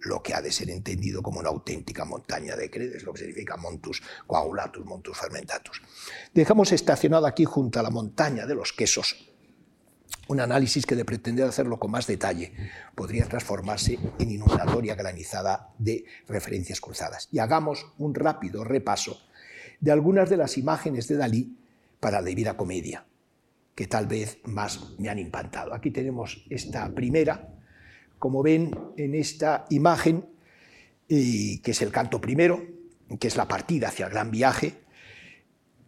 Lo 0.00 0.22
que 0.22 0.32
ha 0.32 0.40
de 0.40 0.50
ser 0.50 0.70
entendido 0.70 1.22
como 1.22 1.40
una 1.40 1.50
auténtica 1.50 2.04
montaña 2.04 2.56
de 2.56 2.70
credes, 2.70 2.96
es 2.96 3.02
lo 3.02 3.12
que 3.12 3.18
significa 3.20 3.56
montus 3.56 4.02
coagulatus, 4.26 4.86
montus 4.86 5.18
fermentatus. 5.18 5.82
Dejamos 6.32 6.72
estacionado 6.72 7.26
aquí 7.26 7.44
junto 7.44 7.80
a 7.80 7.82
la 7.82 7.90
montaña 7.90 8.46
de 8.46 8.54
los 8.54 8.72
quesos 8.72 9.30
un 10.30 10.40
análisis 10.40 10.86
que 10.86 10.94
de 10.94 11.04
pretender 11.04 11.46
hacerlo 11.46 11.80
con 11.80 11.90
más 11.90 12.06
detalle 12.06 12.52
podría 12.94 13.26
transformarse 13.26 13.98
en 14.18 14.30
inundatoria 14.30 14.94
granizada 14.94 15.74
de 15.78 16.04
referencias 16.28 16.80
cruzadas. 16.80 17.28
Y 17.32 17.40
hagamos 17.40 17.86
un 17.98 18.14
rápido 18.14 18.62
repaso 18.62 19.20
de 19.80 19.90
algunas 19.90 20.30
de 20.30 20.36
las 20.36 20.56
imágenes 20.56 21.08
de 21.08 21.16
Dalí 21.16 21.58
para 22.00 22.20
la 22.20 22.26
Divina 22.26 22.56
Comedia, 22.56 23.06
que 23.74 23.86
tal 23.86 24.06
vez 24.06 24.38
más 24.44 24.94
me 24.98 25.08
han 25.08 25.18
impactado. 25.18 25.74
Aquí 25.74 25.90
tenemos 25.90 26.44
esta 26.50 26.92
primera, 26.94 27.48
como 28.18 28.42
ven 28.42 28.74
en 28.96 29.14
esta 29.14 29.66
imagen, 29.70 30.26
que 31.06 31.60
es 31.62 31.82
el 31.82 31.92
canto 31.92 32.20
primero, 32.20 32.64
que 33.18 33.28
es 33.28 33.36
la 33.36 33.46
partida 33.46 33.88
hacia 33.88 34.06
el 34.06 34.12
gran 34.12 34.30
viaje, 34.30 34.74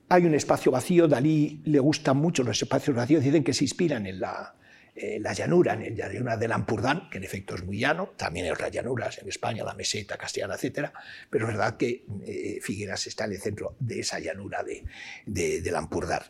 hay 0.08 0.26
un 0.26 0.34
espacio 0.34 0.70
vacío, 0.70 1.08
Dalí 1.08 1.62
le 1.64 1.78
gustan 1.78 2.18
mucho 2.18 2.42
los 2.42 2.60
espacios 2.60 2.94
vacíos, 2.94 3.24
dicen 3.24 3.42
que 3.42 3.54
se 3.54 3.64
inspiran 3.64 4.06
en 4.06 4.20
la, 4.20 4.54
llanura, 4.94 5.74
en 5.74 5.96
la 5.96 6.08
llanura 6.08 6.36
del 6.36 6.52
Ampurdán, 6.52 7.08
que 7.10 7.18
en 7.18 7.24
efecto 7.24 7.54
es 7.54 7.64
muy 7.64 7.78
llano, 7.78 8.10
también 8.16 8.46
hay 8.46 8.52
otras 8.52 8.70
llanuras 8.70 9.18
en 9.18 9.28
España, 9.28 9.64
la 9.64 9.74
meseta 9.74 10.16
castellana, 10.16 10.56
etc. 10.60 10.90
Pero 11.30 11.46
es 11.46 11.52
verdad 11.52 11.76
que 11.76 12.04
eh, 12.24 12.58
Figueras 12.60 13.06
está 13.06 13.24
en 13.24 13.32
el 13.32 13.40
centro 13.40 13.76
de 13.80 14.00
esa 14.00 14.18
llanura 14.18 14.62
de, 14.62 15.60
del 15.60 15.76
Ampurdán. 15.76 16.22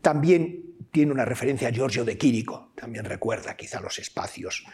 También 0.00 0.74
tiene 0.90 1.12
una 1.12 1.24
referencia 1.24 1.68
a 1.68 1.72
Giorgio 1.72 2.04
de 2.04 2.18
Quirico, 2.18 2.72
también 2.74 3.04
recuerda 3.04 3.56
quizá 3.56 3.80
los 3.80 3.98
espacios 3.98 4.64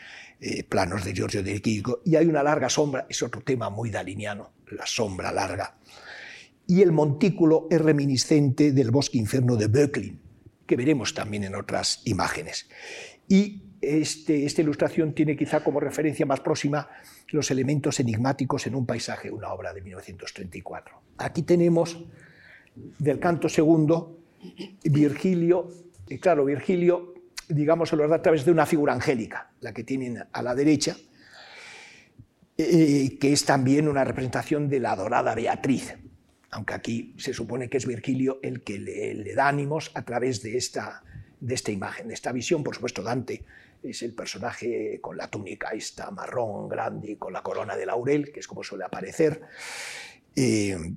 eh, 0.41 0.64
planos 0.64 1.05
de 1.05 1.12
Giorgio 1.12 1.43
de 1.43 1.61
Quirico, 1.61 2.01
y 2.05 2.16
hay 2.16 2.27
una 2.27 2.43
larga 2.43 2.69
sombra, 2.69 3.07
es 3.09 3.23
otro 3.23 3.43
tema 3.43 3.69
muy 3.69 3.91
daliniano, 3.91 4.53
la 4.71 4.87
sombra 4.87 5.31
larga 5.31 5.77
y 6.69 6.83
el 6.83 6.93
montículo 6.93 7.66
es 7.71 7.81
reminiscente 7.81 8.73
del 8.73 8.91
bosque 8.91 9.16
inferno 9.16 9.57
de 9.57 9.69
Böcklin, 9.69 10.21
que 10.69 10.77
veremos 10.77 11.14
también 11.14 11.45
en 11.45 11.55
otras 11.57 12.03
imágenes. 12.05 12.69
Y 13.27 13.62
este, 13.81 14.45
esta 14.45 14.61
ilustración 14.61 15.14
tiene 15.14 15.37
quizá 15.37 15.64
como 15.64 15.81
referencia 15.81 16.27
más 16.27 16.41
próxima 16.41 16.89
los 17.29 17.51
elementos 17.51 17.99
enigmáticos 18.01 18.66
en 18.66 18.75
un 18.75 18.87
paisaje, 18.87 19.31
una 19.31 19.53
obra 19.53 19.73
de 19.73 19.81
1934. 19.81 21.01
Aquí 21.16 21.43
tenemos 21.43 21.99
del 22.99 23.19
canto 23.19 23.49
segundo 23.49 24.19
Virgilio, 24.85 25.69
y 26.07 26.19
claro, 26.19 26.45
Virgilio, 26.45 27.14
digamos, 27.49 27.89
se 27.89 27.97
lo 27.97 28.07
da 28.07 28.16
a 28.16 28.23
través 28.23 28.45
de 28.45 28.53
una 28.53 28.66
figura 28.66 28.93
angélica, 28.93 29.51
la 29.61 29.73
que 29.73 29.85
tienen 29.85 30.23
a 30.31 30.43
la 30.43 30.55
derecha, 30.55 30.97
eh, 32.57 33.16
que 33.19 33.33
es 33.33 33.45
también 33.45 33.89
una 33.89 34.05
representación 34.05 34.69
de 34.69 34.81
la 34.81 34.93
adorada 34.93 35.35
Beatriz, 35.35 35.97
aunque 36.51 36.75
aquí 36.75 37.15
se 37.19 37.35
supone 37.35 37.69
que 37.69 37.77
es 37.77 37.87
Virgilio 37.87 38.41
el 38.43 38.63
que 38.63 38.79
le, 38.79 39.35
da 39.35 39.49
ánimos 39.49 39.91
a 39.95 40.05
través 40.05 40.43
de 40.43 40.57
esta, 40.57 41.03
de 41.41 41.73
imagen, 41.73 42.09
de 42.09 42.15
esta 42.15 42.33
visión. 42.33 42.65
Por 42.65 42.75
supuesto, 42.75 43.03
Dante 43.03 43.45
es 43.83 44.03
el 44.03 44.15
personaje 44.15 44.99
con 45.01 45.17
la 45.17 45.29
túnica 45.29 45.71
esta 45.71 46.11
marrón 46.11 46.69
grande 46.69 47.13
y 47.13 47.17
con 47.17 47.33
la 47.33 47.43
corona 47.43 47.77
de 47.77 47.87
laurel, 47.87 48.33
que 48.33 48.41
es 48.41 48.49
como 48.49 48.65
suele 48.65 48.85
aparecer, 48.85 49.43
eh, 50.35 50.95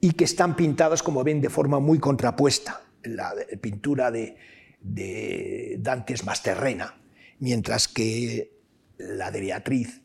y 0.00 0.12
que 0.12 0.24
están 0.24 0.56
pintadas, 0.56 1.02
como 1.02 1.22
ven, 1.22 1.40
de 1.40 1.48
forma 1.48 1.78
muy 1.78 1.98
contrapuesta. 1.98 2.82
La 3.04 3.34
pintura 3.60 4.10
de, 4.10 4.36
de 4.80 5.76
Dante 5.78 6.14
es 6.14 6.24
más 6.24 6.42
terrena, 6.42 7.00
mientras 7.38 7.88
que 7.88 8.52
la 8.98 9.30
de 9.30 9.40
Beatriz 9.40 10.01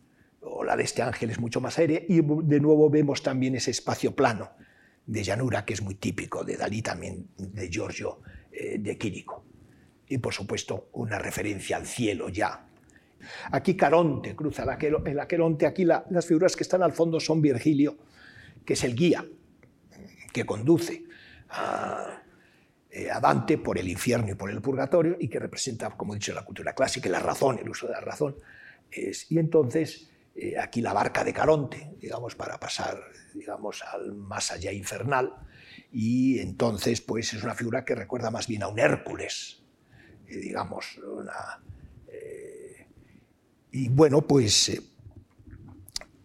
la 0.65 0.75
de 0.75 0.83
este 0.83 1.01
ángel 1.01 1.29
es 1.29 1.39
mucho 1.39 1.61
más 1.61 1.77
aérea, 1.79 2.01
y 2.07 2.21
de 2.21 2.59
nuevo 2.59 2.89
vemos 2.89 3.23
también 3.23 3.55
ese 3.55 3.71
espacio 3.71 4.15
plano 4.15 4.51
de 5.05 5.23
llanura 5.23 5.65
que 5.65 5.73
es 5.73 5.81
muy 5.81 5.95
típico 5.95 6.43
de 6.43 6.57
Dalí 6.57 6.81
también, 6.81 7.29
de 7.37 7.69
Giorgio 7.69 8.19
eh, 8.51 8.77
de 8.79 8.97
Quirico. 8.97 9.45
Y 10.07 10.17
por 10.19 10.33
supuesto 10.33 10.89
una 10.93 11.17
referencia 11.17 11.77
al 11.77 11.85
cielo 11.85 12.29
ya. 12.29 12.65
Aquí 13.51 13.75
Caronte 13.75 14.35
cruza 14.35 14.63
el 14.63 15.19
Aqueronte, 15.19 15.65
aquí 15.65 15.85
las 15.85 16.25
figuras 16.25 16.55
que 16.55 16.63
están 16.63 16.83
al 16.83 16.93
fondo 16.93 17.19
son 17.19 17.41
Virgilio, 17.41 17.97
que 18.65 18.73
es 18.73 18.83
el 18.83 18.95
guía 18.95 19.25
que 20.31 20.45
conduce 20.45 21.03
a, 21.49 22.21
eh, 22.91 23.09
a 23.09 23.19
Dante 23.19 23.57
por 23.57 23.77
el 23.77 23.87
infierno 23.87 24.31
y 24.31 24.35
por 24.35 24.51
el 24.51 24.61
purgatorio 24.61 25.17
y 25.19 25.27
que 25.29 25.39
representa, 25.39 25.89
como 25.91 26.13
he 26.13 26.17
dicho, 26.17 26.33
la 26.33 26.45
cultura 26.45 26.73
clásica, 26.73 27.09
la 27.09 27.19
razón, 27.19 27.59
el 27.59 27.69
uso 27.69 27.87
de 27.87 27.93
la 27.93 28.01
razón. 28.01 28.35
Y 29.29 29.39
entonces 29.39 30.09
eh, 30.39 30.55
aquí 30.55 30.81
la 30.81 30.93
barca 30.93 31.23
de 31.23 31.33
Caronte, 31.33 31.95
digamos, 31.99 32.35
para 32.35 32.59
pasar, 32.59 33.01
digamos, 33.33 33.81
al 33.81 34.13
más 34.13 34.51
allá 34.51 34.71
infernal, 34.71 35.33
y 35.91 36.37
entonces, 36.37 37.01
pues 37.01 37.33
es 37.33 37.43
una 37.43 37.55
figura 37.55 37.83
que 37.83 37.95
recuerda 37.95 38.29
más 38.29 38.47
bien 38.47 38.61
a 38.61 38.67
un 38.67 38.77
Hércules, 38.77 39.63
eh, 40.27 40.37
digamos, 40.37 40.99
eh, 42.13 42.85
y 43.71 43.89
bueno, 43.89 44.27
pues, 44.27 44.79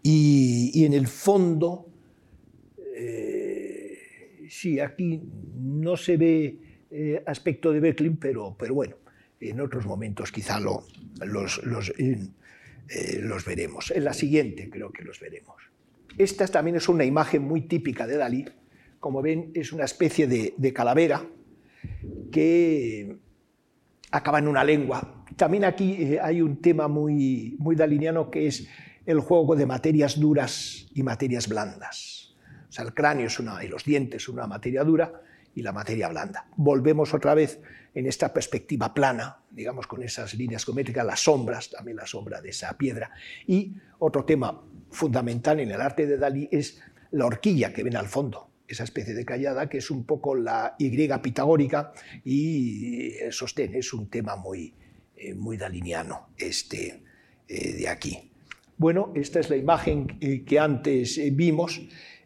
y, 0.03 0.71
y, 0.75 0.85
en 0.85 0.93
el 0.93 1.09
fondo, 1.09 1.89
sí, 4.47 4.79
aquí 4.79 5.23
no 5.55 5.97
se 5.97 6.19
ve 6.19 7.23
aspecto 7.25 7.73
de 7.73 7.81
Becklin, 7.81 8.19
pero, 8.19 8.55
pero 8.59 8.75
bueno, 8.75 8.97
en 9.41 9.61
otros 9.63 9.87
momentos 9.87 10.31
quizá 10.31 10.61
lo, 10.61 10.85
los, 11.25 11.65
los 11.65 11.93
eh, 12.89 13.21
los 13.23 13.45
veremos. 13.45 13.91
En 13.91 14.05
la 14.05 14.13
siguiente 14.13 14.69
creo 14.71 14.93
que 14.93 15.03
los 15.03 15.21
veremos. 15.21 15.57
Esta 16.19 16.47
también 16.47 16.77
es 16.77 16.89
una 16.89 17.05
imagen 17.05 17.43
muy 17.43 17.63
típica 17.63 18.07
de 18.07 18.17
Dalí. 18.17 18.45
Como 19.01 19.23
ven, 19.23 19.51
es 19.55 19.73
una 19.73 19.85
especie 19.85 20.27
de, 20.27 20.73
calavera 20.73 21.27
que 22.31 23.17
acaba 24.11 24.39
en 24.39 24.49
una 24.49 24.63
lengua. 24.63 25.25
También 25.37 25.65
aquí 25.65 25.97
eh, 25.99 26.21
hay 26.21 26.43
un 26.43 26.61
tema 26.61 26.89
muy, 26.89 27.57
muy 27.59 27.75
daliniano 27.75 28.31
que 28.31 28.47
es 28.47 28.69
el 29.07 29.21
juego 29.21 29.57
de 29.57 29.67
materias 29.67 30.21
duras 30.21 30.87
y 30.95 31.03
materias 31.03 31.49
blandas. 31.49 32.37
O 32.69 32.73
sea, 32.73 32.85
el 32.85 32.95
cráneo 32.95 33.27
es 33.27 33.39
una, 33.39 33.63
y 33.65 33.69
los 33.69 33.85
dientes 33.85 34.23
son 34.23 34.37
una 34.37 34.47
materia 34.47 34.85
dura 34.85 35.23
y 35.55 35.63
la 35.63 35.73
materia 35.73 36.09
blanda. 36.09 36.47
Volvemos 36.57 37.15
otra 37.15 37.35
vez 37.35 37.61
en 37.95 38.07
esta 38.07 38.33
perspectiva 38.33 38.95
plana, 38.95 39.39
digamos 39.51 39.87
con 39.87 40.03
esas 40.03 40.35
líneas 40.35 40.65
geométricas, 40.65 41.05
las 41.05 41.21
sombras, 41.21 41.71
también 41.71 41.97
la 41.97 42.07
sombra 42.07 42.41
de 42.41 42.51
esa 42.51 42.77
piedra. 42.77 43.11
Y 43.47 43.75
otro 43.99 44.25
tema 44.25 44.63
fundamental 44.91 45.61
en 45.61 45.71
el 45.71 45.81
arte 45.81 46.07
de 46.07 46.17
Dalí 46.17 46.49
es 46.51 46.81
la 47.11 47.27
horquilla 47.27 47.73
que 47.73 47.83
ven 47.83 47.97
al 47.97 48.09
fondo, 48.09 48.51
esa 48.67 48.85
especie 48.85 49.15
de 49.15 49.25
callada 49.25 49.69
que 49.69 49.79
es 49.79 49.91
un 49.91 50.05
poco 50.05 50.35
la 50.35 50.75
Y 50.79 51.09
pitagórica 51.19 51.93
y 52.25 53.13
sostén, 53.31 53.75
es 53.75 53.93
un 53.93 54.09
tema 54.09 54.37
muy, 54.37 54.73
eh, 55.17 55.35
muy 55.35 55.57
daliniano 55.57 56.31
este 56.39 57.03
eh, 57.49 57.73
de 57.75 57.89
aquí. 57.89 58.31
Bueno, 58.79 59.13
esta 59.15 59.41
es 59.41 59.51
la 59.51 59.57
imagen 59.57 60.17
eh, 60.21 60.43
que 60.45 60.59
antes 60.59 61.21
vimos 61.37 61.83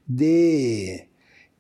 de 0.07 1.09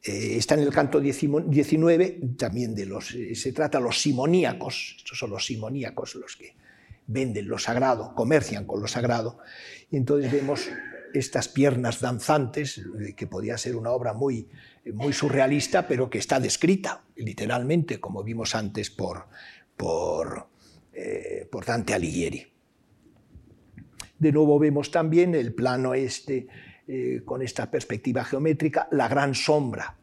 eh, 0.07 0.37
está 0.37 0.55
en 0.55 0.61
el 0.61 0.71
canto 0.71 1.01
19, 1.01 2.21
también 2.39 2.75
de 2.75 2.87
los, 2.87 3.13
eh, 3.13 3.35
se 3.35 3.53
trata 3.53 3.81
los 3.81 4.01
simoníacos, 4.01 4.95
estos 4.99 5.19
son 5.19 5.31
los 5.31 5.47
simoníacos 5.47 6.15
los 6.15 6.37
que 6.37 6.55
venden 7.09 7.49
lo 7.49 7.59
sagrado, 7.59 8.15
comercian 8.15 8.67
con 8.67 8.81
lo 8.81 8.87
sagrado, 8.87 9.39
y 9.91 9.97
entonces 9.97 10.31
vemos 10.31 10.69
estas 11.13 11.49
piernas 11.49 12.01
danzantes, 12.01 12.79
eh, 12.79 13.15
que 13.17 13.27
podía 13.27 13.59
ser 13.59 13.75
una 13.75 13.91
obra 13.91 14.13
muy, 14.13 14.49
muy 14.95 15.13
surrealista, 15.13 15.89
pero 15.89 16.09
que 16.09 16.19
está 16.19 16.39
descrita 16.39 17.03
literalmente, 17.17 17.99
como 17.99 18.23
vimos 18.23 18.55
antes, 18.55 18.91
por, 18.91 19.27
por, 19.77 20.47
por 21.51 21.65
Dante 21.65 21.95
Alighieri. 21.95 22.47
De 24.19 24.33
nuevo 24.33 24.59
vemos 24.59 24.91
también 24.91 25.35
el 25.35 25.53
plano 25.53 25.95
este 25.95 26.47
eh, 26.89 27.23
con 27.25 27.43
esta 27.43 27.71
perspectiva 27.71 28.25
geométrica, 28.25 28.89
la 28.93 29.09
gran 29.09 29.35
sombra 29.35 29.97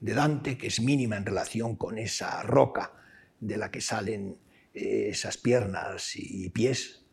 de 0.00 0.14
Dante, 0.14 0.56
que 0.56 0.68
es 0.68 0.80
mínima 0.80 1.16
en 1.16 1.26
relación 1.26 1.76
con 1.76 1.98
esa 1.98 2.42
roca 2.42 2.92
de 3.40 3.56
la 3.56 3.70
que 3.70 3.80
salen 3.80 4.36
eh, 4.72 5.08
esas 5.10 5.36
piernas 5.36 6.12
y 6.16 6.48
pies. 6.50 7.04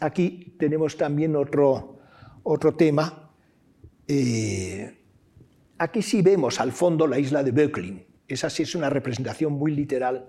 Aquí 0.00 0.54
tenemos 0.58 0.96
también 0.96 1.34
otro, 1.36 2.00
otro 2.44 2.74
tema. 2.74 3.32
Eh, 4.06 4.96
aquí 5.78 6.02
sí 6.02 6.22
vemos 6.22 6.60
al 6.60 6.72
fondo 6.72 7.06
la 7.06 7.18
isla 7.18 7.42
de 7.42 7.50
Böcklin. 7.50 8.06
Esa 8.28 8.48
sí 8.50 8.62
es 8.62 8.74
una 8.74 8.90
representación 8.90 9.54
muy 9.54 9.74
literal 9.74 10.28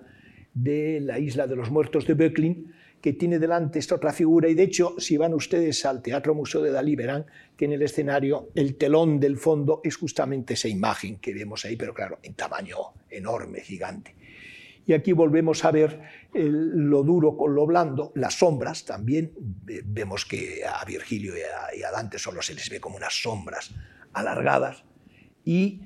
de 0.54 1.00
la 1.02 1.20
isla 1.20 1.48
de 1.48 1.56
los 1.56 1.70
muertos 1.70 2.08
de 2.08 2.14
Böcklin, 2.14 2.74
que 3.02 3.14
tiene 3.14 3.40
delante 3.40 3.80
esta 3.80 3.96
otra 3.96 4.12
figura 4.12 4.50
y 4.50 4.56
de 4.56 4.64
hecho 4.64 4.96
si 4.98 5.18
van 5.18 5.34
ustedes 5.34 5.86
al 5.86 6.02
Teatro 6.02 6.36
Museo 6.36 6.62
de 6.62 6.72
Dalí 6.72 6.96
verán 6.96 7.26
que 7.56 7.66
en 7.66 7.74
el 7.74 7.82
escenario 7.82 8.50
el 8.56 8.76
telón 8.76 9.20
del 9.20 9.38
fondo 9.38 9.82
es 9.84 9.96
justamente 9.96 10.56
esa 10.56 10.68
imagen 10.68 11.18
que 11.20 11.34
vemos 11.34 11.66
ahí, 11.66 11.76
pero 11.76 11.94
claro, 11.94 12.20
en 12.24 12.34
tamaño 12.34 12.78
enorme, 13.10 13.62
gigante. 13.62 14.16
Y 14.90 14.94
aquí 14.94 15.14
volvemos 15.14 15.64
a 15.66 15.72
ver 15.72 16.02
lo 16.34 17.04
duro 17.04 17.38
con 17.38 17.54
lo 17.54 17.68
blando, 17.68 18.12
las 18.16 18.40
sombras 18.40 18.86
también. 18.86 19.32
Vemos 19.86 20.26
que 20.26 20.64
a 20.66 20.84
Virgilio 20.84 21.34
y 21.38 21.84
a, 21.84 21.92
Dante 21.92 22.18
solo 22.18 22.42
se 22.42 22.56
les 22.56 22.72
ve 22.72 22.80
como 22.80 22.98
unas 22.98 23.22
sombras 23.22 23.72
alargadas. 24.14 24.84
Y 25.46 25.82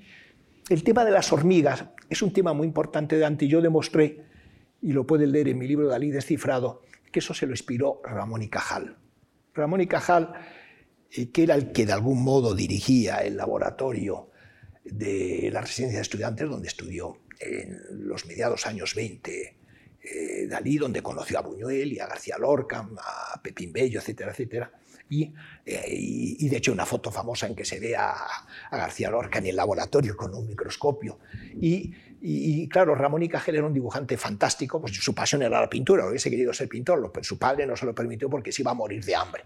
el 0.69 0.85
tema 0.85 1.03
de 1.03 1.11
las 1.11 1.33
hormigas 1.33 1.83
es 2.09 2.21
un 2.21 2.31
tema 2.31 2.53
muy 2.53 2.65
importante 2.65 3.15
de 3.15 3.21
Dante. 3.21 3.45
Yo 3.49 3.61
demostré, 3.61 4.23
y 4.81 4.93
lo 4.93 5.05
pueden 5.05 5.33
leer 5.33 5.49
en 5.49 5.57
mi 5.57 5.67
libro 5.67 5.89
Dalí 5.89 6.09
descifrado, 6.09 6.81
que 7.13 7.19
eso 7.19 7.33
se 7.33 7.45
lo 7.45 7.53
inspiró 7.53 8.01
Ramón 8.03 8.41
y 8.41 8.49
Cajal. 8.49 8.97
Ramón 9.53 9.79
y 9.79 9.87
Cajal, 9.87 10.33
eh, 11.11 11.29
que 11.31 11.43
era 11.43 11.55
el 11.55 11.71
que 11.71 11.85
de 11.85 11.93
algún 11.93 12.21
modo 12.23 12.55
dirigía 12.55 13.19
el 13.19 13.37
laboratorio 13.37 14.31
de 14.83 15.49
la 15.53 15.61
residencia 15.61 15.99
de 15.99 16.01
estudiantes, 16.01 16.49
donde 16.49 16.67
estudió 16.67 17.19
en 17.39 17.79
los 18.07 18.25
mediados 18.25 18.65
años 18.65 18.95
20 18.95 19.55
eh, 20.03 20.47
Dalí, 20.47 20.77
donde 20.77 21.01
conoció 21.01 21.39
a 21.39 21.41
Buñuel 21.41 21.93
y 21.93 21.99
a 21.99 22.07
García 22.07 22.37
Lorca, 22.37 22.89
a 22.97 23.41
Pepín 23.41 23.71
Bello, 23.71 23.99
etcétera, 23.99 24.31
etcétera. 24.31 24.71
Y, 25.09 25.33
eh, 25.65 26.49
de 26.49 26.57
hecho 26.57 26.73
una 26.73 26.85
foto 26.85 27.11
famosa 27.11 27.45
en 27.47 27.55
que 27.55 27.63
se 27.63 27.79
ve 27.79 27.95
a, 27.95 28.11
a, 28.11 28.77
García 28.77 29.11
Lorca 29.11 29.39
en 29.39 29.45
el 29.45 29.55
laboratorio 29.55 30.17
con 30.17 30.33
un 30.33 30.47
microscopio. 30.47 31.19
Y 31.61 31.93
y, 32.25 32.69
claro, 32.69 32.95
Ramón 32.95 33.21
y 33.21 33.27
Cajal 33.27 33.55
era 33.55 33.65
un 33.65 33.73
dibujante 33.73 34.15
fantástico, 34.15 34.79
pues 34.79 34.95
su 34.95 35.13
pasión 35.13 35.41
era 35.41 35.59
la 35.59 35.69
pintura, 35.69 36.07
hubiese 36.07 36.29
querido 36.29 36.53
ser 36.53 36.69
pintor, 36.69 37.11
pero 37.13 37.21
su 37.21 37.37
padre 37.37 37.67
no 37.67 37.75
se 37.75 37.85
lo 37.85 37.93
permitió 37.93 38.29
porque 38.29 38.53
se 38.53 38.61
iba 38.61 38.71
a 38.71 38.73
morir 38.73 39.03
de 39.03 39.13
hambre. 39.13 39.43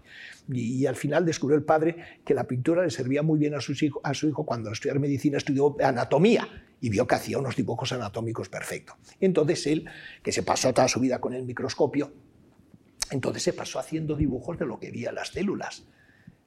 Y, 0.48 0.86
al 0.86 0.94
final 0.94 1.26
descubrió 1.26 1.58
el 1.58 1.64
padre 1.64 2.20
que 2.24 2.34
la 2.34 2.44
pintura 2.44 2.84
le 2.84 2.90
servía 2.90 3.24
muy 3.24 3.40
bien 3.40 3.56
a, 3.56 3.60
sus 3.60 3.82
hijo, 3.82 4.00
a 4.04 4.14
su 4.14 4.28
hijo 4.28 4.46
cuando 4.46 4.70
estudiar 4.70 5.00
medicina 5.00 5.38
estudió 5.38 5.74
anatomía 5.82 6.48
y 6.80 6.88
vio 6.88 7.04
que 7.04 7.16
hacía 7.16 7.38
unos 7.38 7.56
dibujos 7.56 7.90
anatómicos 7.90 8.48
perfectos. 8.48 8.96
Entonces 9.18 9.66
él, 9.66 9.84
que 10.22 10.30
se 10.30 10.44
pasó 10.44 10.72
toda 10.72 10.86
su 10.86 11.00
vida 11.00 11.20
con 11.20 11.34
el 11.34 11.42
microscopio, 11.42 12.12
entonces 13.10 13.42
se 13.42 13.54
pasó 13.54 13.80
haciendo 13.80 14.14
dibujos 14.14 14.56
de 14.56 14.66
lo 14.66 14.78
que 14.78 14.92
veía 14.92 15.10
las 15.10 15.30
células, 15.30 15.82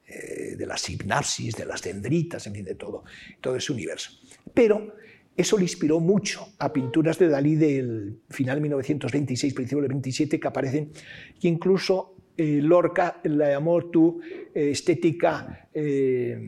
eh, 0.08 0.56
de 0.56 0.66
las 0.66 0.80
sinapsis, 0.80 1.56
de 1.56 1.66
las 1.66 1.82
dendritas, 1.82 2.48
en 2.48 2.54
fin, 2.54 2.64
de 2.64 2.76
todo, 2.76 3.04
todo 3.42 3.58
ese 3.58 3.74
universo. 3.74 4.12
Pero 4.54 4.94
eso 5.36 5.58
le 5.58 5.64
inspiró 5.64 6.00
mucho 6.00 6.54
a 6.60 6.72
pinturas 6.72 7.18
de 7.18 7.30
Dalí 7.30 7.56
del 7.56 8.20
final 8.30 8.58
de 8.58 8.62
1926, 8.62 9.54
principio 9.54 9.82
del 9.82 9.90
27, 9.90 10.40
que 10.40 10.48
aparecen, 10.48 10.92
que 11.40 11.48
incluso 11.48 12.16
eh, 12.38 12.60
Lorca 12.62 13.20
la 13.24 13.50
llamó 13.50 13.86
tu 13.86 14.22
eh, 14.54 14.72
estética 14.72 15.70
eh, 15.74 16.40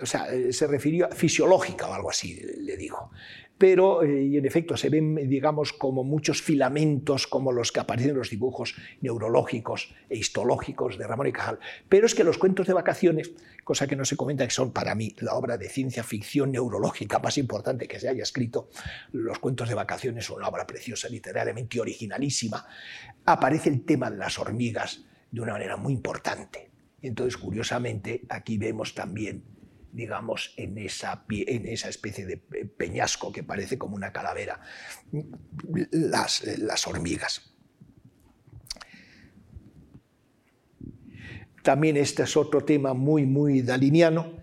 o 0.00 0.06
sea, 0.06 0.28
se 0.50 0.66
refirió 0.66 1.06
a 1.06 1.10
fisiológica 1.10 1.88
o 1.88 1.92
algo 1.92 2.10
así, 2.10 2.40
le 2.58 2.76
digo 2.76 3.10
pero 3.60 4.02
eh, 4.02 4.22
y 4.22 4.38
en 4.38 4.46
efecto 4.46 4.74
se 4.74 4.88
ven, 4.88 5.16
digamos, 5.28 5.74
como 5.74 6.02
muchos 6.02 6.40
filamentos 6.40 7.26
como 7.26 7.52
los 7.52 7.70
que 7.70 7.80
aparecen 7.80 8.12
en 8.12 8.16
los 8.16 8.30
dibujos 8.30 8.74
neurológicos 9.02 9.94
e 10.08 10.16
histológicos 10.16 10.96
de 10.96 11.06
Ramón 11.06 11.26
y 11.26 11.32
Cajal. 11.32 11.58
Pero 11.86 12.06
es 12.06 12.14
que 12.14 12.24
los 12.24 12.38
cuentos 12.38 12.66
de 12.66 12.72
vacaciones, 12.72 13.32
cosa 13.62 13.86
que 13.86 13.96
no 13.96 14.06
se 14.06 14.16
comenta, 14.16 14.46
que 14.46 14.50
son 14.50 14.72
para 14.72 14.94
mí 14.94 15.14
la 15.18 15.34
obra 15.34 15.58
de 15.58 15.68
ciencia 15.68 16.02
ficción 16.02 16.52
neurológica 16.52 17.18
más 17.18 17.36
importante 17.36 17.86
que 17.86 18.00
se 18.00 18.08
haya 18.08 18.22
escrito, 18.22 18.70
los 19.12 19.38
cuentos 19.40 19.68
de 19.68 19.74
vacaciones 19.74 20.24
son 20.24 20.38
una 20.38 20.48
obra 20.48 20.66
preciosa, 20.66 21.10
literariamente 21.10 21.78
originalísima, 21.82 22.66
aparece 23.26 23.68
el 23.68 23.84
tema 23.84 24.10
de 24.10 24.16
las 24.16 24.38
hormigas 24.38 25.04
de 25.30 25.42
una 25.42 25.52
manera 25.52 25.76
muy 25.76 25.92
importante. 25.92 26.70
Entonces, 27.02 27.36
curiosamente, 27.36 28.22
aquí 28.30 28.56
vemos 28.56 28.94
también 28.94 29.44
digamos, 29.92 30.54
en 30.56 30.78
esa, 30.78 31.24
en 31.30 31.66
esa 31.66 31.88
especie 31.88 32.26
de 32.26 32.36
peñasco 32.36 33.32
que 33.32 33.42
parece 33.42 33.78
como 33.78 33.96
una 33.96 34.12
calavera, 34.12 34.60
las, 35.90 36.44
las 36.58 36.86
hormigas. 36.86 37.50
También 41.62 41.96
este 41.96 42.22
es 42.22 42.36
otro 42.36 42.64
tema 42.64 42.94
muy, 42.94 43.26
muy 43.26 43.62
daliniano. 43.62 44.40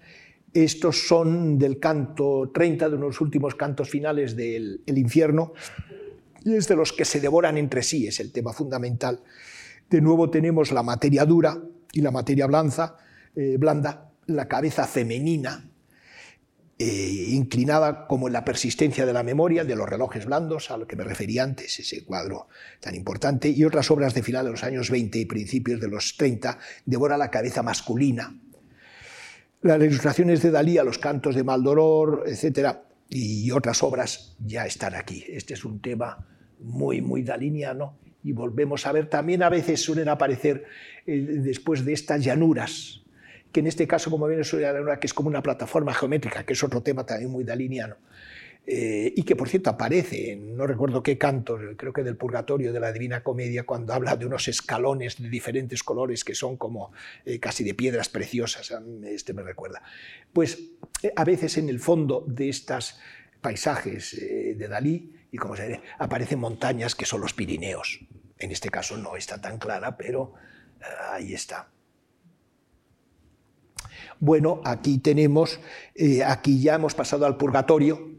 Estos 0.54 1.08
son 1.08 1.58
del 1.58 1.80
canto 1.80 2.52
30, 2.54 2.90
de 2.90 2.96
unos 2.96 3.22
últimos 3.22 3.56
cantos 3.56 3.90
finales 3.90 4.36
del 4.36 4.82
infierno, 4.86 5.54
y 6.44 6.56
es 6.56 6.68
de 6.68 6.76
los 6.76 6.94
que 6.94 7.06
se 7.06 7.20
devoran 7.20 7.58
entre 7.58 7.84
sí, 7.84 8.08
es 8.08 8.20
el 8.20 8.32
tema 8.32 8.54
fundamental. 8.54 9.22
De 9.90 10.02
nuevo 10.02 10.30
tenemos 10.30 10.72
la 10.72 10.84
materia 10.84 11.26
dura 11.26 11.62
y 11.92 12.02
la 12.02 12.12
materia 12.12 12.48
blanca, 12.48 12.98
eh, 13.36 13.58
blanda, 13.58 14.07
la 14.28 14.48
cabeza 14.48 14.86
femenina, 14.86 15.70
eh, 16.80 17.26
inclinada 17.30 18.06
como 18.06 18.28
en 18.28 18.34
la 18.34 18.46
persistencia 18.46 19.06
de 19.06 19.14
la 19.14 19.24
memoria, 19.24 19.64
de 19.64 19.76
los 19.76 19.90
relojes 19.90 20.26
blandos, 20.26 20.70
a 20.70 20.78
lo 20.78 20.86
que 20.86 20.96
me 20.96 21.04
refería 21.04 21.44
antes, 21.44 21.80
ese 21.80 22.04
cuadro 22.04 22.48
tan 22.80 22.94
importante, 22.94 23.50
y 23.50 23.64
otras 23.64 23.90
obras 23.90 24.14
de 24.14 24.22
final 24.22 24.46
de 24.46 24.52
los 24.52 24.64
años 24.64 24.92
20 24.92 25.18
y 25.18 25.26
principios 25.26 25.82
de 25.82 25.88
los 25.88 26.18
30, 26.18 26.60
devora 26.86 27.18
la 27.18 27.32
cabeza 27.32 27.64
masculina. 27.64 28.40
Las 29.62 29.82
ilustraciones 29.82 30.44
de 30.44 30.52
Dalí 30.52 30.76
los 30.76 31.00
cantos 31.00 31.34
de 31.34 31.44
Maldoror, 31.44 32.26
etcétera, 32.28 32.84
y 33.10 33.50
otras 33.52 33.82
obras 33.82 34.36
ya 34.46 34.66
están 34.66 34.94
aquí. 34.94 35.24
Este 35.28 35.56
es 35.56 35.66
un 35.66 35.82
tema 35.82 36.28
muy, 36.60 37.02
muy 37.02 37.24
daliniano 37.24 37.98
y 38.24 38.34
volvemos 38.34 38.86
a 38.86 38.92
ver, 38.92 39.10
también 39.10 39.42
a 39.42 39.50
veces 39.50 39.82
suelen 39.82 40.10
aparecer 40.10 40.66
eh, 41.06 41.18
después 41.18 41.86
de 41.86 41.94
estas 41.94 42.24
llanuras 42.24 43.02
que 43.52 43.60
en 43.62 43.68
este 43.68 43.88
caso, 43.88 44.10
como 44.10 44.28
viene 44.28 44.44
una 44.82 45.00
que 45.00 45.08
es 45.08 45.14
como 45.14 45.30
una 45.30 45.42
plataforma 45.42 45.94
geométrica, 45.94 46.46
que 46.46 46.54
es 46.54 46.64
otro 46.64 46.82
tema 46.82 47.06
también 47.06 47.32
muy 47.32 47.44
daliniano, 47.44 47.98
eh, 48.70 49.14
y 49.16 49.24
que 49.24 49.38
por 49.38 49.48
cierto 49.48 49.70
aparece, 49.70 50.36
no 50.36 50.68
recuerdo 50.68 51.02
qué 51.02 51.18
canto, 51.18 51.58
creo 51.78 51.94
que 51.94 52.04
del 52.04 52.18
Purgatorio 52.18 52.74
de 52.74 52.82
la 52.82 52.92
Divina 52.92 53.24
Comedia, 53.24 53.64
cuando 53.64 53.94
habla 53.94 54.18
de 54.18 54.26
unos 54.26 54.50
escalones 54.50 55.22
de 55.22 55.30
diferentes 55.30 55.84
colores 55.84 56.26
que 56.26 56.36
son 56.36 56.58
como 56.58 56.92
eh, 57.24 57.40
casi 57.40 57.64
de 57.64 57.74
piedras 57.74 58.10
preciosas, 58.10 58.74
este 59.06 59.34
me 59.34 59.42
recuerda. 59.42 59.82
Pues 60.34 60.60
eh, 61.02 61.14
a 61.16 61.24
veces 61.24 61.58
en 61.58 61.70
el 61.70 61.80
fondo 61.80 62.26
de 62.28 62.50
estos 62.50 63.00
paisajes 63.40 64.20
de 64.20 64.68
Dalí, 64.68 65.14
y 65.32 65.38
como 65.38 65.56
se 65.56 65.68
dice, 65.68 65.82
aparecen 65.98 66.40
montañas 66.40 66.94
que 66.96 67.06
son 67.06 67.22
los 67.22 67.34
Pirineos. 67.34 68.02
En 68.38 68.52
este 68.52 68.70
caso 68.70 68.98
no 68.98 69.16
está 69.16 69.40
tan 69.40 69.60
clara, 69.60 69.96
pero 69.96 70.34
ahí 71.12 71.34
está. 71.34 71.70
Bueno, 74.20 74.62
aquí 74.66 74.98
tenemos, 74.98 75.60
eh, 75.94 76.24
aquí 76.24 76.60
ya 76.60 76.76
hemos 76.76 76.96
pasado 76.96 77.26
al 77.26 77.38
purgatorio 77.38 78.12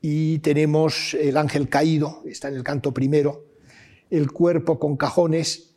y 0.00 0.38
tenemos 0.38 1.14
el 1.14 1.36
ángel 1.36 1.68
caído, 1.68 2.22
está 2.26 2.48
en 2.48 2.54
el 2.54 2.62
canto 2.62 2.94
primero, 2.94 3.44
el 4.08 4.32
cuerpo 4.32 4.78
con 4.78 4.96
cajones. 4.96 5.76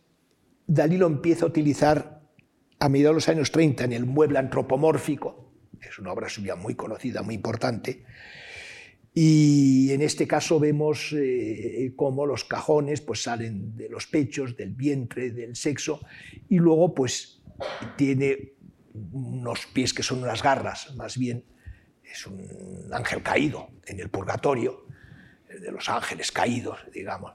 Dalí 0.65 0.97
lo 0.97 1.07
empieza 1.07 1.43
a 1.43 1.49
utilizar 1.49 2.21
a 2.79 2.89
mediados 2.89 3.13
de 3.13 3.17
los 3.17 3.29
años 3.29 3.51
30 3.51 3.83
en 3.83 3.93
el 3.93 4.05
mueble 4.05 4.39
antropomórfico, 4.39 5.51
es 5.81 5.99
una 5.99 6.13
obra 6.13 6.29
suya 6.29 6.55
muy 6.55 6.75
conocida, 6.75 7.21
muy 7.21 7.35
importante. 7.35 8.05
Y 9.13 9.91
en 9.91 10.01
este 10.01 10.25
caso 10.25 10.59
vemos 10.59 11.13
eh, 11.13 11.93
cómo 11.95 12.25
los 12.25 12.45
cajones 12.45 13.01
pues, 13.01 13.23
salen 13.23 13.75
de 13.75 13.89
los 13.89 14.07
pechos, 14.07 14.57
del 14.57 14.73
vientre, 14.73 15.31
del 15.31 15.55
sexo, 15.55 16.01
y 16.49 16.57
luego 16.57 16.95
pues 16.95 17.41
tiene 17.95 18.52
unos 18.93 19.65
pies 19.67 19.93
que 19.93 20.03
son 20.03 20.23
unas 20.23 20.43
garras, 20.43 20.93
más 20.95 21.17
bien 21.17 21.43
es 22.03 22.27
un 22.27 22.89
ángel 22.91 23.23
caído 23.23 23.69
en 23.85 23.99
el 23.99 24.09
purgatorio, 24.09 24.85
de 25.61 25.71
los 25.71 25.89
ángeles 25.89 26.31
caídos, 26.31 26.79
digamos. 26.91 27.33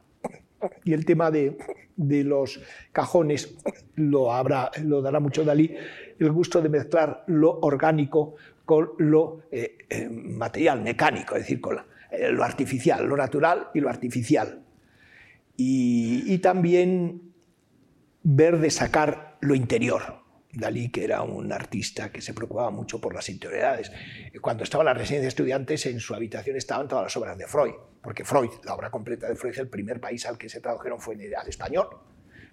Y 0.84 0.92
el 0.92 1.04
tema 1.04 1.30
de, 1.30 1.56
los 1.96 2.60
cajones 2.92 3.56
lo, 3.94 4.32
habrá, 4.32 4.70
lo 4.82 5.02
dará 5.02 5.20
mucho 5.20 5.44
Dalí, 5.44 5.74
el 6.18 6.32
gusto 6.32 6.60
de 6.60 6.68
mezclar 6.68 7.24
lo 7.28 7.58
orgánico 7.60 8.34
con 8.64 8.90
lo 8.98 9.42
eh, 9.50 9.78
eh, 9.88 10.08
material, 10.08 10.82
mecánico, 10.82 11.36
es 11.36 11.42
decir, 11.42 11.60
con 11.60 11.78
eh, 12.10 12.30
lo 12.30 12.44
artificial, 12.44 13.06
lo 13.06 13.16
natural 13.16 13.68
y 13.72 13.80
lo 13.80 13.88
artificial. 13.88 14.62
Y, 15.56 16.24
y 16.26 16.38
también 16.38 17.32
ver 18.22 18.58
de 18.58 18.70
sacar 18.70 19.38
lo 19.40 19.54
interior, 19.54 20.17
Dalí, 20.58 20.88
que 20.90 21.04
era 21.04 21.22
un 21.22 21.52
artista 21.52 22.10
que 22.10 22.20
se 22.20 22.34
preocupaba 22.34 22.70
mucho 22.70 23.00
por 23.00 23.14
las 23.14 23.28
interioridades. 23.28 23.92
Cuando 24.40 24.64
estaba 24.64 24.82
en 24.82 24.86
la 24.86 24.94
residencia 24.94 25.22
de 25.22 25.28
estudiantes, 25.28 25.86
en 25.86 26.00
su 26.00 26.14
habitación 26.14 26.56
estaban 26.56 26.88
todas 26.88 27.04
las 27.04 27.16
obras 27.16 27.38
de 27.38 27.46
Freud, 27.46 27.74
porque 28.02 28.24
Freud, 28.24 28.50
la 28.64 28.74
obra 28.74 28.90
completa 28.90 29.28
de 29.28 29.36
Freud, 29.36 29.56
el 29.56 29.68
primer 29.68 30.00
país 30.00 30.26
al 30.26 30.36
que 30.36 30.48
se 30.48 30.60
tradujeron 30.60 31.00
fue 31.00 31.14
al 31.14 31.48
español, 31.48 31.88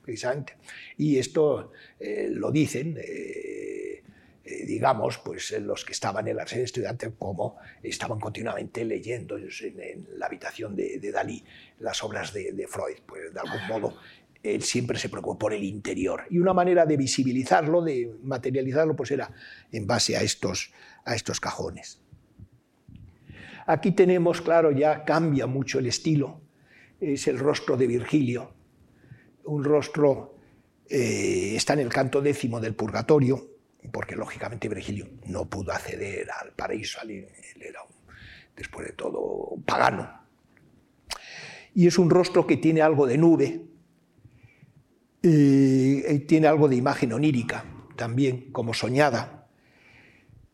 precisamente. 0.03 0.58
Y 0.97 1.18
esto 1.18 1.72
eh, 1.99 2.30
lo 2.32 2.51
dicen, 2.51 2.95
eh, 2.99 4.03
eh, 4.43 4.66
digamos, 4.68 5.18
pues 5.18 5.60
los 5.60 5.84
que 5.84 5.93
estaban 5.93 6.28
en 6.28 6.36
la 6.36 6.43
residencia 6.43 6.62
de 6.62 6.66
estudiantes, 6.66 7.12
como 7.18 7.58
estaban 7.82 8.20
continuamente 8.20 8.86
leyendo 8.86 9.36
en, 9.38 10.08
la 10.18 10.28
habitación 10.28 10.76
de, 10.76 10.99
Dalí 11.12 11.43
las 11.80 12.03
obras 12.03 12.32
de, 12.34 12.51
de 12.51 12.68
Freud. 12.68 12.97
Pues 13.08 13.34
de 13.34 13.39
algún 13.39 13.68
modo 13.68 13.97
él 14.53 14.61
siempre 14.61 14.99
se 14.99 15.09
preocupó 15.09 15.37
por 15.37 15.53
el 15.53 15.63
interior. 15.63 16.23
Y 16.29 16.37
una 16.37 16.53
manera 16.53 16.85
de 16.85 16.97
visibilizarlo, 16.97 17.81
de 17.81 18.15
materializarlo, 18.21 18.95
pues 18.95 19.11
era 19.11 19.31
en 19.71 19.87
base 19.87 20.15
a 20.15 20.21
estos, 20.21 20.71
a 21.03 21.15
estos 21.15 21.39
cajones. 21.39 22.01
Aquí 23.65 23.91
tenemos, 23.91 24.41
claro, 24.41 24.71
ya 24.71 25.03
cambia 25.03 25.47
mucho 25.47 25.79
el 25.79 25.87
estilo. 25.87 26.41
Es 26.99 27.27
el 27.27 27.39
rostro 27.39 27.75
de 27.77 27.87
Virgilio, 27.87 28.53
un 29.45 29.63
rostro, 29.63 30.37
eh, 30.89 31.53
está 31.55 31.73
en 31.73 31.79
el 31.79 31.89
canto 31.89 32.21
décimo 32.21 32.59
del 32.59 32.75
Purgatorio, 32.75 33.55
porque 33.91 34.15
lógicamente 34.15 34.69
Virgilio 34.69 35.07
no 35.25 35.49
pudo 35.49 35.71
acceder 35.71 36.27
al 36.31 36.51
paraíso, 36.53 36.99
él 37.03 37.27
era, 37.59 37.81
después 38.55 38.87
de 38.87 38.93
todo, 38.93 39.55
pagano. 39.65 40.25
Y 41.73 41.87
es 41.87 41.97
un 41.97 42.09
rostro 42.09 42.47
que 42.47 42.57
tiene 42.57 42.81
algo 42.81 43.05
de 43.05 43.17
nube, 43.17 43.61
tiene 46.28 46.47
algo 46.47 46.67
de 46.67 46.76
imagen 46.76 47.13
onírica 47.13 47.65
también, 47.95 48.51
como 48.51 48.73
soñada, 48.73 49.47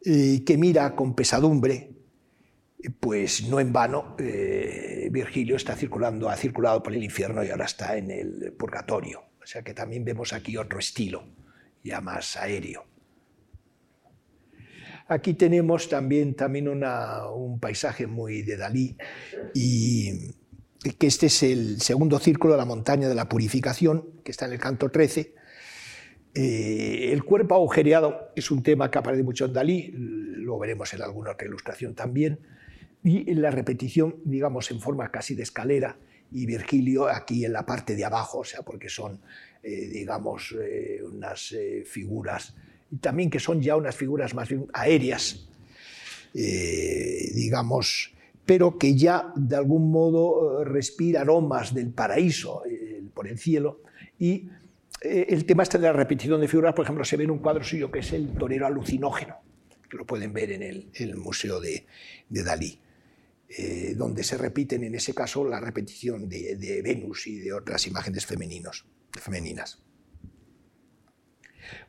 que 0.03 0.55
mira 0.57 0.95
con 0.95 1.15
pesadumbre, 1.15 1.91
pues 2.99 3.47
no 3.47 3.59
en 3.59 3.71
vano 3.71 4.15
eh, 4.19 5.09
Virgilio 5.11 5.55
está 5.55 5.75
circulando, 5.75 6.29
ha 6.29 6.35
circulado 6.35 6.81
por 6.81 6.93
el 6.93 7.03
infierno 7.03 7.43
y 7.43 7.49
ahora 7.49 7.65
está 7.65 7.97
en 7.97 8.11
el 8.11 8.53
purgatorio. 8.57 9.23
O 9.41 9.45
sea 9.45 9.61
que 9.61 9.73
también 9.73 10.05
vemos 10.05 10.33
aquí 10.33 10.57
otro 10.57 10.79
estilo, 10.79 11.23
ya 11.83 12.01
más 12.01 12.37
aéreo. 12.37 12.85
Aquí 15.07 15.33
tenemos 15.33 15.89
también, 15.89 16.35
también 16.35 16.67
un 16.67 17.59
paisaje 17.59 18.07
muy 18.07 18.43
de 18.43 18.55
Dalí 18.55 18.95
y 19.53 20.33
que 20.81 21.07
este 21.07 21.27
es 21.27 21.43
el 21.43 21.79
segundo 21.79 22.17
círculo 22.19 22.53
de 22.53 22.57
la 22.57 22.65
montaña 22.65 23.07
de 23.07 23.15
la 23.15 23.29
purificación, 23.29 24.03
que 24.23 24.31
está 24.31 24.45
en 24.45 24.53
el 24.53 24.59
canto 24.59 24.89
13. 24.89 25.35
Eh, 26.33 27.09
el 27.11 27.23
cuerpo 27.23 27.55
agujereado 27.55 28.31
es 28.35 28.49
un 28.49 28.63
tema 28.63 28.89
que 28.89 28.97
aparece 28.97 29.23
mucho 29.23 29.45
en 29.45 29.53
Dalí, 29.53 29.91
lo 29.93 30.57
veremos 30.57 30.91
en 30.93 31.03
alguna 31.03 31.31
otra 31.31 31.47
ilustración 31.47 31.93
también, 31.93 32.39
y 33.03 33.29
en 33.29 33.41
la 33.41 33.51
repetición, 33.51 34.15
digamos, 34.25 34.71
en 34.71 34.79
forma 34.79 35.11
casi 35.11 35.35
de 35.35 35.43
escalera, 35.43 35.97
y 36.31 36.45
Virgilio 36.45 37.07
aquí 37.07 37.45
en 37.45 37.53
la 37.53 37.65
parte 37.65 37.95
de 37.95 38.05
abajo, 38.05 38.39
o 38.39 38.43
sea, 38.43 38.61
porque 38.63 38.89
son, 38.89 39.21
eh, 39.61 39.89
digamos, 39.91 40.55
eh, 40.59 41.01
unas 41.03 41.53
figuras, 41.85 42.55
y 42.89 42.97
también 42.97 43.29
que 43.29 43.39
son 43.39 43.61
ya 43.61 43.75
unas 43.75 43.95
figuras 43.95 44.33
más 44.33 44.49
bien 44.49 44.67
aéreas, 44.73 45.47
digamos, 46.33 48.13
pero 48.45 48.77
que 48.77 48.95
ya 48.95 49.31
de 49.35 49.55
algún 49.55 49.91
modo 49.91 50.61
eh, 50.61 50.65
respira 50.65 51.21
aromas 51.21 51.73
del 51.73 51.91
paraíso 51.91 52.63
eh, 52.65 53.03
por 53.13 53.27
el 53.27 53.37
cielo. 53.37 53.81
Y 54.17 54.49
eh, 55.01 55.27
el 55.29 55.45
tema 55.45 55.63
este 55.63 55.77
de 55.77 55.85
la 55.85 55.93
repetición 55.93 56.41
de 56.41 56.47
figuras, 56.47 56.73
por 56.73 56.85
ejemplo, 56.85 57.05
se 57.05 57.17
ve 57.17 57.23
en 57.23 57.31
un 57.31 57.39
cuadro 57.39 57.63
suyo 57.63 57.91
que 57.91 57.99
es 57.99 58.13
el 58.13 58.29
torero 58.33 58.65
alucinógeno, 58.65 59.37
que 59.89 59.97
lo 59.97 60.05
pueden 60.05 60.33
ver 60.33 60.51
en 60.51 60.63
el, 60.63 61.15
Museo 61.15 61.59
de, 61.59 61.85
Dalí, 62.29 62.79
donde 63.95 64.23
se 64.23 64.37
repiten 64.37 64.83
en 64.83 64.95
ese 64.95 65.13
caso 65.13 65.47
la 65.47 65.59
repetición 65.59 66.29
de, 66.29 66.81
Venus 66.83 67.27
y 67.27 67.39
de 67.39 67.53
otras 67.53 67.85
imágenes 67.87 68.25
femeninos, 68.25 68.85
femeninas. 69.11 69.81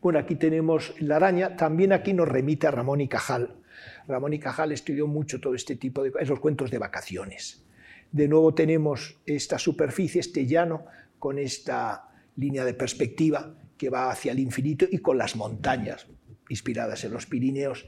Bueno, 0.01 0.19
aquí 0.19 0.37
tenemos 0.37 0.95
la 1.01 1.17
araña, 1.17 1.57
también 1.57 1.93
aquí 1.93 2.13
nos 2.13 2.29
remite 2.29 2.67
a 2.67 2.71
Ramón 2.71 3.01
y 3.01 3.09
Cajal. 3.09 3.62
Ramón 4.09 4.33
y 4.33 4.39
Cajal 4.39 4.73
estudió 4.73 5.07
mucho 5.07 5.41
todo 5.41 5.55
este 5.55 5.77
tipo 5.77 6.03
de 6.03 6.13
esos 6.21 6.41
cuentos 6.41 6.71
de 6.71 6.79
vacaciones. 6.79 7.65
De 8.11 8.29
nuevo 8.29 8.55
tenemos 8.55 9.19
esta 9.27 9.59
superficie, 9.59 10.21
este 10.21 10.47
llano, 10.47 10.85
con 11.19 11.39
esta 11.39 12.09
línea 12.37 12.65
de 12.65 12.75
perspectiva 12.75 13.55
que 13.79 13.91
va 13.91 14.11
hacia 14.11 14.33
el 14.33 14.39
infinito 14.39 14.87
y 14.91 14.99
con 14.99 15.19
las 15.19 15.37
montañas 15.37 16.07
inspiradas 16.49 17.05
en 17.05 17.13
los 17.13 17.27
Pirineos 17.27 17.87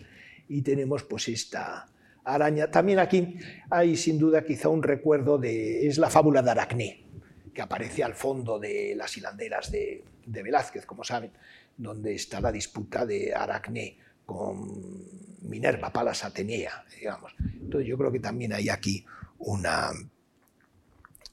y 0.48 0.62
tenemos 0.62 1.04
pues 1.04 1.28
esta 1.28 1.86
araña. 2.24 2.70
También 2.70 2.98
aquí 2.98 3.36
hay 3.70 3.96
sin 3.96 4.18
duda 4.18 4.44
quizá 4.44 4.68
un 4.68 4.82
recuerdo 4.82 5.38
de 5.38 5.86
es 5.86 5.98
la 5.98 6.10
fábula 6.10 6.42
de 6.42 6.50
Aracné 6.50 7.04
que 7.52 7.62
aparece 7.62 8.02
al 8.02 8.14
fondo 8.14 8.58
de 8.58 8.94
las 8.96 9.16
hilanderas 9.16 9.70
de, 9.70 10.02
de 10.26 10.42
Velázquez, 10.42 10.86
como 10.86 11.04
saben, 11.04 11.30
donde 11.76 12.14
está 12.14 12.40
la 12.40 12.50
disputa 12.50 13.06
de 13.06 13.32
Aracné 13.34 13.98
con 14.24 15.04
Minerva, 15.42 15.92
Palas 15.92 16.24
Atenea, 16.24 16.84
digamos. 16.98 17.32
Entonces 17.38 17.88
yo 17.88 17.98
creo 17.98 18.10
que 18.12 18.20
también 18.20 18.52
hay 18.52 18.68
aquí 18.68 19.04
una, 19.38 19.90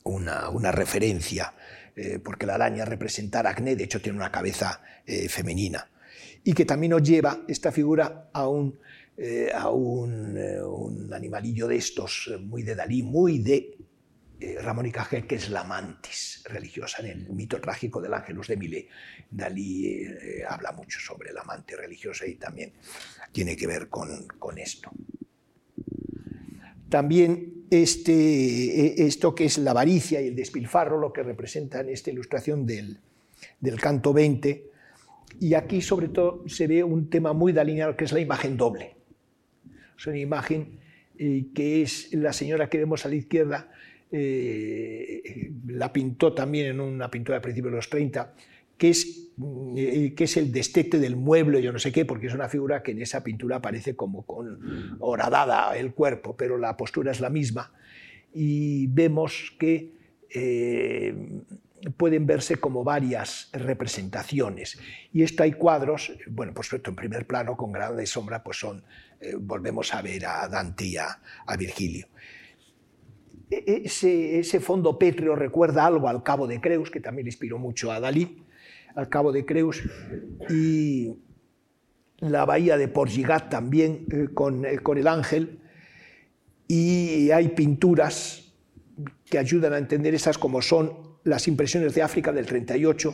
una, 0.04 0.72
referencia, 0.72 1.54
eh, 1.96 2.20
porque 2.24 2.46
la 2.46 2.56
araña 2.56 2.86
representa 2.86 3.40
a 3.40 3.54
de 3.54 3.84
hecho 3.84 4.02
tiene 4.02 4.18
una 4.18 4.32
cabeza 4.32 4.82
eh, 5.06 5.30
femenina, 5.30 5.88
y 6.44 6.54
que 6.54 6.66
también 6.66 6.92
nos 6.92 7.04
lleva 7.04 7.42
esta 7.48 7.72
figura 7.72 8.30
a 8.34 8.48
un, 8.48 8.80
eh, 9.18 9.52
a 9.54 9.70
un, 9.70 11.12
animalillo 11.14 11.68
de 11.68 11.76
estos, 11.78 12.32
muy 12.42 12.64
de 12.64 12.76
Dalí, 12.76 13.04
muy 13.04 13.40
de 13.40 13.78
Ramón 14.62 14.86
y 14.86 14.92
Cajal, 14.92 15.28
que 15.28 15.36
es 15.36 15.50
la 15.50 15.64
mantis 15.64 16.44
religiosa 16.46 17.02
en 17.02 17.08
el 17.08 17.30
mito 17.30 17.60
trágico 17.60 18.02
del 18.02 18.14
Ángelus 18.14 18.48
de 18.48 18.58
Milé. 18.58 18.88
Dalí 19.30 20.06
habla 20.48 20.72
mucho 20.72 21.00
sobre 21.00 21.32
la 21.34 21.44
mantis 21.44 21.78
religiosa 21.78 22.26
y 22.26 22.36
también 22.36 22.74
tiene 23.32 23.56
que 23.56 23.68
ver 23.68 23.90
con, 23.90 24.28
con 24.40 24.58
esto. 24.58 24.92
También 26.90 27.62
este, 27.72 28.12
e, 28.12 29.08
esto 29.08 29.34
que 29.34 29.46
es 29.46 29.58
la 29.58 29.72
avaricia 29.72 30.22
y 30.22 30.28
el 30.28 30.36
despilfarro, 30.36 31.00
lo 31.00 31.14
que 31.14 31.24
representa 31.24 31.80
en 31.80 31.90
esta 31.90 32.12
ilustración 32.12 32.66
del, 32.66 33.00
canto 33.80 34.14
20. 34.14 34.70
Y 35.40 35.54
aquí 35.54 35.82
sobre 35.82 36.10
todo 36.10 36.44
se 36.48 36.68
ve 36.68 36.84
un 36.84 37.10
tema 37.10 37.32
muy 37.32 37.54
delineado 37.54 37.96
que 37.96 38.04
es 38.04 38.12
la 38.12 38.20
imagen 38.20 38.58
doble. 38.58 38.98
Es 39.98 40.06
una 40.06 40.18
imagen 40.18 40.80
eh, 41.18 41.46
que 41.56 41.82
es 41.82 42.14
la 42.14 42.34
señora 42.34 42.70
que 42.70 42.78
vemos 42.78 43.06
a 43.06 43.10
la 43.10 43.16
izquierda, 43.16 43.72
eh, 44.12 45.52
la 45.68 45.94
pintó 45.94 46.34
también 46.34 46.68
en 46.68 46.80
una 46.82 47.10
pintura 47.10 47.38
de 47.38 47.42
principios 47.42 47.72
de 47.72 47.76
los 47.78 47.90
30, 47.90 48.34
que 48.78 48.90
es, 48.90 49.32
eh, 49.78 50.14
que 50.16 50.24
es 50.26 50.38
el 50.38 50.52
destete 50.52 51.00
del 51.00 51.16
mueble, 51.16 51.62
yo 51.62 51.72
no 51.72 51.80
sé 51.80 51.92
qué, 51.92 52.04
porque 52.04 52.28
es 52.28 52.34
una 52.34 52.50
figura 52.50 52.84
que 52.84 52.92
en 52.92 53.02
esa 53.02 53.24
pintura 53.24 53.58
aparece 53.58 53.96
como 53.96 54.26
con 54.26 54.98
horadada 55.00 55.78
el 55.78 55.94
cuerpo, 55.94 56.36
pero 56.36 56.58
la 56.58 56.76
postura 56.76 57.12
es 57.12 57.22
la 57.22 57.30
misma. 57.30 57.72
Y 58.34 58.88
vemos 58.88 59.56
que 59.58 59.94
eh, 60.30 61.14
pueden 61.96 62.26
verse 62.26 62.58
como 62.58 62.84
varias 62.84 63.50
representaciones. 63.54 64.78
Y 65.14 65.24
esto 65.24 65.44
hay 65.44 65.54
cuadros, 65.54 66.12
bueno, 66.28 66.54
por 66.54 66.66
supuesto 66.66 66.90
en 66.90 66.96
primer 66.96 67.26
plano, 67.26 67.56
con 67.56 67.72
grado 67.72 67.96
de 67.96 68.06
sombra, 68.06 68.44
pues 68.44 68.60
son, 68.60 68.84
volvemos 69.40 69.94
a 69.94 70.02
ver 70.02 70.26
a 70.26 70.48
Dante 70.48 70.86
y 70.86 70.98
a, 70.98 71.20
Virgilio. 71.58 72.08
E, 73.52 73.64
e, 73.68 73.82
ese, 73.86 74.40
ese, 74.40 74.62
fondo 74.62 74.98
pétreo 74.98 75.36
recuerda 75.36 75.86
algo 75.86 76.08
al 76.08 76.24
Cabo 76.24 76.48
de 76.48 76.62
Creus, 76.62 76.90
que 76.90 77.02
también 77.02 77.28
inspiró 77.28 77.60
mucho 77.60 77.92
a 77.92 78.00
Dalí, 78.00 78.44
al 78.96 79.10
cabo 79.10 79.34
de 79.34 79.46
Creus, 79.46 79.84
y 80.50 81.18
la 82.20 82.46
bahía 82.46 82.78
de 82.78 82.88
Porgigat 82.88 83.50
también 83.50 84.06
eh, 84.10 84.30
con, 84.34 84.66
eh, 84.66 84.80
con 84.80 84.98
el 84.98 85.08
ángel, 85.08 85.60
y 86.68 87.30
hay 87.32 87.50
pinturas 87.50 88.54
que 89.30 89.38
ayudan 89.38 89.74
a 89.74 89.78
entender 89.78 90.16
esas 90.16 90.38
como 90.38 90.62
son 90.62 91.12
las 91.26 91.50
impresiones 91.50 91.94
de 91.94 92.02
África 92.02 92.32
del 92.32 92.46
38, 92.46 93.14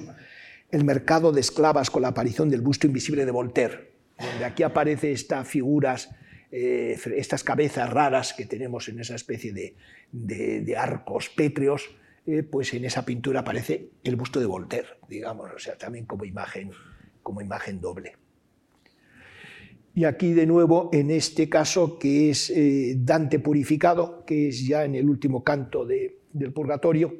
el 0.69 0.83
mercado 0.83 1.31
de 1.31 1.41
esclavas 1.41 1.89
con 1.89 2.03
la 2.03 2.09
aparición 2.09 2.49
del 2.49 2.61
busto 2.61 2.85
invisible 2.85 3.25
de 3.25 3.31
Voltaire, 3.31 3.91
donde 4.19 4.45
aquí 4.45 4.61
aparecen 4.61 5.13
estas 5.13 5.47
figuras, 5.47 6.09
eh, 6.51 6.97
estas 7.15 7.43
cabezas 7.43 7.89
raras 7.89 8.33
que 8.33 8.45
tenemos 8.45 8.87
en 8.89 8.99
esa 8.99 9.15
especie 9.15 9.53
de, 9.53 9.75
de 10.11 10.77
arcos 10.77 11.29
pétreos, 11.29 11.89
eh, 12.27 12.43
pues 12.43 12.73
en 12.73 12.83
esa 12.83 13.05
pintura 13.05 13.39
aparece 13.39 13.91
el 14.03 14.17
busto 14.17 14.41
de 14.41 14.45
Voltaire, 14.45 14.87
digamos, 15.07 15.49
o 15.55 15.59
sea, 15.59 15.77
también 15.77 16.05
como 16.05 16.25
imagen, 16.25 16.71
como 17.23 17.41
imagen 17.41 17.79
doble. 17.79 18.17
Y 19.95 20.03
aquí 20.03 20.33
de 20.33 20.45
nuevo, 20.45 20.89
en 20.91 21.09
este 21.09 21.47
caso, 21.47 21.97
que 21.97 22.29
es 22.29 22.49
eh, 22.49 22.95
Dante 22.97 23.39
purificado, 23.39 24.25
que 24.25 24.49
es 24.49 24.67
ya 24.67 24.83
en 24.83 24.95
el 24.95 25.09
último 25.09 25.41
canto 25.41 25.85
del 25.85 26.51
Purgatorio, 26.53 27.15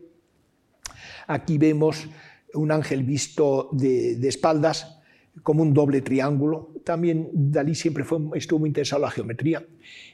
aquí 1.26 1.58
vemos 1.58 2.10
un 2.54 2.74
ángel 2.74 3.04
visto 3.04 3.70
de, 3.72 4.18
de 4.18 4.28
espaldas, 4.28 4.97
como 5.44 5.64
un 5.64 5.74
doble 5.74 6.02
triángulo. 6.02 6.74
También 6.84 7.30
Dalí 7.34 7.76
siempre 7.76 8.04
estuvo 8.36 8.60
muy 8.60 8.70
interesado 8.70 9.02
en 9.02 9.04
la 9.04 9.12
geometría 9.12 9.66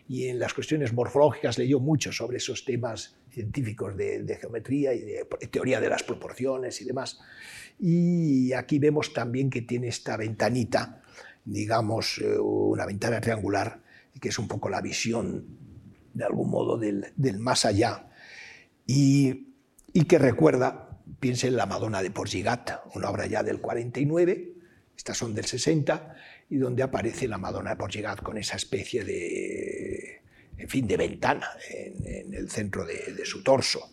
y 0.07 0.27
en 0.27 0.39
las 0.39 0.53
cuestiones 0.53 0.93
morfológicas 0.93 1.57
leyó 1.57 1.79
mucho 1.79 2.11
sobre 2.11 2.37
esos 2.37 2.65
temas 2.65 3.15
científicos 3.31 3.95
de, 3.97 4.37
geometría 4.39 4.93
y 4.93 5.01
de 5.01 5.25
teoría 5.49 5.79
de 5.79 5.89
las 5.89 6.03
proporciones 6.03 6.81
y 6.81 6.85
demás. 6.85 7.19
Y 7.79 8.53
aquí 8.53 8.79
vemos 8.79 9.13
también 9.13 9.49
que 9.49 9.61
tiene 9.61 9.87
esta 9.87 10.17
ventanita, 10.17 11.01
digamos, 11.43 12.19
eh, 12.19 12.37
una 12.39 12.85
ventana 12.85 13.19
triangular, 13.19 13.81
que 14.19 14.29
es 14.29 14.39
un 14.39 14.47
poco 14.47 14.69
la 14.69 14.81
visión, 14.81 15.45
de 16.13 16.23
algún 16.23 16.49
modo, 16.49 16.77
del, 16.77 17.11
más 17.39 17.65
allá. 17.65 18.09
Y, 18.85 19.55
y, 19.91 20.03
que 20.05 20.19
recuerda, 20.19 20.99
piense 21.19 21.47
en 21.47 21.55
la 21.55 21.65
Madonna 21.65 22.03
de 22.03 22.11
Porgigat, 22.11 22.81
una 22.93 23.09
obra 23.09 23.25
ya 23.25 23.41
del 23.41 23.59
49, 23.59 24.53
estas 24.95 25.17
son 25.17 25.33
del 25.33 25.45
60, 25.45 26.15
y 26.49 26.57
donde 26.57 26.83
aparece 26.83 27.27
la 27.27 27.37
Madonna 27.37 27.71
de 27.71 27.75
Porgigat 27.77 28.21
con 28.21 28.37
esa 28.37 28.55
especie 28.55 29.03
de, 29.03 30.21
en 30.57 30.69
fin, 30.69 30.87
de 30.87 30.97
ventana 30.97 31.47
en, 31.69 32.33
el 32.33 32.49
centro 32.49 32.85
de, 32.85 33.25
su 33.25 33.43
torso. 33.43 33.89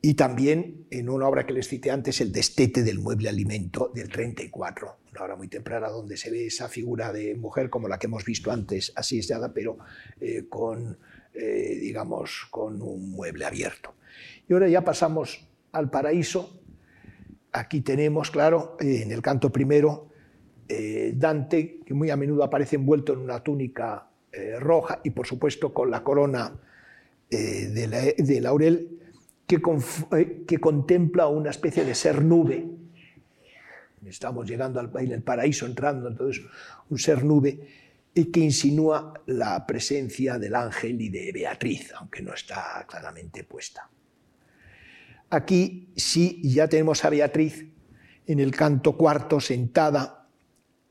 Y 0.00 0.14
también 0.14 0.86
en 0.90 1.08
una 1.08 1.26
obra 1.26 1.46
que 1.46 1.52
les 1.52 1.68
cité 1.68 1.90
antes, 1.90 2.20
El 2.20 2.30
destete 2.30 2.82
del 2.82 2.98
mueble 2.98 3.28
alimento 3.28 3.90
del 3.94 4.08
34, 4.08 4.96
una 5.12 5.22
obra 5.22 5.36
muy 5.36 5.48
temprana 5.48 5.88
donde 5.88 6.16
se 6.16 6.30
ve 6.30 6.46
esa 6.46 6.68
figura 6.68 7.12
de 7.12 7.34
mujer 7.34 7.70
como 7.70 7.88
la 7.88 7.98
que 7.98 8.06
hemos 8.06 8.24
visto 8.24 8.50
antes, 8.50 8.92
así 8.94 9.20
dada, 9.26 9.52
pero 9.52 9.78
eh, 10.20 10.46
con, 10.48 10.98
eh, 11.34 11.78
digamos, 11.80 12.46
con 12.50 12.80
un 12.82 13.10
mueble 13.10 13.44
abierto. 13.44 13.94
Y 14.48 14.52
ahora 14.52 14.68
ya 14.68 14.82
pasamos 14.82 15.46
al 15.72 15.90
paraíso, 15.90 16.55
Aquí 17.56 17.80
tenemos, 17.80 18.30
claro, 18.30 18.76
eh, 18.78 19.00
en 19.02 19.12
el 19.12 19.22
canto 19.22 19.50
primero, 19.50 20.10
eh, 20.68 21.14
Dante, 21.16 21.80
que 21.86 21.94
muy 21.94 22.10
a 22.10 22.16
menudo 22.16 22.44
aparece 22.44 22.76
envuelto 22.76 23.14
en 23.14 23.20
una 23.20 23.42
túnica 23.42 24.10
eh, 24.30 24.60
roja 24.60 25.00
y, 25.02 25.08
por 25.08 25.26
supuesto, 25.26 25.72
con 25.72 25.90
la 25.90 26.02
corona 26.02 26.52
de, 27.30 28.40
laurel, 28.42 29.00
que, 29.46 30.60
contempla 30.60 31.28
una 31.28 31.50
especie 31.50 31.84
de 31.84 31.94
ser 31.94 32.22
nube. 32.22 32.66
Estamos 34.04 34.46
llegando 34.46 34.78
al 34.78 34.90
el 35.10 35.22
paraíso, 35.22 35.64
entrando, 35.64 36.08
entonces, 36.08 36.44
un 36.90 36.98
ser 36.98 37.24
nube 37.24 37.58
y 38.12 38.26
que 38.26 38.40
insinúa 38.40 39.14
la 39.26 39.66
presencia 39.66 40.38
del 40.38 40.54
ángel 40.54 41.00
y 41.00 41.08
de 41.08 41.32
Beatriz, 41.32 41.90
aunque 41.96 42.22
no 42.22 42.34
está 42.34 42.84
claramente 42.86 43.44
puesta. 43.44 43.88
Aquí 45.30 45.92
sí 45.96 46.40
ya 46.42 46.68
tenemos 46.68 47.04
a 47.04 47.10
Beatriz 47.10 47.66
en 48.26 48.40
el 48.40 48.52
canto 48.52 48.96
cuarto 48.96 49.40
sentada 49.40 50.28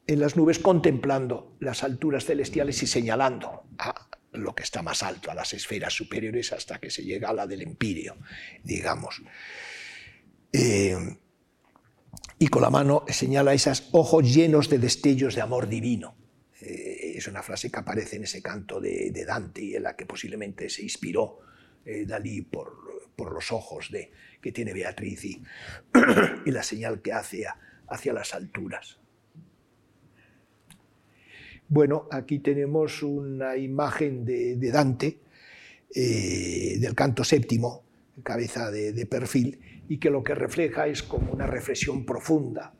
en 0.08 0.20
las 0.20 0.36
nubes 0.36 0.60
contemplando 0.60 1.56
las 1.60 1.84
alturas 1.84 2.26
celestiales 2.26 2.82
y 2.84 2.88
señalando 2.88 3.64
a 3.78 4.08
lo 4.34 4.54
que 4.54 4.64
está 4.64 4.82
más 4.82 5.02
alto, 5.02 5.32
a 5.32 5.36
las 5.36 5.54
esferas 5.54 5.94
superiores 5.94 6.52
hasta 6.54 6.80
que 6.80 6.90
se 6.90 7.04
llega 7.04 7.30
a 7.30 7.34
la 7.34 7.48
del 7.48 7.62
empíreo, 7.62 8.18
digamos. 8.64 9.22
Eh, 10.52 11.18
y 12.38 12.48
con 12.48 12.62
la 12.62 12.70
mano 12.70 13.06
señala 13.08 13.54
esos 13.54 13.90
ojos 13.94 14.34
llenos 14.34 14.70
de 14.70 14.80
destellos 14.80 15.36
de 15.36 15.42
amor 15.42 15.68
divino. 15.68 16.16
Eh, 16.62 17.14
es 17.16 17.28
una 17.28 17.42
frase 17.42 17.72
que 17.72 17.80
aparece 17.80 18.18
en 18.18 18.24
ese 18.24 18.42
canto 18.42 18.80
de, 18.80 19.26
Dante 19.26 19.64
y 19.64 19.76
en 19.76 19.84
la 19.84 19.96
que 19.96 20.06
posiblemente 20.06 20.70
se 20.70 20.84
inspiró 20.84 21.40
eh, 21.86 22.06
Dalí 22.06 22.42
por, 22.42 22.95
por 23.16 23.34
los 23.34 23.52
ojos 23.52 23.90
de, 23.92 24.12
que 24.42 24.52
tiene 24.52 24.74
Beatriz 24.74 25.26
y, 25.26 25.42
la 26.52 26.64
señal 26.64 27.02
que 27.02 27.14
hace 27.14 27.46
hacia 27.88 28.14
las 28.14 28.34
alturas. 28.34 29.00
Bueno, 31.68 32.08
aquí 32.12 32.40
tenemos 32.40 33.02
una 33.02 33.58
imagen 33.58 34.24
de, 34.24 34.72
Dante, 34.72 35.20
eh, 35.94 36.78
del 36.80 36.94
canto 36.94 37.24
séptimo, 37.24 37.84
cabeza 38.24 38.70
de, 38.70 39.06
perfil, 39.08 39.84
y 39.90 39.98
que 39.98 40.12
lo 40.12 40.24
que 40.24 40.36
refleja 40.36 40.88
es 40.88 41.02
como 41.02 41.32
una 41.32 41.48
reflexión 41.48 42.06
profunda. 42.06 42.74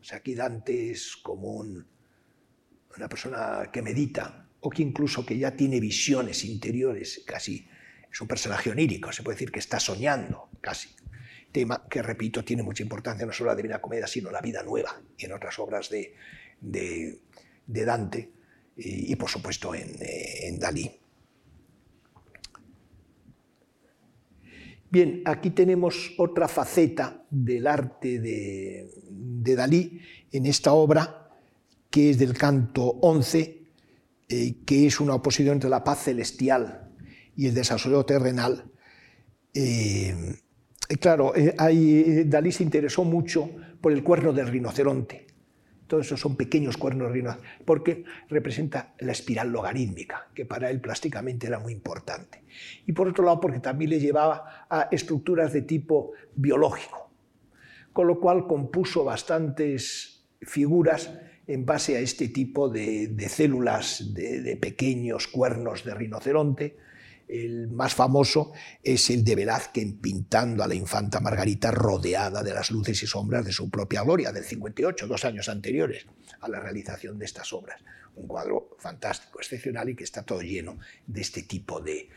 O 0.00 0.04
sea, 0.04 0.18
aquí 0.18 0.34
Dante 0.34 0.90
es 0.90 1.16
como 1.16 1.56
una 1.58 3.08
persona 3.08 3.70
que 3.70 3.82
medita, 3.82 4.48
o 4.60 4.70
que 4.70 4.82
incluso 4.82 5.26
que 5.26 5.36
ya 5.36 5.54
tiene 5.54 5.78
visiones 5.78 6.44
interiores, 6.44 7.22
casi 7.26 7.66
es 8.12 8.20
un 8.20 8.28
personaje 8.28 8.70
onírico, 8.70 9.10
se 9.12 9.22
puede 9.22 9.36
decir 9.36 9.50
que 9.50 9.60
está 9.60 9.80
soñando, 9.80 10.50
casi. 10.60 10.90
Tema 11.50 11.86
que, 11.88 12.02
repito, 12.02 12.44
tiene 12.44 12.62
mucha 12.62 12.82
importancia 12.82 13.26
no 13.26 13.32
solo 13.32 13.50
en 13.50 13.56
la 13.56 13.56
Divina 13.56 13.80
Comedia, 13.80 14.06
sino 14.06 14.28
en 14.28 14.34
la 14.34 14.40
vida 14.40 14.62
nueva 14.62 15.00
y 15.16 15.24
en 15.24 15.32
otras 15.32 15.58
obras 15.58 15.90
de, 15.90 16.14
de 16.60 17.84
Dante 17.84 18.32
y, 18.76 19.14
por 19.16 19.28
supuesto 19.28 19.74
eh, 19.74 20.48
en, 20.48 20.58
Dalí. 20.58 20.90
Bien, 24.90 25.22
aquí 25.24 25.50
tenemos 25.50 26.12
otra 26.18 26.48
faceta 26.48 27.24
del 27.30 27.66
arte 27.66 28.18
de, 28.18 29.54
Dalí 29.56 30.00
en 30.30 30.46
esta 30.46 30.72
obra, 30.72 31.30
que 31.90 32.10
es 32.10 32.18
del 32.18 32.34
canto 32.34 32.82
11, 32.82 33.62
eh, 34.28 34.54
que 34.64 34.86
es 34.86 35.00
una 35.00 35.14
oposición 35.14 35.54
entre 35.54 35.70
la 35.70 35.84
paz 35.84 36.04
celestial 36.04 36.81
y 37.36 37.48
el 37.48 37.54
desarrollo 37.54 38.04
terrenal. 38.04 38.64
Eh, 39.54 40.14
claro, 41.00 41.32
Dalí 42.26 42.52
se 42.52 42.62
interesó 42.62 43.04
mucho 43.04 43.50
por 43.80 43.92
el 43.92 44.02
cuerno 44.02 44.32
del 44.32 44.48
rinoceronte, 44.48 45.26
todos 45.92 46.06
esos 46.06 46.20
son 46.20 46.36
pequeños 46.36 46.78
cuernos 46.78 47.12
rinos, 47.12 47.36
porque 47.66 48.04
representa 48.30 48.94
la 49.00 49.12
espiral 49.12 49.50
logarítmica, 49.52 50.28
que 50.34 50.46
para 50.46 50.70
él 50.70 50.80
plásticamente 50.80 51.46
era 51.46 51.58
muy 51.58 51.74
importante. 51.74 52.44
Y 52.86 52.92
por 52.92 53.08
otro 53.08 53.26
lado, 53.26 53.40
porque 53.40 53.60
también 53.60 53.90
le 53.90 54.00
llevaba 54.00 54.66
a 54.70 54.88
estructuras 54.90 55.52
de 55.52 55.60
tipo 55.60 56.12
biológico, 56.34 57.10
con 57.92 58.06
lo 58.06 58.18
cual 58.20 58.46
compuso 58.46 59.04
bastantes 59.04 60.24
figuras 60.40 61.12
en 61.46 61.66
base 61.66 61.98
a 61.98 62.00
este 62.00 62.28
tipo 62.28 62.70
de, 62.70 63.14
células 63.28 64.14
de 64.14 64.56
pequeños 64.56 65.28
cuernos 65.28 65.84
de 65.84 65.92
rinoceronte, 65.92 66.78
el 67.28 67.68
más 67.68 67.94
famoso 67.94 68.52
es 68.82 69.08
el 69.10 69.24
de 69.24 69.36
Velázquez 69.36 69.94
pintando 70.00 70.62
a 70.62 70.68
la 70.68 70.74
infanta 70.74 71.20
Margarita 71.20 71.70
rodeada 71.70 72.42
de 72.42 72.52
las 72.52 72.70
luces 72.70 73.02
y 73.02 73.06
sombras 73.06 73.44
de 73.44 73.52
su 73.52 73.70
propia 73.70 74.02
gloria, 74.02 74.32
del 74.32 74.44
58, 74.44 75.06
dos 75.06 75.24
años 75.24 75.48
anteriores 75.48 76.06
a 76.40 76.48
la 76.48 76.60
realización 76.60 77.18
de 77.18 77.24
estas 77.24 77.52
obras. 77.52 77.82
Un 78.16 78.26
cuadro 78.26 78.76
fantástico, 78.78 79.38
excepcional 79.40 79.88
y 79.88 79.94
que 79.94 80.04
está 80.04 80.22
todo 80.22 80.42
lleno 80.42 80.78
de 81.06 81.20
este 81.20 81.42
tipo 81.42 81.80
de, 81.80 82.08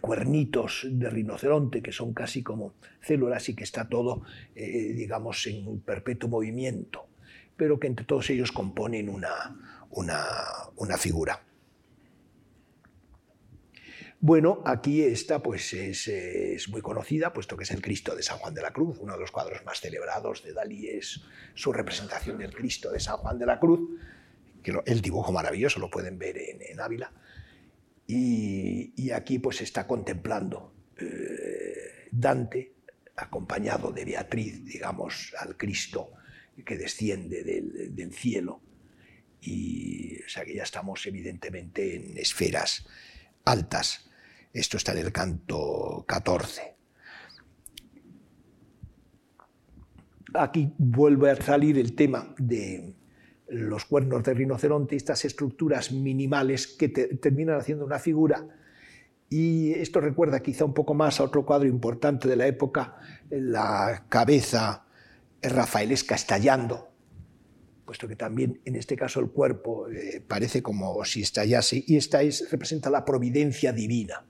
cuernitos 0.00 0.86
de 0.88 1.10
rinoceronte 1.10 1.82
que 1.82 1.92
son 1.92 2.14
casi 2.14 2.42
como 2.42 2.74
células 3.00 3.48
y 3.48 3.54
que 3.54 3.64
está 3.64 3.88
todo, 3.88 4.22
eh, 4.54 4.92
digamos, 4.94 5.46
en 5.46 5.66
un 5.66 5.80
perpetuo 5.80 6.28
movimiento, 6.28 7.08
pero 7.56 7.80
que 7.80 7.88
entre 7.88 8.06
todos 8.06 8.30
ellos 8.30 8.52
componen 8.52 9.08
una 9.08 10.98
figura. 10.98 11.42
Bueno, 14.26 14.62
aquí 14.64 15.02
esta 15.02 15.42
pues 15.42 15.74
es, 15.74 16.66
muy 16.70 16.80
conocida, 16.80 17.34
puesto 17.34 17.58
que 17.58 17.64
es 17.64 17.70
el 17.72 17.82
Cristo 17.82 18.16
de 18.16 18.22
San 18.22 18.38
Juan 18.38 18.54
de 18.54 18.62
la 18.62 18.70
Cruz, 18.72 18.96
uno 18.98 19.12
de 19.12 19.20
los 19.20 19.30
cuadros 19.30 19.62
más 19.66 19.80
celebrados 19.80 20.42
de 20.42 20.54
Dalí 20.54 20.88
es 20.88 21.20
su 21.52 21.74
representación 21.74 22.38
del 22.38 22.54
Cristo 22.54 22.90
de 22.90 23.00
San 23.00 23.18
Juan 23.18 23.38
de 23.38 23.44
la 23.44 23.60
Cruz, 23.60 24.00
que 24.62 24.72
el 24.86 25.02
dibujo 25.02 25.30
maravilloso 25.30 25.78
lo 25.78 25.90
pueden 25.90 26.18
ver 26.18 26.38
en, 26.38 26.80
Ávila, 26.80 27.12
y, 28.06 29.10
aquí 29.10 29.40
pues 29.40 29.60
está 29.60 29.86
contemplando 29.86 30.72
eh, 30.96 32.08
Dante, 32.10 32.72
acompañado 33.16 33.92
de 33.92 34.06
Beatriz, 34.06 34.64
digamos, 34.64 35.34
al 35.38 35.58
Cristo 35.58 36.12
que 36.64 36.78
desciende 36.78 37.44
del, 37.44 37.94
del 37.94 38.14
cielo, 38.14 38.62
y 39.42 40.16
o 40.24 40.28
sea 40.30 40.46
que 40.46 40.54
ya 40.54 40.62
estamos 40.62 41.04
evidentemente 41.04 41.96
en 41.96 42.16
esferas 42.16 42.86
altas. 43.44 44.08
Esto 44.54 44.76
está 44.76 44.92
en 44.92 44.98
el 44.98 45.10
canto 45.10 46.04
14. 46.06 46.76
Aquí 50.34 50.72
vuelve 50.78 51.32
a 51.32 51.36
salir 51.36 51.76
el 51.76 51.96
tema 51.96 52.32
de 52.38 52.94
los 53.48 53.84
cuernos 53.84 54.22
de 54.22 54.32
rinoceronte, 54.32 54.94
estas 54.94 55.24
estructuras 55.24 55.90
minimales 55.90 56.68
que 56.68 56.88
terminan 56.88 57.58
haciendo 57.58 57.84
una 57.84 57.98
figura. 57.98 58.46
Y 59.28 59.72
esto 59.72 60.00
recuerda 60.00 60.38
quizá 60.38 60.64
un 60.64 60.72
poco 60.72 60.94
más 60.94 61.18
a 61.18 61.24
otro 61.24 61.44
cuadro 61.44 61.68
importante 61.68 62.28
de 62.28 62.36
la 62.36 62.46
época, 62.46 62.96
la 63.30 64.06
cabeza 64.08 64.86
rafaelesca 65.42 66.14
estallando, 66.14 66.92
puesto 67.84 68.06
que 68.06 68.14
también 68.14 68.60
en 68.64 68.76
este 68.76 68.94
caso 68.94 69.18
el 69.18 69.30
cuerpo 69.30 69.88
eh, 69.88 70.22
parece 70.26 70.62
como 70.62 71.04
si 71.04 71.22
estallase, 71.22 71.82
y 71.84 71.96
esta 71.96 72.22
es, 72.22 72.48
representa 72.52 72.88
la 72.88 73.04
providencia 73.04 73.72
divina. 73.72 74.24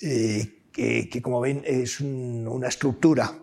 Eh, 0.00 0.58
que, 0.72 1.20
como 1.22 1.40
ven 1.40 1.62
es 1.64 2.00
una 2.00 2.68
estructura 2.68 3.36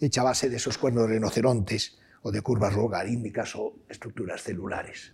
hecha 0.00 0.22
a 0.22 0.24
base 0.24 0.48
de 0.48 0.56
esos 0.56 0.78
cuernos 0.78 1.06
de 1.06 1.14
rinocerontes 1.14 1.98
o 2.22 2.32
de 2.32 2.40
curvas 2.40 2.74
logarítmicas 2.74 3.54
o 3.56 3.74
estructuras 3.86 4.42
celulares. 4.42 5.12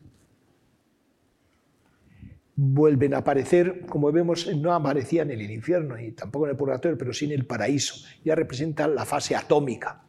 Vuelven 2.54 3.14
a 3.14 3.18
aparecer, 3.18 3.84
como 3.86 4.12
vemos, 4.12 4.46
no 4.56 4.72
aparecían 4.72 5.30
en 5.32 5.40
el 5.40 5.50
infierno 5.50 5.98
y 6.00 6.12
tampoco 6.12 6.46
en 6.46 6.52
el 6.52 6.56
purgatorio, 6.56 6.96
pero 6.96 7.12
sí 7.12 7.24
en 7.24 7.32
el 7.32 7.46
paraíso. 7.46 7.96
Ya 8.24 8.36
representan 8.36 8.94
la 8.94 9.04
fase 9.04 9.34
atómica, 9.34 10.04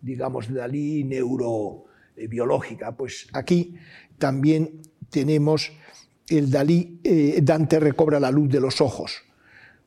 digamos, 0.00 0.48
de 0.48 0.54
Dalí 0.54 1.02
neurobiológica. 1.02 2.92
Pues 2.96 3.26
aquí 3.32 3.74
también 4.16 4.80
tenemos 5.10 5.72
el 6.28 6.50
Dalí, 6.52 7.00
eh, 7.02 7.40
Dante 7.42 7.80
recobra 7.80 8.20
la 8.20 8.30
luz 8.30 8.48
de 8.48 8.60
los 8.60 8.80
ojos 8.80 9.24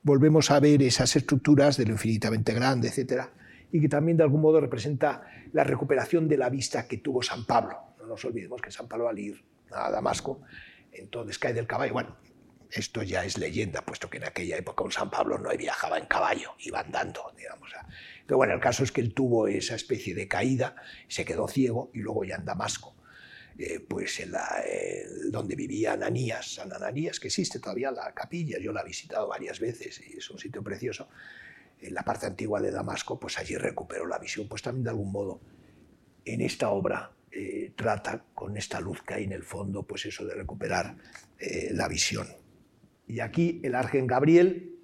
volvemos 0.07 0.49
a 0.51 0.59
ver 0.61 0.81
esas 0.81 1.15
estructuras 1.17 1.75
de 1.75 1.85
lo 1.85 1.91
infinitamente 1.91 2.53
grande, 2.53 2.87
etc. 2.87 3.25
Y 3.71 3.81
que 3.81 3.89
también 3.89 4.17
de 4.17 4.23
algún 4.23 4.41
modo 4.41 4.61
representa 4.61 5.21
la 5.51 5.65
recuperación 5.65 6.29
de 6.29 6.37
la 6.37 6.49
vista 6.49 6.87
que 6.87 6.97
tuvo 6.97 7.21
San 7.21 7.45
Pablo. 7.45 7.77
No 7.99 8.07
nos 8.07 8.23
olvidemos 8.23 8.61
que 8.61 8.71
San 8.71 8.87
Pablo 8.87 9.09
al 9.09 9.19
ir 9.19 9.43
a 9.69 9.91
Damasco, 9.91 10.41
entonces 10.93 11.37
cae 11.37 11.53
del 11.53 11.67
caballo. 11.67 11.91
Bueno, 11.91 12.15
esto 12.71 13.03
ya 13.03 13.25
es 13.25 13.37
leyenda, 13.37 13.81
puesto 13.81 14.09
que 14.09 14.17
en 14.17 14.23
aquella 14.23 14.57
época 14.57 14.83
un 14.83 14.91
San 14.91 15.09
Pablo 15.09 15.37
no 15.37 15.49
viajaba 15.57 15.97
en 15.97 16.05
caballo, 16.05 16.53
iba 16.59 16.79
andando, 16.79 17.33
digamos. 17.37 17.69
Pero 18.25 18.37
bueno, 18.37 18.53
el 18.53 18.61
caso 18.61 18.83
es 18.83 18.93
que 18.93 19.01
él 19.01 19.13
tuvo 19.13 19.47
esa 19.47 19.75
especie 19.75 20.15
de 20.15 20.27
caída, 20.27 20.75
se 21.09 21.25
quedó 21.25 21.47
ciego 21.49 21.91
y 21.93 21.99
luego 21.99 22.23
ya 22.23 22.35
en 22.35 22.45
Damasco 22.45 22.96
eh, 23.57 23.79
pues 23.79 24.19
en 24.19 24.31
la, 24.31 24.63
donde 25.31 25.55
vivía 25.55 25.93
Ananías, 25.93 26.55
San 26.55 26.71
Ananías, 26.71 27.19
que 27.19 27.27
existe 27.27 27.59
todavía 27.59 27.91
la 27.91 28.13
capilla, 28.13 28.59
yo 28.59 28.71
la 28.71 28.81
he 28.81 28.85
visitado 28.85 29.27
varias 29.27 29.59
veces 29.59 29.99
es 29.99 30.29
un 30.29 30.39
sitio 30.39 30.63
precioso, 30.63 31.09
en 31.79 31.93
la 31.93 32.03
parte 32.03 32.25
antigua 32.25 32.61
de 32.61 32.71
Damasco, 32.71 33.19
pues 33.19 33.37
allí 33.37 33.55
recuperó 33.55 34.07
la 34.07 34.17
visión, 34.17 34.47
pues 34.47 34.61
también 34.61 34.83
de 34.83 34.89
algún 34.89 35.11
modo 35.11 35.41
en 36.25 36.41
esta 36.41 36.69
obra 36.69 37.11
eh, 37.31 37.73
trata 37.75 38.25
con 38.33 38.57
esta 38.57 38.79
luz 38.79 39.03
que 39.03 39.13
hay 39.13 39.23
en 39.25 39.31
el 39.31 39.43
fondo, 39.43 39.83
pues 39.83 40.05
eso 40.05 40.25
de 40.25 40.33
recuperar 40.33 40.97
eh, 41.39 41.69
la 41.71 41.87
visión. 41.87 42.27
Y 43.05 43.19
aquí 43.19 43.61
el 43.63 43.75
Argen 43.75 44.07
Gabriel, 44.07 44.75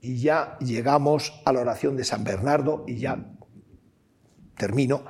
y 0.00 0.20
ya 0.20 0.58
llegamos 0.60 1.42
a 1.44 1.52
la 1.52 1.60
oración 1.60 1.96
de 1.96 2.04
San 2.04 2.24
Bernardo, 2.24 2.84
y 2.88 2.98
ya 2.98 3.36
termino. 4.56 5.04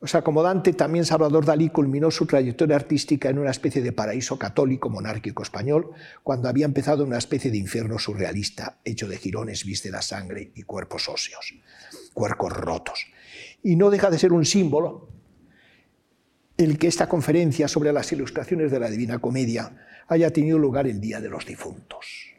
O 0.00 0.06
sea, 0.06 0.22
como 0.22 0.44
Dante, 0.44 0.74
también 0.74 1.04
Salvador 1.04 1.44
Dalí 1.44 1.70
culminó 1.70 2.10
su 2.12 2.24
trayectoria 2.24 2.76
artística 2.76 3.30
en 3.30 3.38
una 3.38 3.50
especie 3.50 3.82
de 3.82 3.90
paraíso 3.90 4.38
católico 4.38 4.88
monárquico 4.90 5.42
español, 5.42 5.90
cuando 6.22 6.48
había 6.48 6.66
empezado 6.66 7.02
una 7.02 7.18
especie 7.18 7.50
de 7.50 7.58
infierno 7.58 7.98
surrealista, 7.98 8.78
hecho 8.84 9.08
de 9.08 9.18
jirones, 9.18 9.64
vísceras, 9.64 10.06
sangre 10.06 10.52
y 10.54 10.62
cuerpos 10.62 11.08
óseos, 11.08 11.54
cuerpos 12.14 12.52
rotos. 12.52 13.06
Y 13.64 13.74
no 13.74 13.90
deja 13.90 14.08
de 14.08 14.20
ser 14.20 14.32
un 14.32 14.44
símbolo 14.44 15.08
el 16.56 16.78
que 16.78 16.86
esta 16.86 17.08
conferencia 17.08 17.66
sobre 17.66 17.92
las 17.92 18.12
ilustraciones 18.12 18.70
de 18.70 18.78
la 18.78 18.90
Divina 18.90 19.18
Comedia 19.18 20.04
haya 20.06 20.32
tenido 20.32 20.58
lugar 20.58 20.86
el 20.86 21.00
Día 21.00 21.20
de 21.20 21.28
los 21.28 21.44
Difuntos, 21.44 22.34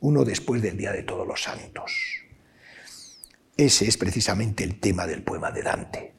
uno 0.00 0.24
después 0.24 0.62
del 0.62 0.78
Día 0.78 0.92
de 0.92 1.02
Todos 1.02 1.26
los 1.26 1.42
Santos. 1.42 2.27
Ese 3.58 3.88
es 3.88 3.96
precisamente 3.96 4.62
el 4.62 4.78
tema 4.78 5.04
del 5.04 5.24
poema 5.24 5.50
de 5.50 5.62
Dante, 5.62 6.14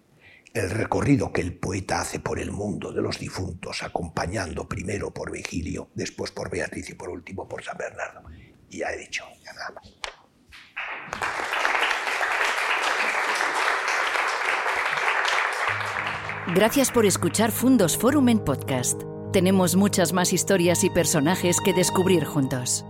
el 0.54 0.70
recorrido 0.70 1.32
que 1.32 1.40
el 1.40 1.58
poeta 1.58 2.02
hace 2.02 2.20
por 2.20 2.38
el 2.38 2.52
mundo 2.52 2.92
de 2.92 3.02
los 3.02 3.18
difuntos, 3.18 3.82
acompañando 3.82 4.68
primero 4.68 5.14
por 5.14 5.32
Vigilio, 5.32 5.90
después 5.96 6.32
por 6.32 6.50
Beatriz 6.50 6.90
y 6.90 6.96
por 6.96 7.08
último 7.08 7.48
por 7.48 7.64
San 7.64 7.78
Bernardo. 7.78 8.24
Ya 8.70 8.90
he 8.90 8.98
dicho, 8.98 9.24
ya 9.42 9.54
nada 9.54 9.70
más. 9.74 9.94
Gracias 16.54 16.92
por 16.92 17.06
escuchar 17.06 17.54
Fundos 17.54 17.98
Forum 17.98 18.28
en 18.28 18.40
podcast. 18.40 19.02
Tenemos 19.32 19.78
muchas 19.78 20.12
más 20.12 20.34
historias 20.34 20.84
y 20.84 20.90
personajes 20.90 21.56
que 21.64 21.72
descubrir 21.72 22.26
juntos. 22.26 22.84